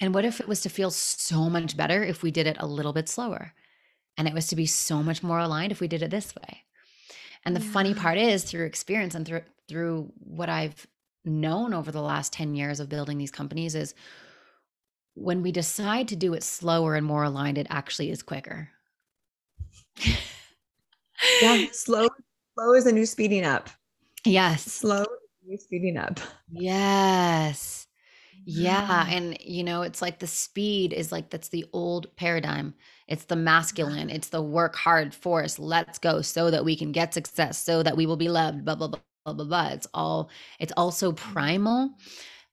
And 0.00 0.14
what 0.14 0.24
if 0.24 0.40
it 0.40 0.48
was 0.48 0.60
to 0.62 0.68
feel 0.68 0.90
so 0.90 1.48
much 1.48 1.76
better 1.76 2.04
if 2.04 2.22
we 2.22 2.30
did 2.30 2.46
it 2.46 2.56
a 2.60 2.66
little 2.66 2.92
bit 2.92 3.08
slower? 3.08 3.54
And 4.16 4.28
it 4.28 4.34
was 4.34 4.48
to 4.48 4.56
be 4.56 4.66
so 4.66 5.02
much 5.02 5.22
more 5.22 5.38
aligned 5.38 5.72
if 5.72 5.80
we 5.80 5.88
did 5.88 6.02
it 6.02 6.10
this 6.10 6.34
way. 6.36 6.63
And 7.46 7.54
the 7.54 7.60
funny 7.60 7.94
part 7.94 8.16
is 8.18 8.42
through 8.44 8.64
experience 8.64 9.14
and 9.14 9.26
through 9.26 9.42
through 9.68 10.12
what 10.18 10.48
I've 10.48 10.86
known 11.24 11.72
over 11.72 11.90
the 11.90 12.02
last 12.02 12.32
10 12.32 12.54
years 12.54 12.80
of 12.80 12.88
building 12.88 13.18
these 13.18 13.30
companies 13.30 13.74
is 13.74 13.94
when 15.14 15.42
we 15.42 15.52
decide 15.52 16.08
to 16.08 16.16
do 16.16 16.34
it 16.34 16.42
slower 16.42 16.96
and 16.96 17.06
more 17.06 17.24
aligned, 17.24 17.56
it 17.56 17.66
actually 17.70 18.10
is 18.10 18.22
quicker. 18.22 18.68
Yeah, 21.40 21.66
slow, 21.72 22.08
slow 22.54 22.74
is 22.74 22.86
a 22.86 22.92
new 22.92 23.06
speeding 23.06 23.44
up. 23.44 23.70
Yes. 24.24 24.64
Slow 24.64 25.02
is 25.02 25.08
a 25.44 25.48
new 25.48 25.56
speeding 25.56 25.96
up. 25.96 26.20
Yes. 26.50 27.86
Yeah. 28.44 28.86
Mm-hmm. 28.86 29.12
And, 29.12 29.38
you 29.40 29.64
know, 29.64 29.82
it's 29.82 30.02
like 30.02 30.18
the 30.18 30.26
speed 30.26 30.92
is 30.92 31.12
like 31.12 31.30
that's 31.30 31.48
the 31.48 31.64
old 31.72 32.14
paradigm. 32.16 32.74
It's 33.08 33.24
the 33.24 33.36
masculine, 33.36 34.10
it's 34.10 34.28
the 34.28 34.42
work 34.42 34.76
hard 34.76 35.14
force. 35.14 35.58
Let's 35.58 35.98
go 35.98 36.22
so 36.22 36.50
that 36.50 36.64
we 36.64 36.76
can 36.76 36.92
get 36.92 37.14
success, 37.14 37.58
so 37.58 37.82
that 37.82 37.96
we 37.96 38.06
will 38.06 38.16
be 38.16 38.28
loved, 38.28 38.64
blah, 38.64 38.76
blah, 38.76 38.88
blah, 38.88 39.00
blah, 39.24 39.34
blah, 39.34 39.44
blah. 39.44 39.68
It's 39.68 39.86
all, 39.94 40.30
it's 40.58 40.72
also 40.76 41.12
primal 41.12 41.90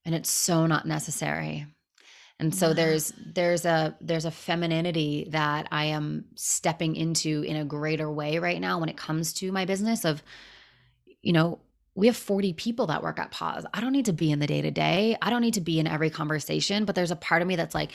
and 0.05 0.15
it's 0.15 0.29
so 0.29 0.67
not 0.67 0.85
necessary. 0.85 1.65
And 2.39 2.55
so 2.55 2.73
there's 2.73 3.13
there's 3.35 3.65
a 3.65 3.95
there's 4.01 4.25
a 4.25 4.31
femininity 4.31 5.27
that 5.29 5.67
I 5.71 5.85
am 5.85 6.25
stepping 6.35 6.95
into 6.95 7.43
in 7.43 7.55
a 7.55 7.65
greater 7.65 8.11
way 8.11 8.39
right 8.39 8.59
now 8.59 8.79
when 8.79 8.89
it 8.89 8.97
comes 8.97 9.33
to 9.35 9.51
my 9.51 9.65
business 9.65 10.05
of 10.05 10.23
you 11.21 11.33
know, 11.33 11.59
we 11.95 12.07
have 12.07 12.17
40 12.17 12.53
people 12.53 12.87
that 12.87 13.03
work 13.03 13.19
at 13.19 13.31
Pause. 13.31 13.65
I 13.73 13.81
don't 13.81 13.91
need 13.91 14.05
to 14.05 14.13
be 14.13 14.31
in 14.31 14.39
the 14.39 14.47
day 14.47 14.61
to 14.61 14.71
day. 14.71 15.17
I 15.21 15.29
don't 15.29 15.41
need 15.41 15.55
to 15.55 15.61
be 15.61 15.79
in 15.79 15.87
every 15.87 16.09
conversation, 16.09 16.85
but 16.85 16.95
there's 16.95 17.11
a 17.11 17.15
part 17.15 17.41
of 17.41 17.47
me 17.47 17.55
that's 17.55 17.75
like, 17.75 17.91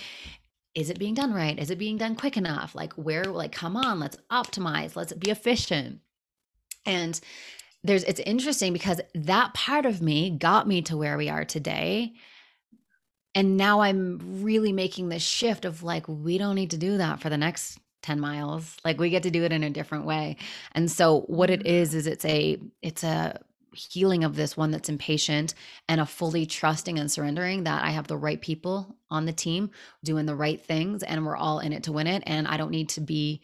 is 0.77 0.91
it 0.91 0.99
being 0.99 1.15
done 1.15 1.33
right? 1.33 1.59
Is 1.59 1.71
it 1.71 1.79
being 1.79 1.97
done 1.97 2.15
quick 2.15 2.37
enough? 2.37 2.75
Like, 2.75 2.93
where, 2.93 3.25
like, 3.25 3.51
come 3.51 3.77
on, 3.77 3.99
let's 3.99 4.19
optimize, 4.31 4.95
let's 4.95 5.15
be 5.15 5.31
efficient. 5.31 6.01
And 6.85 7.19
there's, 7.83 8.05
it's 8.05 8.21
interesting 8.21 8.75
because 8.75 9.01
that 9.15 9.55
part 9.55 9.87
of 9.87 10.03
me 10.03 10.31
got 10.31 10.69
me 10.69 10.83
to 10.83 10.97
where 10.97 11.17
we 11.17 11.31
are 11.31 11.47
today. 11.47 12.13
And 13.35 13.57
now 13.57 13.81
I'm 13.81 14.43
really 14.43 14.73
making 14.73 15.09
this 15.09 15.23
shift 15.23 15.65
of 15.65 15.83
like, 15.83 16.07
we 16.09 16.37
don't 16.37 16.55
need 16.55 16.71
to 16.73 16.79
do 16.79 16.99
that 16.99 17.21
for 17.21 17.31
the 17.31 17.39
next 17.39 17.79
10 18.03 18.21
miles. 18.21 18.77
Like, 18.85 19.01
we 19.01 19.09
get 19.09 19.23
to 19.23 19.31
do 19.31 19.45
it 19.45 19.53
in 19.53 19.63
a 19.63 19.71
different 19.71 20.05
way. 20.05 20.37
And 20.73 20.91
so 20.91 21.23
what 21.23 21.49
it 21.49 21.61
mm-hmm. 21.61 21.75
is 21.75 21.95
is 21.95 22.07
it's 22.07 22.25
a 22.27 22.59
it's 22.83 23.03
a 23.03 23.41
healing 23.77 24.25
of 24.25 24.37
this 24.37 24.57
one 24.57 24.71
that's 24.71 24.89
impatient 24.89 25.55
and 25.89 26.01
a 26.01 26.07
fully 26.07 26.47
trusting 26.47 26.99
and 26.99 27.11
surrendering 27.11 27.65
that 27.65 27.85
I 27.85 27.91
have 27.91 28.07
the 28.07 28.17
right 28.17 28.41
people 28.41 28.97
on 29.11 29.27
the 29.27 29.33
team 29.33 29.71
doing 30.03 30.27
the 30.27 30.35
right 30.35 30.61
things 30.61 31.03
and 31.03 31.25
we're 31.25 31.37
all 31.37 31.61
in 31.61 31.73
it 31.73 31.85
to 31.85 31.93
win 31.93 32.07
it 32.07 32.23
and 32.27 32.49
I 32.49 32.57
don't 32.57 32.71
need 32.71 32.89
to 32.91 33.01
be 33.01 33.43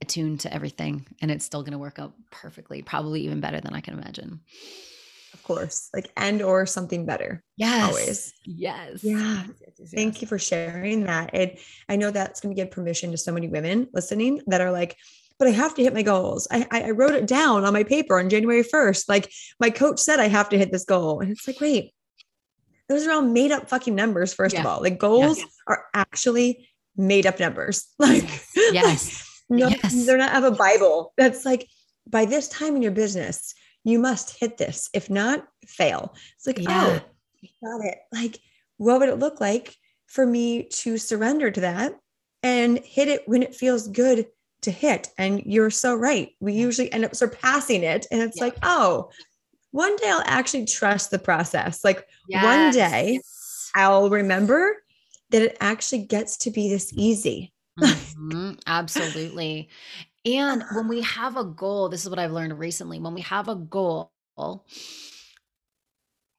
attuned 0.00 0.40
to 0.40 0.52
everything 0.52 1.06
and 1.20 1.30
it's 1.30 1.44
still 1.44 1.62
going 1.62 1.72
to 1.72 1.78
work 1.78 1.98
out 1.98 2.12
perfectly, 2.30 2.82
probably 2.82 3.22
even 3.22 3.40
better 3.40 3.60
than 3.60 3.74
I 3.74 3.80
can 3.80 3.94
imagine. 3.94 4.40
Of 5.32 5.42
course, 5.44 5.88
like 5.94 6.10
and 6.16 6.42
or 6.42 6.66
something 6.66 7.06
better. 7.06 7.42
Yes. 7.56 7.88
Always. 7.88 8.34
Yes. 8.44 9.02
Yeah. 9.02 9.44
Yes, 9.78 9.90
Thank 9.94 10.20
you 10.20 10.28
for 10.28 10.38
sharing 10.38 11.04
that. 11.04 11.34
It 11.34 11.60
I 11.88 11.96
know 11.96 12.10
that's 12.10 12.40
going 12.40 12.54
to 12.54 12.60
give 12.62 12.70
permission 12.70 13.10
to 13.12 13.16
so 13.16 13.32
many 13.32 13.48
women 13.48 13.88
listening 13.94 14.42
that 14.48 14.60
are 14.60 14.70
like, 14.70 14.98
but 15.38 15.48
I 15.48 15.52
have 15.52 15.74
to 15.76 15.82
hit 15.82 15.94
my 15.94 16.02
goals. 16.02 16.46
I, 16.50 16.66
I 16.70 16.90
wrote 16.90 17.14
it 17.14 17.26
down 17.26 17.64
on 17.64 17.72
my 17.72 17.84
paper 17.84 18.18
on 18.18 18.28
January 18.28 18.62
1st. 18.62 19.08
Like 19.08 19.32
my 19.60 19.70
coach 19.70 19.98
said 20.00 20.20
I 20.20 20.28
have 20.28 20.48
to 20.50 20.58
hit 20.58 20.70
this 20.72 20.84
goal. 20.84 21.20
And 21.20 21.30
it's 21.30 21.46
like, 21.46 21.60
wait, 21.60 21.92
those 22.88 23.06
are 23.06 23.12
all 23.12 23.22
made 23.22 23.52
up 23.52 23.68
fucking 23.68 23.94
numbers, 23.94 24.34
first 24.34 24.56
of 24.56 24.66
all. 24.66 24.80
Like 24.82 24.98
goals 24.98 25.38
Yes. 25.38 25.48
are 25.66 25.84
actually 25.94 26.68
made 26.96 27.26
up 27.26 27.40
numbers. 27.40 27.86
Like, 27.98 28.24
Yes. 28.54 29.28
no, 29.48 29.68
Yes. 29.68 30.06
they're 30.06 30.18
not 30.18 30.36
of 30.36 30.44
a 30.52 30.56
Bible. 30.56 31.12
That's 31.16 31.44
like 31.44 31.68
by 32.08 32.24
this 32.24 32.48
time 32.48 32.76
in 32.76 32.82
your 32.82 32.92
business, 32.92 33.54
you 33.84 33.98
must 33.98 34.38
hit 34.38 34.58
this. 34.58 34.88
If 34.92 35.10
not, 35.10 35.46
fail. 35.66 36.14
It's 36.36 36.46
like, 36.46 36.58
oh, 36.60 36.62
Yeah. 36.62 37.00
oh, 37.64 37.78
got 37.78 37.86
it. 37.86 37.98
Like, 38.12 38.38
what 38.76 39.00
would 39.00 39.08
it 39.08 39.18
look 39.18 39.40
like 39.40 39.74
for 40.06 40.26
me 40.26 40.64
to 40.64 40.98
surrender 40.98 41.50
to 41.50 41.60
that 41.62 41.94
and 42.42 42.78
hit 42.78 43.08
it 43.08 43.22
when 43.26 43.42
it 43.42 43.54
feels 43.54 43.88
good 43.88 44.26
to 44.62 44.70
hit? 44.70 45.08
And 45.18 45.42
you're 45.44 45.70
so 45.70 45.94
right. 45.94 46.30
We 46.40 46.54
usually 46.54 46.92
end 46.92 47.04
up 47.04 47.14
surpassing 47.14 47.82
it. 47.82 48.06
And 48.10 48.22
it's 48.22 48.38
Yeah. 48.38 48.44
like, 48.44 48.56
oh, 48.62 49.10
one 49.70 49.96
day 49.96 50.08
I'll 50.08 50.22
actually 50.26 50.66
trust 50.66 51.10
the 51.10 51.18
process. 51.18 51.84
Like 51.84 52.06
one 52.28 52.70
day 52.72 53.20
I'll 53.74 54.10
remember 54.10 54.76
that 55.30 55.42
it 55.42 55.56
actually 55.60 56.04
gets 56.04 56.36
to 56.38 56.50
be 56.50 56.68
this 56.68 56.92
easy. 56.94 57.52
Mhm, 57.78 58.60
absolutely. 58.66 59.68
And 60.24 60.62
when 60.74 60.88
we 60.88 61.00
have 61.02 61.36
a 61.36 61.44
goal, 61.44 61.88
this 61.88 62.04
is 62.04 62.10
what 62.10 62.18
I've 62.18 62.32
learned 62.32 62.58
recently. 62.58 63.00
When 63.00 63.14
we 63.14 63.22
have 63.22 63.48
a 63.48 63.56
goal, 63.56 64.12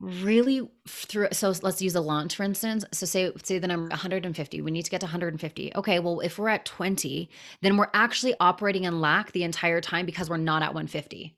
really 0.04 0.70
through 0.88 1.30
so 1.32 1.54
let's 1.62 1.82
use 1.82 1.96
a 1.96 2.02
launch 2.02 2.36
for 2.36 2.44
instance. 2.44 2.84
So 2.92 3.06
say 3.06 3.32
say 3.44 3.60
the 3.60 3.68
number 3.68 3.88
150. 3.90 4.62
We 4.62 4.72
need 4.72 4.84
to 4.84 4.92
get 4.92 5.02
to 5.02 5.06
150. 5.06 5.72
Okay, 5.76 6.00
well 6.00 6.20
if 6.20 6.38
we're 6.38 6.50
at 6.50 6.66
20, 6.66 7.30
then 7.62 7.78
we're 7.78 7.90
actually 7.94 8.36
operating 8.40 8.84
in 8.86 9.02
lack 9.02 9.32
the 9.32 9.44
entire 9.44 9.82
time 9.82 10.06
because 10.06 10.30
we're 10.30 10.38
not 10.38 10.62
at 10.64 10.74
150 10.74 11.36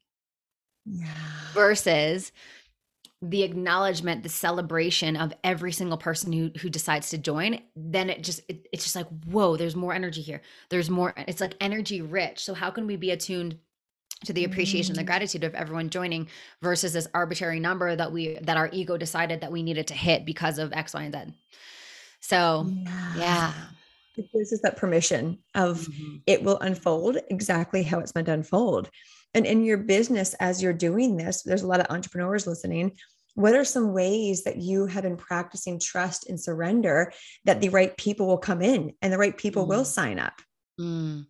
Yeah. 0.86 1.52
versus 1.54 2.32
the 3.22 3.44
acknowledgement 3.44 4.24
the 4.24 4.30
celebration 4.30 5.16
of 5.16 5.34
every 5.44 5.72
single 5.72 5.98
person 5.98 6.34
who 6.34 6.52
who 6.62 6.70
decides 6.70 7.10
to 7.10 7.18
join 7.18 7.60
then 7.76 8.10
it 8.10 8.24
just 8.24 8.42
it, 8.50 8.68
it's 8.74 8.84
just 8.84 8.96
like 8.96 9.08
whoa 9.26 9.58
there's 9.58 9.76
more 9.76 9.94
energy 9.94 10.22
here 10.22 10.42
there's 10.70 10.90
more 10.90 11.14
it's 11.18 11.42
like 11.42 11.56
energy 11.62 12.02
rich 12.02 12.44
so 12.44 12.54
how 12.54 12.72
can 12.72 12.88
we 12.88 12.96
be 12.98 13.12
attuned 13.12 13.58
to 14.26 14.34
the 14.34 14.44
appreciation 14.44 14.96
the 14.96 15.04
Mm. 15.04 15.06
gratitude 15.08 15.44
of 15.44 15.56
everyone 15.56 15.90
joining 15.90 16.28
versus 16.62 16.94
this 16.94 17.08
arbitrary 17.14 17.60
number 17.60 17.96
that 17.96 18.12
we 18.12 18.38
that 18.42 18.58
our 18.58 18.70
ego 18.74 18.98
decided 18.98 19.42
that 19.42 19.52
we 19.52 19.64
needed 19.64 19.88
to 19.88 19.94
hit 19.94 20.26
because 20.26 20.58
of 20.58 20.74
x 20.74 20.94
y 20.94 21.04
and 21.04 21.14
z 21.14 21.34
so 22.20 22.68
yeah 23.16 23.54
It 24.18 24.32
gives 24.34 24.54
us 24.54 24.62
that 24.64 24.78
permission 24.78 25.40
of 25.56 25.88
Mhm. 25.88 26.22
it 26.26 26.42
will 26.44 26.58
unfold 26.60 27.18
exactly 27.30 27.84
how 27.84 28.00
it's 28.00 28.16
meant 28.16 28.28
to 28.28 28.34
unfold. 28.34 28.90
And 29.34 29.46
in 29.46 29.66
your 29.66 29.78
business, 29.78 30.34
as 30.40 30.64
you're 30.64 30.72
doing 30.88 31.18
this, 31.18 31.44
there's 31.44 31.64
a 31.64 31.68
lot 31.68 31.82
of 31.82 31.88
entrepreneurs 31.90 32.48
listening. 32.48 32.98
What 33.34 33.54
are 33.56 33.66
some 33.66 33.92
ways 33.92 34.46
that 34.46 34.56
you 34.56 34.86
have 34.86 35.04
been 35.04 35.18
practicing 35.18 35.78
trust 35.82 36.30
and 36.30 36.40
surrender 36.40 37.12
that 37.44 37.60
the 37.60 37.68
right 37.68 37.94
people 37.98 38.28
will 38.28 38.38
come 38.38 38.62
in 38.62 38.94
and 39.02 39.12
the 39.12 39.18
right 39.18 39.38
people 39.38 39.66
will 39.66 39.84
Mm. 39.84 39.88
sign 40.00 40.18
up? 40.20 40.42
Mm. 40.80 41.26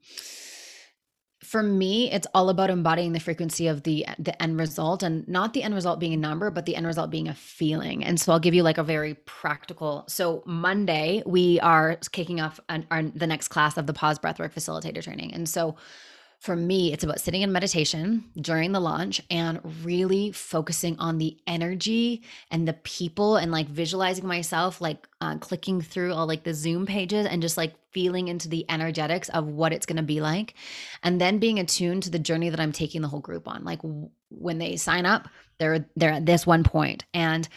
For 1.55 1.63
me 1.63 2.11
it's 2.11 2.27
all 2.33 2.49
about 2.49 2.69
embodying 2.69 3.13
the 3.13 3.19
frequency 3.21 3.67
of 3.67 3.83
the 3.83 4.05
the 4.19 4.41
end 4.43 4.59
result 4.59 5.01
and 5.03 5.25
not 5.25 5.53
the 5.53 5.63
end 5.63 5.73
result 5.73 6.01
being 6.01 6.11
a 6.11 6.17
number 6.17 6.51
but 6.51 6.65
the 6.65 6.75
end 6.75 6.85
result 6.85 7.09
being 7.09 7.29
a 7.29 7.33
feeling. 7.33 8.03
And 8.03 8.19
so 8.19 8.33
i'll 8.33 8.41
give 8.41 8.53
you 8.53 8.61
like 8.61 8.77
a 8.77 8.83
very 8.83 9.13
practical 9.23 10.03
so 10.09 10.43
monday 10.45 11.23
we 11.25 11.61
are 11.61 11.95
kicking 12.11 12.41
off 12.41 12.59
an, 12.67 12.85
our, 12.91 13.03
the 13.03 13.25
next 13.25 13.47
class 13.47 13.77
of 13.77 13.87
the 13.87 13.93
pause 13.93 14.19
breathwork 14.19 14.53
facilitator 14.53 15.01
training. 15.01 15.33
And 15.33 15.47
so 15.47 15.77
for 16.39 16.55
me, 16.55 16.93
it's 16.93 17.03
about 17.03 17.19
sitting 17.19 17.41
in 17.41 17.51
meditation 17.51 18.25
during 18.39 18.71
the 18.71 18.79
launch 18.79 19.21
and 19.29 19.59
really 19.83 20.31
focusing 20.31 20.97
on 20.99 21.17
the 21.17 21.37
energy 21.47 22.23
and 22.51 22.67
the 22.67 22.73
people 22.73 23.37
and 23.37 23.51
like 23.51 23.67
visualizing 23.67 24.27
myself, 24.27 24.81
like 24.81 25.07
uh, 25.21 25.37
clicking 25.37 25.81
through 25.81 26.13
all 26.13 26.27
like 26.27 26.43
the 26.43 26.53
Zoom 26.53 26.85
pages 26.85 27.25
and 27.25 27.41
just 27.41 27.57
like 27.57 27.73
feeling 27.91 28.27
into 28.27 28.47
the 28.47 28.65
energetics 28.69 29.29
of 29.29 29.47
what 29.47 29.73
it's 29.73 29.85
going 29.85 29.97
to 29.97 30.03
be 30.03 30.21
like. 30.21 30.53
And 31.03 31.19
then 31.19 31.39
being 31.39 31.59
attuned 31.59 32.03
to 32.03 32.11
the 32.11 32.19
journey 32.19 32.49
that 32.49 32.59
I'm 32.59 32.71
taking 32.71 33.01
the 33.01 33.07
whole 33.07 33.21
group 33.21 33.47
on. 33.47 33.63
Like 33.63 33.81
w- 33.81 34.09
when 34.29 34.57
they 34.57 34.75
sign 34.75 35.05
up, 35.05 35.27
they're 35.57 35.87
they're 35.95 36.11
at 36.11 36.25
this 36.25 36.45
one 36.45 36.63
point 36.63 37.05
and 37.13 37.47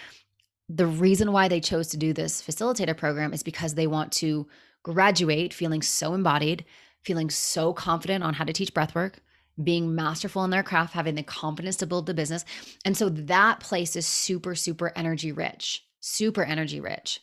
the 0.69 0.87
reason 0.87 1.33
why 1.33 1.49
they 1.49 1.61
chose 1.61 1.89
to 1.89 1.97
do 1.97 2.13
this 2.13 2.43
facilitator 2.43 2.97
program 2.97 3.33
is 3.33 3.43
because 3.43 3.75
they 3.75 3.87
want 3.87 4.13
to 4.13 4.47
graduate 4.83 5.55
feeling 5.55 5.83
so 5.83 6.15
embodied 6.15 6.65
feeling 7.05 7.31
so 7.31 7.73
confident 7.73 8.25
on 8.25 8.35
how 8.35 8.45
to 8.45 8.53
teach 8.53 8.75
breathwork, 8.75 9.15
being 9.63 9.95
masterful 9.95 10.45
in 10.45 10.51
their 10.51 10.63
craft, 10.63 10.95
having 10.95 11.15
the 11.15 11.23
confidence 11.23 11.77
to 11.77 11.87
build 11.87 12.07
the 12.07 12.15
business. 12.15 12.45
And 12.85 12.97
so 12.97 13.09
that 13.09 13.61
place 13.61 13.97
is 13.97 14.07
super, 14.07 14.55
super 14.55 14.93
energy 14.95 15.33
rich, 15.33 15.85
super 16.01 16.43
energy 16.43 16.81
rich. 16.81 17.21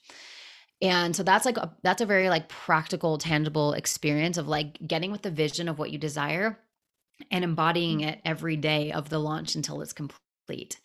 And 0.81 1.15
so 1.15 1.23
that's 1.23 1.45
like 1.45 1.57
a, 1.57 1.73
that's 1.83 2.01
a 2.01 2.05
very 2.05 2.29
like 2.29 2.49
practical, 2.49 3.17
tangible 3.17 3.73
experience 3.73 4.37
of 4.37 4.47
like 4.47 4.77
getting 4.85 5.11
with 5.11 5.21
the 5.21 5.31
vision 5.31 5.69
of 5.69 5.79
what 5.79 5.91
you 5.91 5.97
desire 5.97 6.59
and 7.31 7.43
embodying 7.43 7.99
mm-hmm. 7.99 8.09
it 8.09 8.21
every 8.25 8.57
day 8.57 8.91
of 8.91 9.09
the 9.09 9.19
launch 9.19 9.55
until 9.55 9.81
it's 9.81 9.93
complete. 9.93 10.79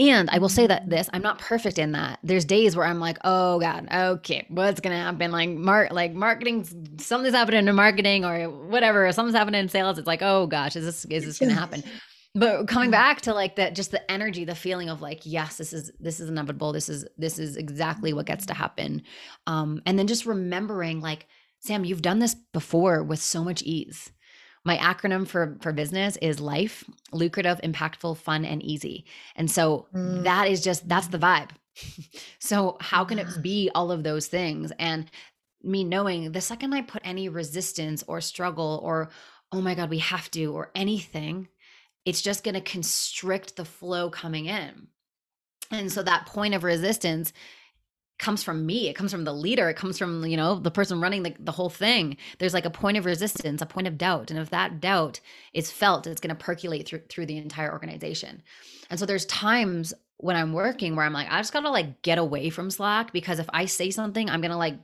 And 0.00 0.30
I 0.30 0.38
will 0.38 0.48
say 0.48 0.66
that 0.66 0.88
this, 0.88 1.10
I'm 1.12 1.22
not 1.22 1.40
perfect 1.40 1.76
in 1.76 1.92
that. 1.92 2.20
There's 2.22 2.44
days 2.44 2.76
where 2.76 2.86
I'm 2.86 3.00
like, 3.00 3.18
oh 3.24 3.58
God, 3.58 3.88
okay, 3.92 4.46
what's 4.48 4.80
gonna 4.80 4.96
happen? 4.96 5.32
Like 5.32 5.50
mark 5.50 5.92
like 5.92 6.12
marketing, 6.12 6.98
something's 7.00 7.34
happening 7.34 7.66
in 7.66 7.74
marketing 7.74 8.24
or 8.24 8.48
whatever, 8.48 9.10
something's 9.10 9.36
happening 9.36 9.60
in 9.60 9.68
sales. 9.68 9.98
It's 9.98 10.06
like, 10.06 10.22
oh 10.22 10.46
gosh, 10.46 10.76
is 10.76 10.84
this 10.84 11.04
is 11.06 11.24
this 11.24 11.38
gonna 11.40 11.54
happen? 11.60 11.82
But 12.34 12.68
coming 12.68 12.92
back 12.92 13.22
to 13.22 13.34
like 13.34 13.56
that 13.56 13.74
just 13.74 13.90
the 13.90 14.08
energy, 14.10 14.44
the 14.44 14.54
feeling 14.54 14.88
of 14.88 15.02
like, 15.02 15.22
yes, 15.24 15.56
this 15.56 15.72
is 15.72 15.90
this 15.98 16.20
is 16.20 16.28
inevitable. 16.28 16.72
This 16.72 16.88
is 16.88 17.04
this 17.16 17.40
is 17.40 17.56
exactly 17.56 18.12
what 18.12 18.26
gets 18.26 18.46
to 18.46 18.54
happen. 18.54 19.02
Um, 19.48 19.82
and 19.84 19.98
then 19.98 20.06
just 20.06 20.26
remembering 20.26 21.00
like, 21.00 21.26
Sam, 21.58 21.84
you've 21.84 22.02
done 22.02 22.20
this 22.20 22.36
before 22.52 23.02
with 23.02 23.18
so 23.18 23.42
much 23.42 23.62
ease 23.62 24.12
my 24.64 24.76
acronym 24.78 25.26
for 25.26 25.56
for 25.60 25.72
business 25.72 26.16
is 26.18 26.40
life, 26.40 26.84
lucrative, 27.12 27.60
impactful, 27.62 28.18
fun 28.18 28.44
and 28.44 28.62
easy. 28.62 29.04
And 29.36 29.50
so 29.50 29.86
mm. 29.94 30.24
that 30.24 30.48
is 30.48 30.62
just 30.62 30.88
that's 30.88 31.08
the 31.08 31.18
vibe. 31.18 31.50
so 32.38 32.76
how 32.80 33.04
can 33.04 33.18
it 33.18 33.26
be 33.42 33.70
all 33.74 33.92
of 33.92 34.02
those 34.02 34.26
things 34.26 34.72
and 34.78 35.10
me 35.62 35.84
knowing 35.84 36.32
the 36.32 36.40
second 36.40 36.72
I 36.72 36.82
put 36.82 37.02
any 37.04 37.28
resistance 37.28 38.04
or 38.06 38.20
struggle 38.20 38.80
or 38.82 39.10
oh 39.52 39.60
my 39.60 39.74
god, 39.74 39.90
we 39.90 39.98
have 39.98 40.30
to 40.32 40.46
or 40.46 40.70
anything, 40.74 41.48
it's 42.04 42.22
just 42.22 42.44
going 42.44 42.54
to 42.54 42.60
constrict 42.60 43.56
the 43.56 43.64
flow 43.64 44.10
coming 44.10 44.46
in. 44.46 44.88
And 45.70 45.90
so 45.92 46.02
that 46.02 46.26
point 46.26 46.54
of 46.54 46.64
resistance 46.64 47.32
comes 48.18 48.42
from 48.42 48.66
me 48.66 48.88
it 48.88 48.94
comes 48.94 49.10
from 49.10 49.24
the 49.24 49.32
leader 49.32 49.68
it 49.68 49.76
comes 49.76 49.98
from 49.98 50.24
you 50.26 50.36
know 50.36 50.58
the 50.58 50.70
person 50.70 51.00
running 51.00 51.22
the, 51.22 51.34
the 51.38 51.52
whole 51.52 51.70
thing. 51.70 52.16
There's 52.38 52.54
like 52.54 52.64
a 52.64 52.70
point 52.70 52.96
of 52.96 53.04
resistance 53.04 53.62
a 53.62 53.66
point 53.66 53.86
of 53.86 53.98
doubt 53.98 54.30
and 54.30 54.38
if 54.38 54.50
that 54.50 54.80
doubt 54.80 55.20
is 55.52 55.70
felt 55.70 56.06
it's 56.06 56.20
going 56.20 56.34
to 56.34 56.44
percolate 56.44 56.86
through 56.86 57.02
through 57.08 57.26
the 57.26 57.38
entire 57.38 57.72
organization. 57.72 58.42
And 58.90 58.98
so 58.98 59.06
there's 59.06 59.26
times 59.26 59.94
when 60.18 60.36
i'm 60.36 60.52
working 60.52 60.96
where 60.96 61.06
i'm 61.06 61.12
like 61.12 61.28
i 61.30 61.38
just 61.38 61.52
gotta 61.52 61.70
like 61.70 62.02
get 62.02 62.18
away 62.18 62.50
from 62.50 62.70
slack 62.70 63.12
because 63.12 63.38
if 63.38 63.48
i 63.52 63.64
say 63.64 63.90
something 63.90 64.28
i'm 64.28 64.40
gonna 64.40 64.58
like 64.58 64.74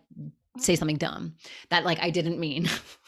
say 0.59 0.77
something 0.77 0.97
dumb 0.97 1.35
that 1.71 1.85
like 1.85 1.99
i 2.01 2.11
didn't 2.11 2.39
mean 2.39 2.69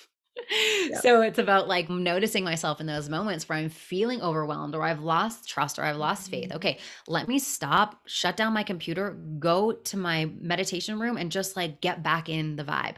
So 1.01 1.21
it's 1.23 1.39
about 1.39 1.69
like 1.69 1.91
noticing 1.91 2.45
myself 2.45 2.81
in 2.81 2.87
those 2.87 3.09
moments 3.09 3.49
where 3.49 3.59
I'm 3.59 3.69
feeling 3.69 4.23
overwhelmed 4.23 4.75
or 4.75 4.83
I've 4.83 5.01
lost 5.01 5.49
trust 5.49 5.79
or 5.79 5.83
I've 5.83 5.97
lost 5.97 6.31
faith. 6.31 6.49
Mm-hmm. 6.49 6.57
Okay, 6.57 6.79
let 7.07 7.29
me 7.29 7.39
stop, 7.39 8.01
shut 8.07 8.37
down 8.37 8.53
my 8.53 8.63
computer, 8.63 9.13
go 9.39 9.73
to 9.73 9.97
my 9.97 10.31
meditation 10.41 10.99
room 10.99 11.17
and 11.17 11.31
just 11.31 11.57
like 11.57 11.81
get 11.81 12.03
back 12.03 12.29
in 12.29 12.57
the 12.57 12.65
vibe. 12.65 12.97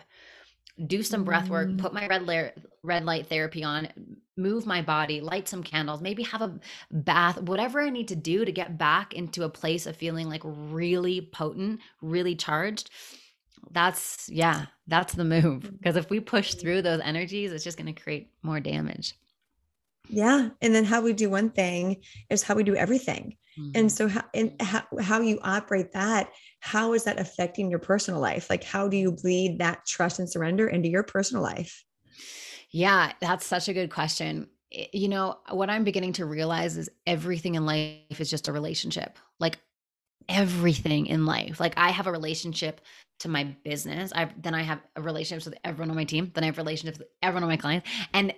Do 0.86 1.02
some 1.02 1.24
breath 1.24 1.48
work, 1.48 1.68
mm. 1.68 1.78
put 1.78 1.92
my 1.92 2.06
red 2.06 2.26
layer, 2.26 2.52
red 2.82 3.04
light 3.04 3.26
therapy 3.26 3.64
on, 3.64 3.88
move 4.36 4.64
my 4.64 4.80
body, 4.80 5.20
light 5.20 5.48
some 5.48 5.64
candles, 5.64 6.00
maybe 6.00 6.22
have 6.22 6.40
a 6.40 6.60
bath, 6.92 7.42
whatever 7.42 7.80
I 7.80 7.90
need 7.90 8.08
to 8.08 8.16
do 8.16 8.44
to 8.44 8.52
get 8.52 8.78
back 8.78 9.12
into 9.12 9.42
a 9.42 9.48
place 9.48 9.86
of 9.86 9.96
feeling 9.96 10.28
like 10.28 10.42
really 10.44 11.20
potent, 11.20 11.80
really 12.00 12.36
charged 12.36 12.90
that's 13.70 14.28
yeah 14.28 14.66
that's 14.86 15.14
the 15.14 15.24
move. 15.24 15.62
Because 15.62 15.96
if 15.96 16.10
we 16.10 16.20
push 16.20 16.54
through 16.54 16.82
those 16.82 17.00
energies 17.00 17.52
it's 17.52 17.64
just 17.64 17.78
going 17.78 17.92
to 17.92 18.00
create 18.00 18.30
more 18.42 18.60
damage. 18.60 19.14
Yeah 20.08 20.50
and 20.62 20.74
then 20.74 20.84
how 20.84 21.00
we 21.00 21.12
do 21.12 21.30
one 21.30 21.50
thing 21.50 22.02
is 22.30 22.42
how 22.42 22.54
we 22.54 22.64
do 22.64 22.76
everything. 22.76 23.36
Mm-hmm. 23.58 23.70
and 23.74 23.90
so 23.92 24.06
how 24.06 24.22
and 24.34 24.54
how, 24.60 24.84
how 25.00 25.20
you 25.20 25.40
operate 25.42 25.92
that 25.92 26.30
how 26.60 26.92
is 26.92 27.04
that 27.04 27.18
affecting 27.18 27.70
your 27.70 27.80
personal 27.80 28.20
life? 28.20 28.48
Like 28.48 28.64
how 28.64 28.88
do 28.88 28.96
you 28.96 29.12
bleed 29.12 29.58
that 29.58 29.84
trust 29.86 30.18
and 30.18 30.30
surrender 30.30 30.68
into 30.68 30.88
your 30.88 31.02
personal 31.02 31.42
life? 31.42 31.84
Yeah 32.70 33.12
that's 33.20 33.46
such 33.46 33.68
a 33.68 33.74
good 33.74 33.90
question. 33.90 34.48
You 34.70 35.08
know 35.08 35.38
what 35.50 35.70
i'm 35.70 35.84
beginning 35.84 36.12
to 36.14 36.26
realize 36.26 36.76
is 36.76 36.90
everything 37.06 37.54
in 37.54 37.66
life 37.66 38.20
is 38.20 38.30
just 38.30 38.48
a 38.48 38.52
relationship. 38.52 39.18
Like 39.40 39.58
everything 40.28 41.06
in 41.06 41.24
life 41.24 41.58
like 41.60 41.74
i 41.76 41.90
have 41.90 42.06
a 42.06 42.12
relationship 42.12 42.80
to 43.20 43.28
my 43.28 43.44
business. 43.64 44.12
I 44.14 44.30
then 44.40 44.54
I 44.54 44.62
have 44.62 44.80
a 44.96 45.02
relationships 45.02 45.46
with 45.46 45.58
everyone 45.64 45.90
on 45.90 45.96
my 45.96 46.04
team. 46.04 46.30
Then 46.34 46.44
I 46.44 46.46
have 46.46 46.58
relationships 46.58 46.98
with 46.98 47.08
everyone 47.22 47.44
on 47.44 47.48
my 47.48 47.56
clients, 47.56 47.88
and 48.12 48.32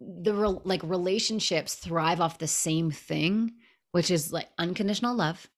the 0.00 0.34
real 0.34 0.62
like 0.64 0.82
relationships 0.82 1.74
thrive 1.74 2.20
off 2.20 2.38
the 2.38 2.46
same 2.46 2.90
thing, 2.90 3.52
which 3.92 4.10
is 4.10 4.32
like 4.32 4.48
unconditional 4.58 5.14
love, 5.14 5.48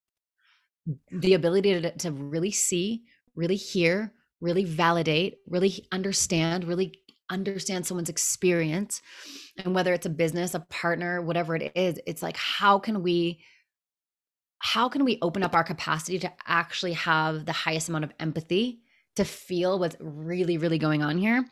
the 1.11 1.33
ability 1.33 1.81
to, 1.81 1.97
to 1.97 2.11
really 2.11 2.51
see, 2.51 3.03
really 3.35 3.55
hear, 3.55 4.13
really 4.41 4.65
validate, 4.65 5.39
really 5.47 5.85
understand, 5.91 6.65
really 6.65 6.93
understand 7.29 7.85
someone's 7.85 8.09
experience, 8.09 9.01
and 9.57 9.73
whether 9.73 9.93
it's 9.93 10.05
a 10.05 10.09
business, 10.09 10.53
a 10.53 10.59
partner, 10.59 11.21
whatever 11.21 11.55
it 11.55 11.71
is, 11.75 11.99
it's 12.05 12.21
like 12.21 12.37
how 12.37 12.77
can 12.79 13.03
we 13.03 13.41
how 14.65 14.87
can 14.87 15.03
we 15.03 15.19
open 15.21 15.43
up 15.43 15.53
our 15.53 15.63
capacity 15.63 16.17
to 16.17 16.31
actually 16.47 16.93
have 16.93 17.45
the 17.45 17.51
highest 17.51 17.89
amount 17.89 18.05
of 18.05 18.13
empathy 18.17 18.79
to 19.17 19.25
feel 19.25 19.77
what's 19.77 19.97
really, 19.99 20.57
really 20.57 20.77
going 20.77 21.03
on 21.03 21.17
here? 21.17 21.45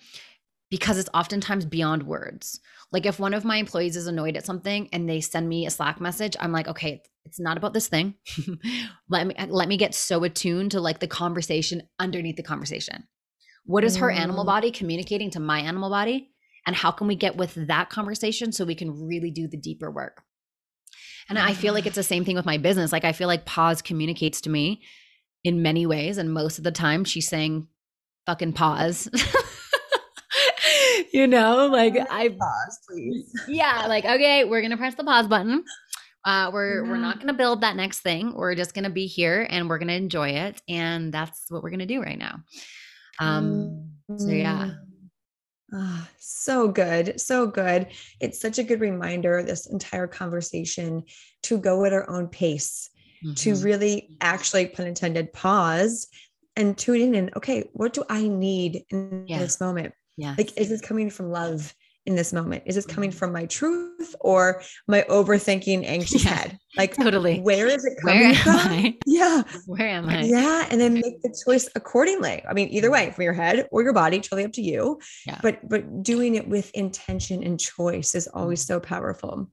Because 0.70 0.97
it's 0.97 1.09
oftentimes 1.14 1.66
beyond 1.66 2.03
words. 2.03 2.62
Like 2.93 3.05
if 3.05 3.20
one 3.20 3.34
of 3.34 3.43
my 3.43 3.57
employees 3.57 3.97
is 3.97 4.07
annoyed 4.07 4.38
at 4.38 4.45
something 4.45 4.88
and 4.93 5.09
they 5.09 5.20
send 5.20 5.49
me 5.49 5.66
a 5.66 5.70
Slack 5.70 5.99
message, 5.99 6.38
I'm 6.39 6.53
like, 6.53 6.70
okay, 6.70 7.03
it's 7.26 7.38
not 7.38 7.57
about 7.57 7.74
this 7.74 7.89
thing. 7.89 8.16
let 9.09 9.28
me 9.28 9.36
let 9.49 9.68
me 9.68 9.76
get 9.76 9.93
so 9.93 10.24
attuned 10.24 10.72
to 10.72 10.80
like 10.80 10.99
the 10.99 11.07
conversation 11.07 11.84
underneath 11.99 12.38
the 12.38 12.43
conversation. 12.43 13.09
What 13.66 13.84
is 13.84 13.97
her 13.97 14.09
mm. 14.09 14.16
animal 14.16 14.45
body 14.45 14.72
communicating 14.72 15.32
to 15.32 15.41
my 15.41 15.59
animal 15.59 15.89
body? 15.89 16.30
And 16.66 16.78
how 16.78 16.91
can 16.91 17.07
we 17.07 17.16
get 17.16 17.36
with 17.36 17.55
that 17.68 17.89
conversation 17.89 18.53
so 18.53 18.64
we 18.64 18.76
can 18.76 19.05
really 19.05 19.32
do 19.32 19.49
the 19.49 19.57
deeper 19.57 19.91
work? 19.91 20.24
And 21.32 21.39
I 21.39 21.53
feel 21.53 21.73
like 21.73 21.86
it's 21.86 21.95
the 21.95 22.03
same 22.03 22.25
thing 22.25 22.36
with 22.36 22.45
my 22.45 22.57
business. 22.57 22.91
Like 22.91 23.05
I 23.05 23.13
feel 23.13 23.29
like 23.29 23.45
pause 23.45 23.82
communicates 23.82 24.41
to 24.41 24.49
me 24.49 24.82
in 25.45 25.61
many 25.61 25.86
ways. 25.86 26.17
And 26.17 26.34
most 26.34 26.57
of 26.57 26.65
the 26.65 26.73
time 26.73 27.05
she's 27.05 27.29
saying 27.29 27.67
fucking 28.25 28.51
pause. 28.51 29.09
you 31.13 31.27
know, 31.27 31.67
like 31.67 31.95
I 32.09 32.27
pause, 32.27 32.79
please. 32.86 33.32
Yeah, 33.47 33.86
like, 33.88 34.03
okay, 34.03 34.43
we're 34.43 34.61
gonna 34.61 34.75
press 34.75 34.95
the 34.95 35.05
pause 35.05 35.29
button. 35.29 35.63
Uh, 36.25 36.51
we're 36.51 36.84
yeah. 36.84 36.91
we're 36.91 36.97
not 36.97 37.21
gonna 37.21 37.34
build 37.34 37.61
that 37.61 37.77
next 37.77 37.99
thing. 37.99 38.34
We're 38.36 38.53
just 38.53 38.73
gonna 38.73 38.89
be 38.89 39.07
here 39.07 39.47
and 39.49 39.69
we're 39.69 39.79
gonna 39.79 39.93
enjoy 39.93 40.32
it. 40.32 40.61
And 40.67 41.13
that's 41.13 41.45
what 41.47 41.63
we're 41.63 41.71
gonna 41.71 41.86
do 41.86 42.01
right 42.01 42.19
now. 42.19 42.41
Um, 43.21 43.91
so 44.17 44.27
yeah. 44.27 44.71
Oh, 45.74 46.07
so 46.17 46.67
good. 46.67 47.19
So 47.19 47.47
good. 47.47 47.88
It's 48.19 48.41
such 48.41 48.59
a 48.59 48.63
good 48.63 48.82
reminder, 48.82 49.41
this 49.41 49.67
entire 49.67 50.07
conversation, 50.07 51.03
to 51.43 51.57
go 51.57 51.86
at 51.86 51.93
our 51.93 52.09
own 52.09 52.28
pace, 52.28 52.89
mm-hmm. 53.24 53.36
to 53.36 53.55
really 53.55 54.17
actually, 54.19 54.67
pun 54.67 54.88
intended, 54.88 55.32
pause 55.32 56.07
and 56.57 56.78
tune 56.78 57.01
in 57.01 57.15
and, 57.15 57.36
okay, 57.38 57.69
what 57.74 57.93
do 57.93 58.03
I 58.09 58.28
need 58.28 58.84
in 58.89 59.26
yeah. 59.28 59.39
this 59.39 59.61
moment? 59.61 59.93
Yeah. 60.17 60.36
Like, 60.38 60.57
is 60.57 60.67
this 60.67 60.82
coming 60.82 61.09
from 61.09 61.32
love? 61.32 61.74
In 62.06 62.16
this 62.16 62.34
moment? 62.34 62.64
Is 62.66 62.76
this 62.76 62.86
coming 62.86 63.10
mm-hmm. 63.12 63.20
from 63.20 63.32
my 63.32 63.45
truth 63.45 64.16
or 64.20 64.62
my 64.88 65.06
overthinking, 65.10 65.86
anxious 65.86 66.24
yeah, 66.24 66.34
head? 66.34 66.60
Like, 66.78 66.95
totally. 66.95 67.39
Where 67.41 67.68
is 67.68 67.86
it 67.86 67.93
coming 68.02 68.30
where 68.30 68.36
from? 68.36 68.56
I? 68.56 68.97
Yeah. 69.06 69.43
Where 69.66 69.88
am 69.88 70.10
I? 70.10 70.24
Yeah. 70.24 70.68
And 70.70 70.82
then 70.82 70.93
make 70.93 71.22
the 71.22 71.36
choice 71.45 71.70
accordingly. 71.76 72.43
I 72.47 72.54
mean, 72.54 72.70
either 72.70 72.89
way, 72.89 73.06
mm-hmm. 73.06 73.16
from 73.16 73.24
your 73.24 73.34
head 73.34 73.68
or 73.72 73.84
your 73.84 73.93
body, 73.93 74.20
totally 74.20 74.45
up 74.45 74.54
to 74.54 74.62
you. 74.62 74.99
Yeah. 75.26 75.39
But 75.41 75.68
but 75.68 76.04
doing 76.04 76.36
it 76.36 76.47
with 76.47 76.72
intention 76.72 77.43
and 77.43 77.60
choice 77.60 78.16
is 78.16 78.28
always 78.28 78.66
so 78.66 78.80
powerful. 78.80 79.49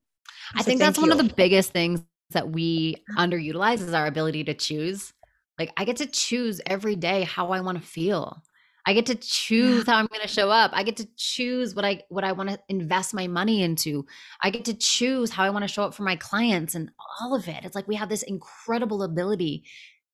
I 0.54 0.62
think 0.62 0.80
that's 0.80 0.96
you. 0.96 1.02
one 1.02 1.12
of 1.12 1.18
the 1.18 1.34
biggest 1.34 1.72
things 1.72 2.02
that 2.30 2.50
we 2.50 2.96
underutilize 3.16 3.80
is 3.80 3.92
our 3.92 4.06
ability 4.06 4.44
to 4.44 4.54
choose. 4.54 5.12
Like 5.58 5.72
I 5.76 5.84
get 5.84 5.96
to 5.96 6.06
choose 6.06 6.60
every 6.66 6.96
day 6.96 7.24
how 7.24 7.50
I 7.50 7.60
want 7.60 7.80
to 7.80 7.86
feel. 7.86 8.42
I 8.88 8.94
get 8.94 9.04
to 9.06 9.16
choose 9.16 9.84
yeah. 9.86 9.92
how 9.92 9.98
I'm 9.98 10.06
going 10.06 10.22
to 10.22 10.28
show 10.28 10.48
up. 10.48 10.70
I 10.72 10.82
get 10.82 10.96
to 10.96 11.06
choose 11.14 11.74
what 11.74 11.84
I 11.84 12.04
what 12.08 12.24
I 12.24 12.32
want 12.32 12.48
to 12.48 12.58
invest 12.70 13.12
my 13.12 13.26
money 13.26 13.62
into. 13.62 14.06
I 14.42 14.48
get 14.48 14.64
to 14.64 14.72
choose 14.72 15.30
how 15.30 15.44
I 15.44 15.50
want 15.50 15.64
to 15.64 15.68
show 15.68 15.82
up 15.82 15.92
for 15.92 16.04
my 16.04 16.16
clients 16.16 16.74
and 16.74 16.90
all 17.20 17.34
of 17.34 17.48
it. 17.48 17.64
It's 17.64 17.74
like 17.74 17.86
we 17.86 17.96
have 17.96 18.08
this 18.08 18.22
incredible 18.22 19.02
ability 19.02 19.64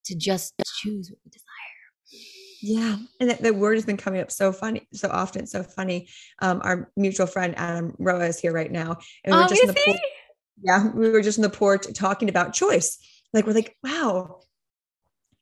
to 0.07 0.17
just 0.17 0.55
choose 0.81 1.09
what 1.09 1.21
we 1.25 1.31
desire. 1.31 1.47
Yeah, 2.63 2.97
and 3.21 3.31
the, 3.31 3.35
the 3.41 3.55
word 3.55 3.77
has 3.77 3.87
been 3.87 3.97
coming 3.97 4.21
up 4.21 4.33
so 4.33 4.51
funny, 4.51 4.89
so 4.93 5.09
often, 5.09 5.47
so 5.47 5.63
funny. 5.63 6.09
Um, 6.41 6.61
our 6.65 6.91
mutual 6.97 7.29
friend 7.29 7.55
Adam 7.57 7.95
Roa 8.01 8.27
is 8.27 8.41
here 8.41 8.53
right 8.53 8.73
now, 8.73 8.97
and 9.23 9.37
we 9.37 9.41
are 9.41 9.45
oh, 9.45 9.49
just 9.49 9.63
in 9.63 9.69
the. 9.69 10.01
Yeah, 10.63 10.91
we 10.91 11.11
were 11.11 11.23
just 11.23 11.39
in 11.39 11.43
the 11.43 11.49
port 11.49 11.87
talking 11.95 12.29
about 12.29 12.55
choice. 12.55 12.99
Like 13.33 13.47
we're 13.47 13.53
like, 13.53 13.77
wow, 13.85 14.41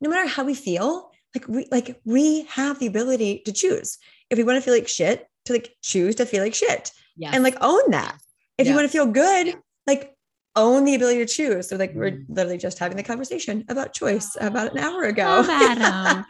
no 0.02 0.10
matter 0.10 0.28
how 0.28 0.44
we 0.44 0.54
feel, 0.54 1.11
like 1.34 1.48
we 1.48 1.68
like 1.70 2.00
we 2.04 2.44
have 2.44 2.78
the 2.78 2.86
ability 2.86 3.42
to 3.46 3.52
choose. 3.52 3.98
If 4.30 4.38
we 4.38 4.44
want 4.44 4.56
to 4.56 4.62
feel 4.62 4.74
like 4.74 4.88
shit, 4.88 5.26
to 5.46 5.52
like 5.52 5.74
choose 5.82 6.16
to 6.16 6.26
feel 6.26 6.42
like 6.42 6.54
shit. 6.54 6.90
Yeah. 7.16 7.30
And 7.32 7.42
like 7.42 7.56
own 7.60 7.90
that. 7.90 8.18
If 8.58 8.66
you 8.66 8.74
want 8.74 8.84
to 8.84 8.92
feel 8.92 9.06
good, 9.06 9.56
like 9.86 10.14
own 10.54 10.84
the 10.84 10.94
ability 10.94 11.24
to 11.24 11.26
choose. 11.26 11.68
So 11.68 11.76
like 11.76 11.94
we're 11.94 12.12
mm. 12.12 12.24
literally 12.28 12.58
just 12.58 12.78
having 12.78 12.96
the 12.96 13.02
conversation 13.02 13.64
about 13.68 13.92
choice 13.92 14.36
about 14.40 14.72
an 14.72 14.78
hour 14.78 15.04
ago. 15.04 15.44
I 15.46 16.24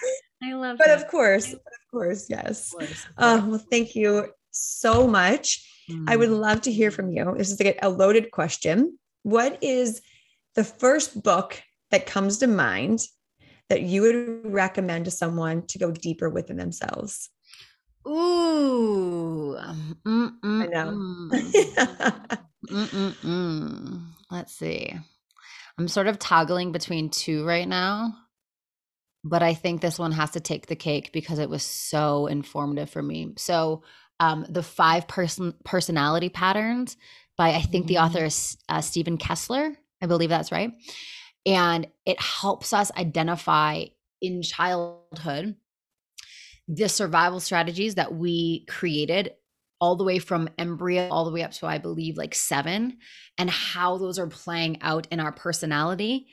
love 0.55 0.79
But 0.79 0.89
that. 0.89 0.99
of 0.99 1.09
course, 1.09 1.53
of 1.53 1.61
course, 1.91 2.27
yes. 2.29 2.73
Of 2.73 2.79
course, 2.79 2.91
of 2.91 3.17
course. 3.17 3.43
Uh, 3.45 3.47
well, 3.47 3.67
thank 3.71 3.95
you 3.95 4.29
so 4.51 5.07
much. 5.07 5.69
Mm. 5.91 6.05
I 6.09 6.17
would 6.17 6.31
mm. 6.31 6.41
love 6.41 6.63
to 6.63 6.73
hear 6.73 6.91
from 6.91 7.11
you. 7.11 7.35
This 7.37 7.51
is 7.51 7.61
like 7.61 7.79
a 7.83 7.89
loaded 7.89 8.31
question. 8.31 8.99
What 9.23 9.59
is 9.63 10.01
the 10.55 10.65
first 10.65 11.23
book 11.23 11.63
that 11.91 12.07
comes 12.07 12.39
to 12.39 12.47
mind 12.47 13.01
that 13.73 13.81
you 13.81 14.03
would 14.03 14.53
recommend 14.53 15.07
to 15.07 15.11
someone 15.11 15.62
to 15.62 15.79
go 15.79 15.91
deeper 15.91 16.29
within 16.29 16.59
themselves? 16.59 17.31
Ooh, 18.07 19.57
mm, 20.07 20.33
I 20.45 20.66
know. 20.66 20.93
Let's 24.31 24.55
see. 24.55 24.93
I'm 25.79 25.89
sort 25.89 26.07
of 26.07 26.18
toggling 26.18 26.70
between 26.73 27.09
two 27.09 27.47
right 27.47 27.66
now, 27.66 28.14
but 29.25 29.43
I 29.43 29.55
think 29.55 29.81
this 29.81 29.99
one 29.99 30.12
has 30.12 30.33
to 30.33 30.41
take 30.41 30.66
the 30.66 30.77
cake 30.77 31.11
because 31.14 31.39
it 31.39 31.49
was 31.49 31.62
so 31.62 32.27
informative 32.27 32.91
for 32.91 33.03
me. 33.03 33.33
So, 33.39 33.85
um, 34.20 34.45
the 34.51 34.62
five 34.62 35.09
person 35.09 35.55
personality 35.64 36.29
patterns 36.29 36.99
by 37.39 37.55
I 37.55 37.62
think 37.62 37.87
the 37.87 37.95
mm-hmm. 37.95 38.05
author 38.05 38.27
is 38.27 38.59
uh, 38.68 38.83
Steven 38.83 39.16
Kessler. 39.16 39.73
I 40.03 40.07
believe 40.07 40.29
that's 40.29 40.53
right 40.53 40.73
and 41.47 41.86
it 42.07 42.20
helps 42.20 42.72
us 42.72 42.90
identify 42.97 43.84
in 44.20 44.43
childhood 44.43 45.57
the 46.68 46.88
survival 46.88 47.40
strategies 47.40 47.97
that 47.97 48.14
we 48.14 48.64
created 48.66 49.32
all 49.80 49.97
the 49.97 50.05
way 50.05 50.18
from 50.18 50.49
embryo 50.59 51.09
all 51.09 51.24
the 51.24 51.32
way 51.32 51.43
up 51.43 51.51
to 51.51 51.66
i 51.66 51.78
believe 51.78 52.16
like 52.16 52.34
7 52.34 52.97
and 53.38 53.51
how 53.51 53.99
those 53.99 54.18
are 54.18 54.28
playing 54.28 54.80
out 54.80 55.07
in 55.11 55.18
our 55.18 55.32
personality 55.32 56.28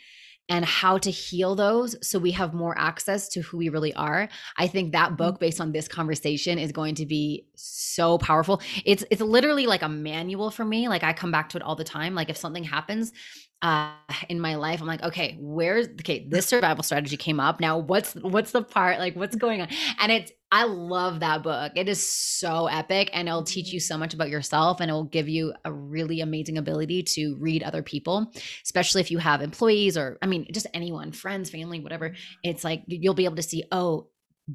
and 0.49 0.65
how 0.65 0.97
to 0.97 1.11
heal 1.11 1.55
those 1.55 1.95
so 2.05 2.17
we 2.17 2.31
have 2.31 2.53
more 2.53 2.77
access 2.77 3.29
to 3.29 3.41
who 3.41 3.57
we 3.57 3.69
really 3.69 3.93
are. 3.93 4.27
I 4.57 4.67
think 4.67 4.91
that 4.91 5.15
book 5.15 5.35
mm-hmm. 5.35 5.45
based 5.45 5.61
on 5.61 5.71
this 5.71 5.87
conversation 5.87 6.57
is 6.57 6.71
going 6.71 6.95
to 6.95 7.05
be 7.05 7.45
so 7.55 8.17
powerful. 8.17 8.61
It's 8.83 9.03
it's 9.11 9.21
literally 9.21 9.67
like 9.67 9.83
a 9.83 9.89
manual 9.89 10.49
for 10.49 10.65
me. 10.65 10.87
Like 10.87 11.03
I 11.03 11.13
come 11.13 11.31
back 11.31 11.49
to 11.49 11.57
it 11.57 11.63
all 11.63 11.75
the 11.75 11.83
time. 11.83 12.15
Like 12.15 12.29
if 12.29 12.37
something 12.37 12.63
happens 12.63 13.13
uh 13.61 13.91
in 14.29 14.39
my 14.39 14.55
life, 14.55 14.81
I'm 14.81 14.87
like, 14.87 15.03
okay, 15.03 15.37
where's 15.39 15.87
okay, 15.87 16.27
this 16.29 16.45
survival 16.45 16.83
strategy 16.83 17.17
came 17.17 17.39
up. 17.39 17.59
Now 17.59 17.77
what's 17.77 18.13
what's 18.15 18.51
the 18.51 18.63
part 18.63 18.99
like 18.99 19.15
what's 19.15 19.35
mm-hmm. 19.35 19.45
going 19.45 19.61
on? 19.61 19.69
And 19.99 20.11
it's 20.11 20.31
I 20.51 20.63
love 20.63 21.19
that 21.19 21.43
book. 21.43 21.73
It 21.75 21.87
is 21.87 22.11
so 22.11 22.65
epic 22.65 23.11
and 23.13 23.27
it'll 23.27 23.43
teach 23.43 23.67
mm-hmm. 23.67 23.75
you 23.75 23.79
so 23.79 23.97
much 23.97 24.13
about 24.13 24.29
yourself 24.29 24.79
and 24.81 24.89
it 24.89 24.93
will 24.93 25.03
give 25.03 25.29
you 25.29 25.53
a 25.63 25.71
really 25.71 26.21
amazing 26.21 26.57
ability 26.57 27.03
to 27.03 27.35
read 27.39 27.61
other 27.61 27.83
people, 27.83 28.31
especially 28.63 29.01
if 29.01 29.11
you 29.11 29.19
have 29.19 29.41
employees 29.41 29.95
or, 29.95 30.17
I 30.23 30.25
mean, 30.25 30.47
just 30.51 30.65
anyone, 30.73 31.11
friends, 31.11 31.51
family, 31.51 31.79
whatever. 31.79 32.09
Mm-hmm. 32.09 32.49
It's 32.49 32.63
like 32.63 32.83
you'll 32.87 33.13
be 33.13 33.25
able 33.25 33.35
to 33.35 33.43
see, 33.43 33.63
oh, 33.71 34.07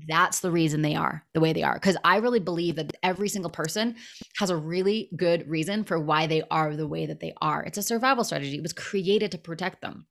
that's 0.08 0.40
the 0.40 0.50
reason 0.50 0.82
they 0.82 0.94
are 0.94 1.24
the 1.34 1.40
way 1.40 1.52
they 1.52 1.62
are. 1.62 1.74
Because 1.74 1.96
I 2.04 2.16
really 2.16 2.40
believe 2.40 2.76
that 2.76 2.94
every 3.02 3.28
single 3.28 3.50
person 3.50 3.96
has 4.38 4.50
a 4.50 4.56
really 4.56 5.10
good 5.16 5.48
reason 5.48 5.84
for 5.84 5.98
why 5.98 6.26
they 6.26 6.42
are 6.50 6.74
the 6.76 6.86
way 6.86 7.06
that 7.06 7.20
they 7.20 7.32
are. 7.40 7.62
It's 7.62 7.78
a 7.78 7.82
survival 7.82 8.24
strategy, 8.24 8.56
it 8.56 8.62
was 8.62 8.72
created 8.72 9.32
to 9.32 9.38
protect 9.38 9.80
them. 9.80 10.06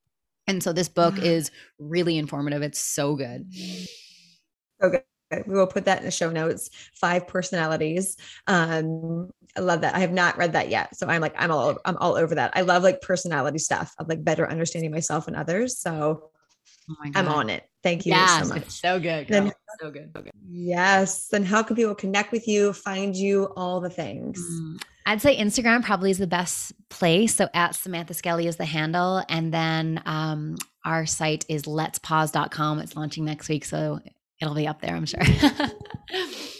And 0.47 0.61
so 0.61 0.73
this 0.73 0.89
book 0.89 1.17
is 1.17 1.51
really 1.79 2.17
informative. 2.17 2.61
It's 2.63 2.79
so 2.79 3.15
good. 3.15 3.49
Okay 4.81 5.03
we 5.47 5.55
will 5.55 5.67
put 5.67 5.86
that 5.86 5.99
in 5.99 6.05
the 6.05 6.11
show 6.11 6.29
notes. 6.29 6.69
Five 6.95 7.27
personalities. 7.27 8.17
Um, 8.47 9.29
I 9.55 9.61
love 9.61 9.81
that. 9.81 9.95
I 9.95 9.99
have 9.99 10.11
not 10.11 10.38
read 10.38 10.53
that 10.53 10.69
yet, 10.69 10.95
so 10.95 11.07
I'm 11.07 11.21
like, 11.21 11.36
I'm 11.38 11.51
all, 11.51 11.77
I'm 11.86 11.97
all 11.97 12.15
over 12.15 12.36
that. 12.36 12.51
I 12.55 12.61
love 12.61 12.84
like 12.84 13.01
personality 13.01 13.59
stuff. 13.59 13.93
of 13.99 14.07
like 14.09 14.23
better 14.23 14.49
understanding 14.49 14.91
myself 14.91 15.27
and 15.27 15.36
others. 15.36 15.79
So 15.79 16.31
oh 16.89 16.95
I'm 17.15 17.27
on 17.27 17.49
it. 17.49 17.63
Thank 17.84 18.05
you 18.05 18.13
yes, 18.13 18.47
so 18.47 18.53
much. 18.53 18.69
so 18.69 18.99
good. 18.99 19.27
Then, 19.27 19.51
so 19.81 19.91
good. 19.91 20.09
So 20.15 20.21
good. 20.21 20.31
Yes. 20.49 21.27
Then 21.27 21.43
how 21.43 21.61
can 21.61 21.75
people 21.75 21.93
connect 21.93 22.31
with 22.31 22.47
you, 22.47 22.71
find 22.71 23.15
you, 23.15 23.45
all 23.57 23.81
the 23.81 23.89
things? 23.89 24.39
Mm. 24.39 24.81
I'd 25.05 25.21
say 25.21 25.38
Instagram 25.38 25.84
probably 25.84 26.11
is 26.11 26.17
the 26.17 26.27
best 26.27 26.71
place. 26.89 27.36
So 27.36 27.49
at 27.53 27.75
Samantha 27.75 28.13
Skelly 28.13 28.47
is 28.47 28.55
the 28.55 28.65
handle. 28.65 29.21
And 29.27 29.53
then 29.53 30.01
um, 30.05 30.55
our 30.86 31.05
site 31.05 31.45
is 31.49 31.63
letspause.com. 31.63 32.79
It's 32.79 32.95
launching 32.95 33.25
next 33.25 33.49
week. 33.49 33.65
So 33.65 33.99
it'll 34.41 34.55
be 34.55 34.67
up 34.67 34.81
there, 34.81 34.95
I'm 34.95 35.05
sure. 35.05 35.19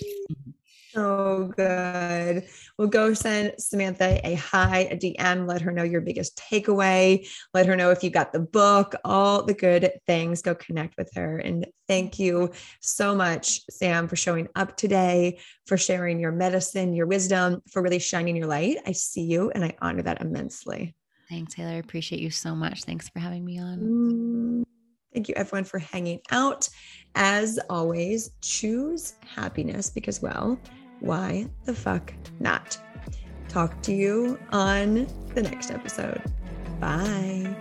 so 0.94 1.52
good. 1.56 2.48
We'll 2.78 2.88
go 2.88 3.14
send 3.14 3.54
Samantha 3.58 4.20
a 4.26 4.36
hi, 4.36 4.88
a 4.92 4.98
DM, 4.98 5.48
let 5.48 5.62
her 5.62 5.72
know 5.72 5.84
your 5.84 6.02
biggest 6.02 6.38
takeaway, 6.38 7.28
let 7.54 7.66
her 7.66 7.76
know 7.76 7.92
if 7.92 8.04
you 8.04 8.10
got 8.10 8.34
the 8.34 8.40
book, 8.40 8.96
all 9.04 9.44
the 9.44 9.54
good 9.54 9.92
things. 10.06 10.42
Go 10.42 10.56
connect 10.56 10.98
with 10.98 11.12
her. 11.16 11.38
And 11.38 11.66
thank 11.88 12.20
you 12.20 12.52
so 12.82 13.16
much, 13.16 13.62
Sam, 13.70 14.08
for 14.08 14.16
showing 14.16 14.48
up 14.56 14.78
today, 14.78 15.40
for 15.66 15.78
sharing 15.78 16.20
your 16.20 16.32
medicine, 16.32 16.94
your 16.94 17.08
wisdom, 17.08 17.62
for 17.72 17.82
really 17.82 18.00
shining 18.00 18.36
your 18.36 18.48
light. 18.48 18.78
I 18.86 18.92
see 18.92 19.24
you 19.24 19.52
and 19.52 19.64
I 19.64 19.76
honor 19.82 20.04
that 20.04 20.22
immensely. 20.22 20.96
Thanks, 21.30 21.56
Taylor. 21.56 21.72
I 21.72 21.76
appreciate 21.76 22.22
you 22.22 22.30
so 22.30 22.54
much. 22.54 22.84
Thanks 22.84 23.10
for 23.10 23.20
having 23.20 23.44
me 23.44 23.58
on. 23.60 23.80
Mm, 23.80 24.64
thank 25.14 25.30
you, 25.30 25.36
everyone, 25.36 25.64
for 25.64 25.80
hanging 25.80 26.20
out. 26.32 26.70
As 27.16 27.60
always, 27.70 28.32
choose 28.42 29.14
happiness 29.36 29.90
because, 29.90 30.22
well, 30.22 30.60
why 31.00 31.48
the 31.66 31.74
fuck 31.74 32.14
not? 32.40 32.78
Talk 33.50 33.82
to 33.84 33.94
you 33.94 34.40
on 34.52 35.08
the 35.36 35.44
next 35.44 35.72
episode. 35.72 36.22
Bye. 36.80 37.56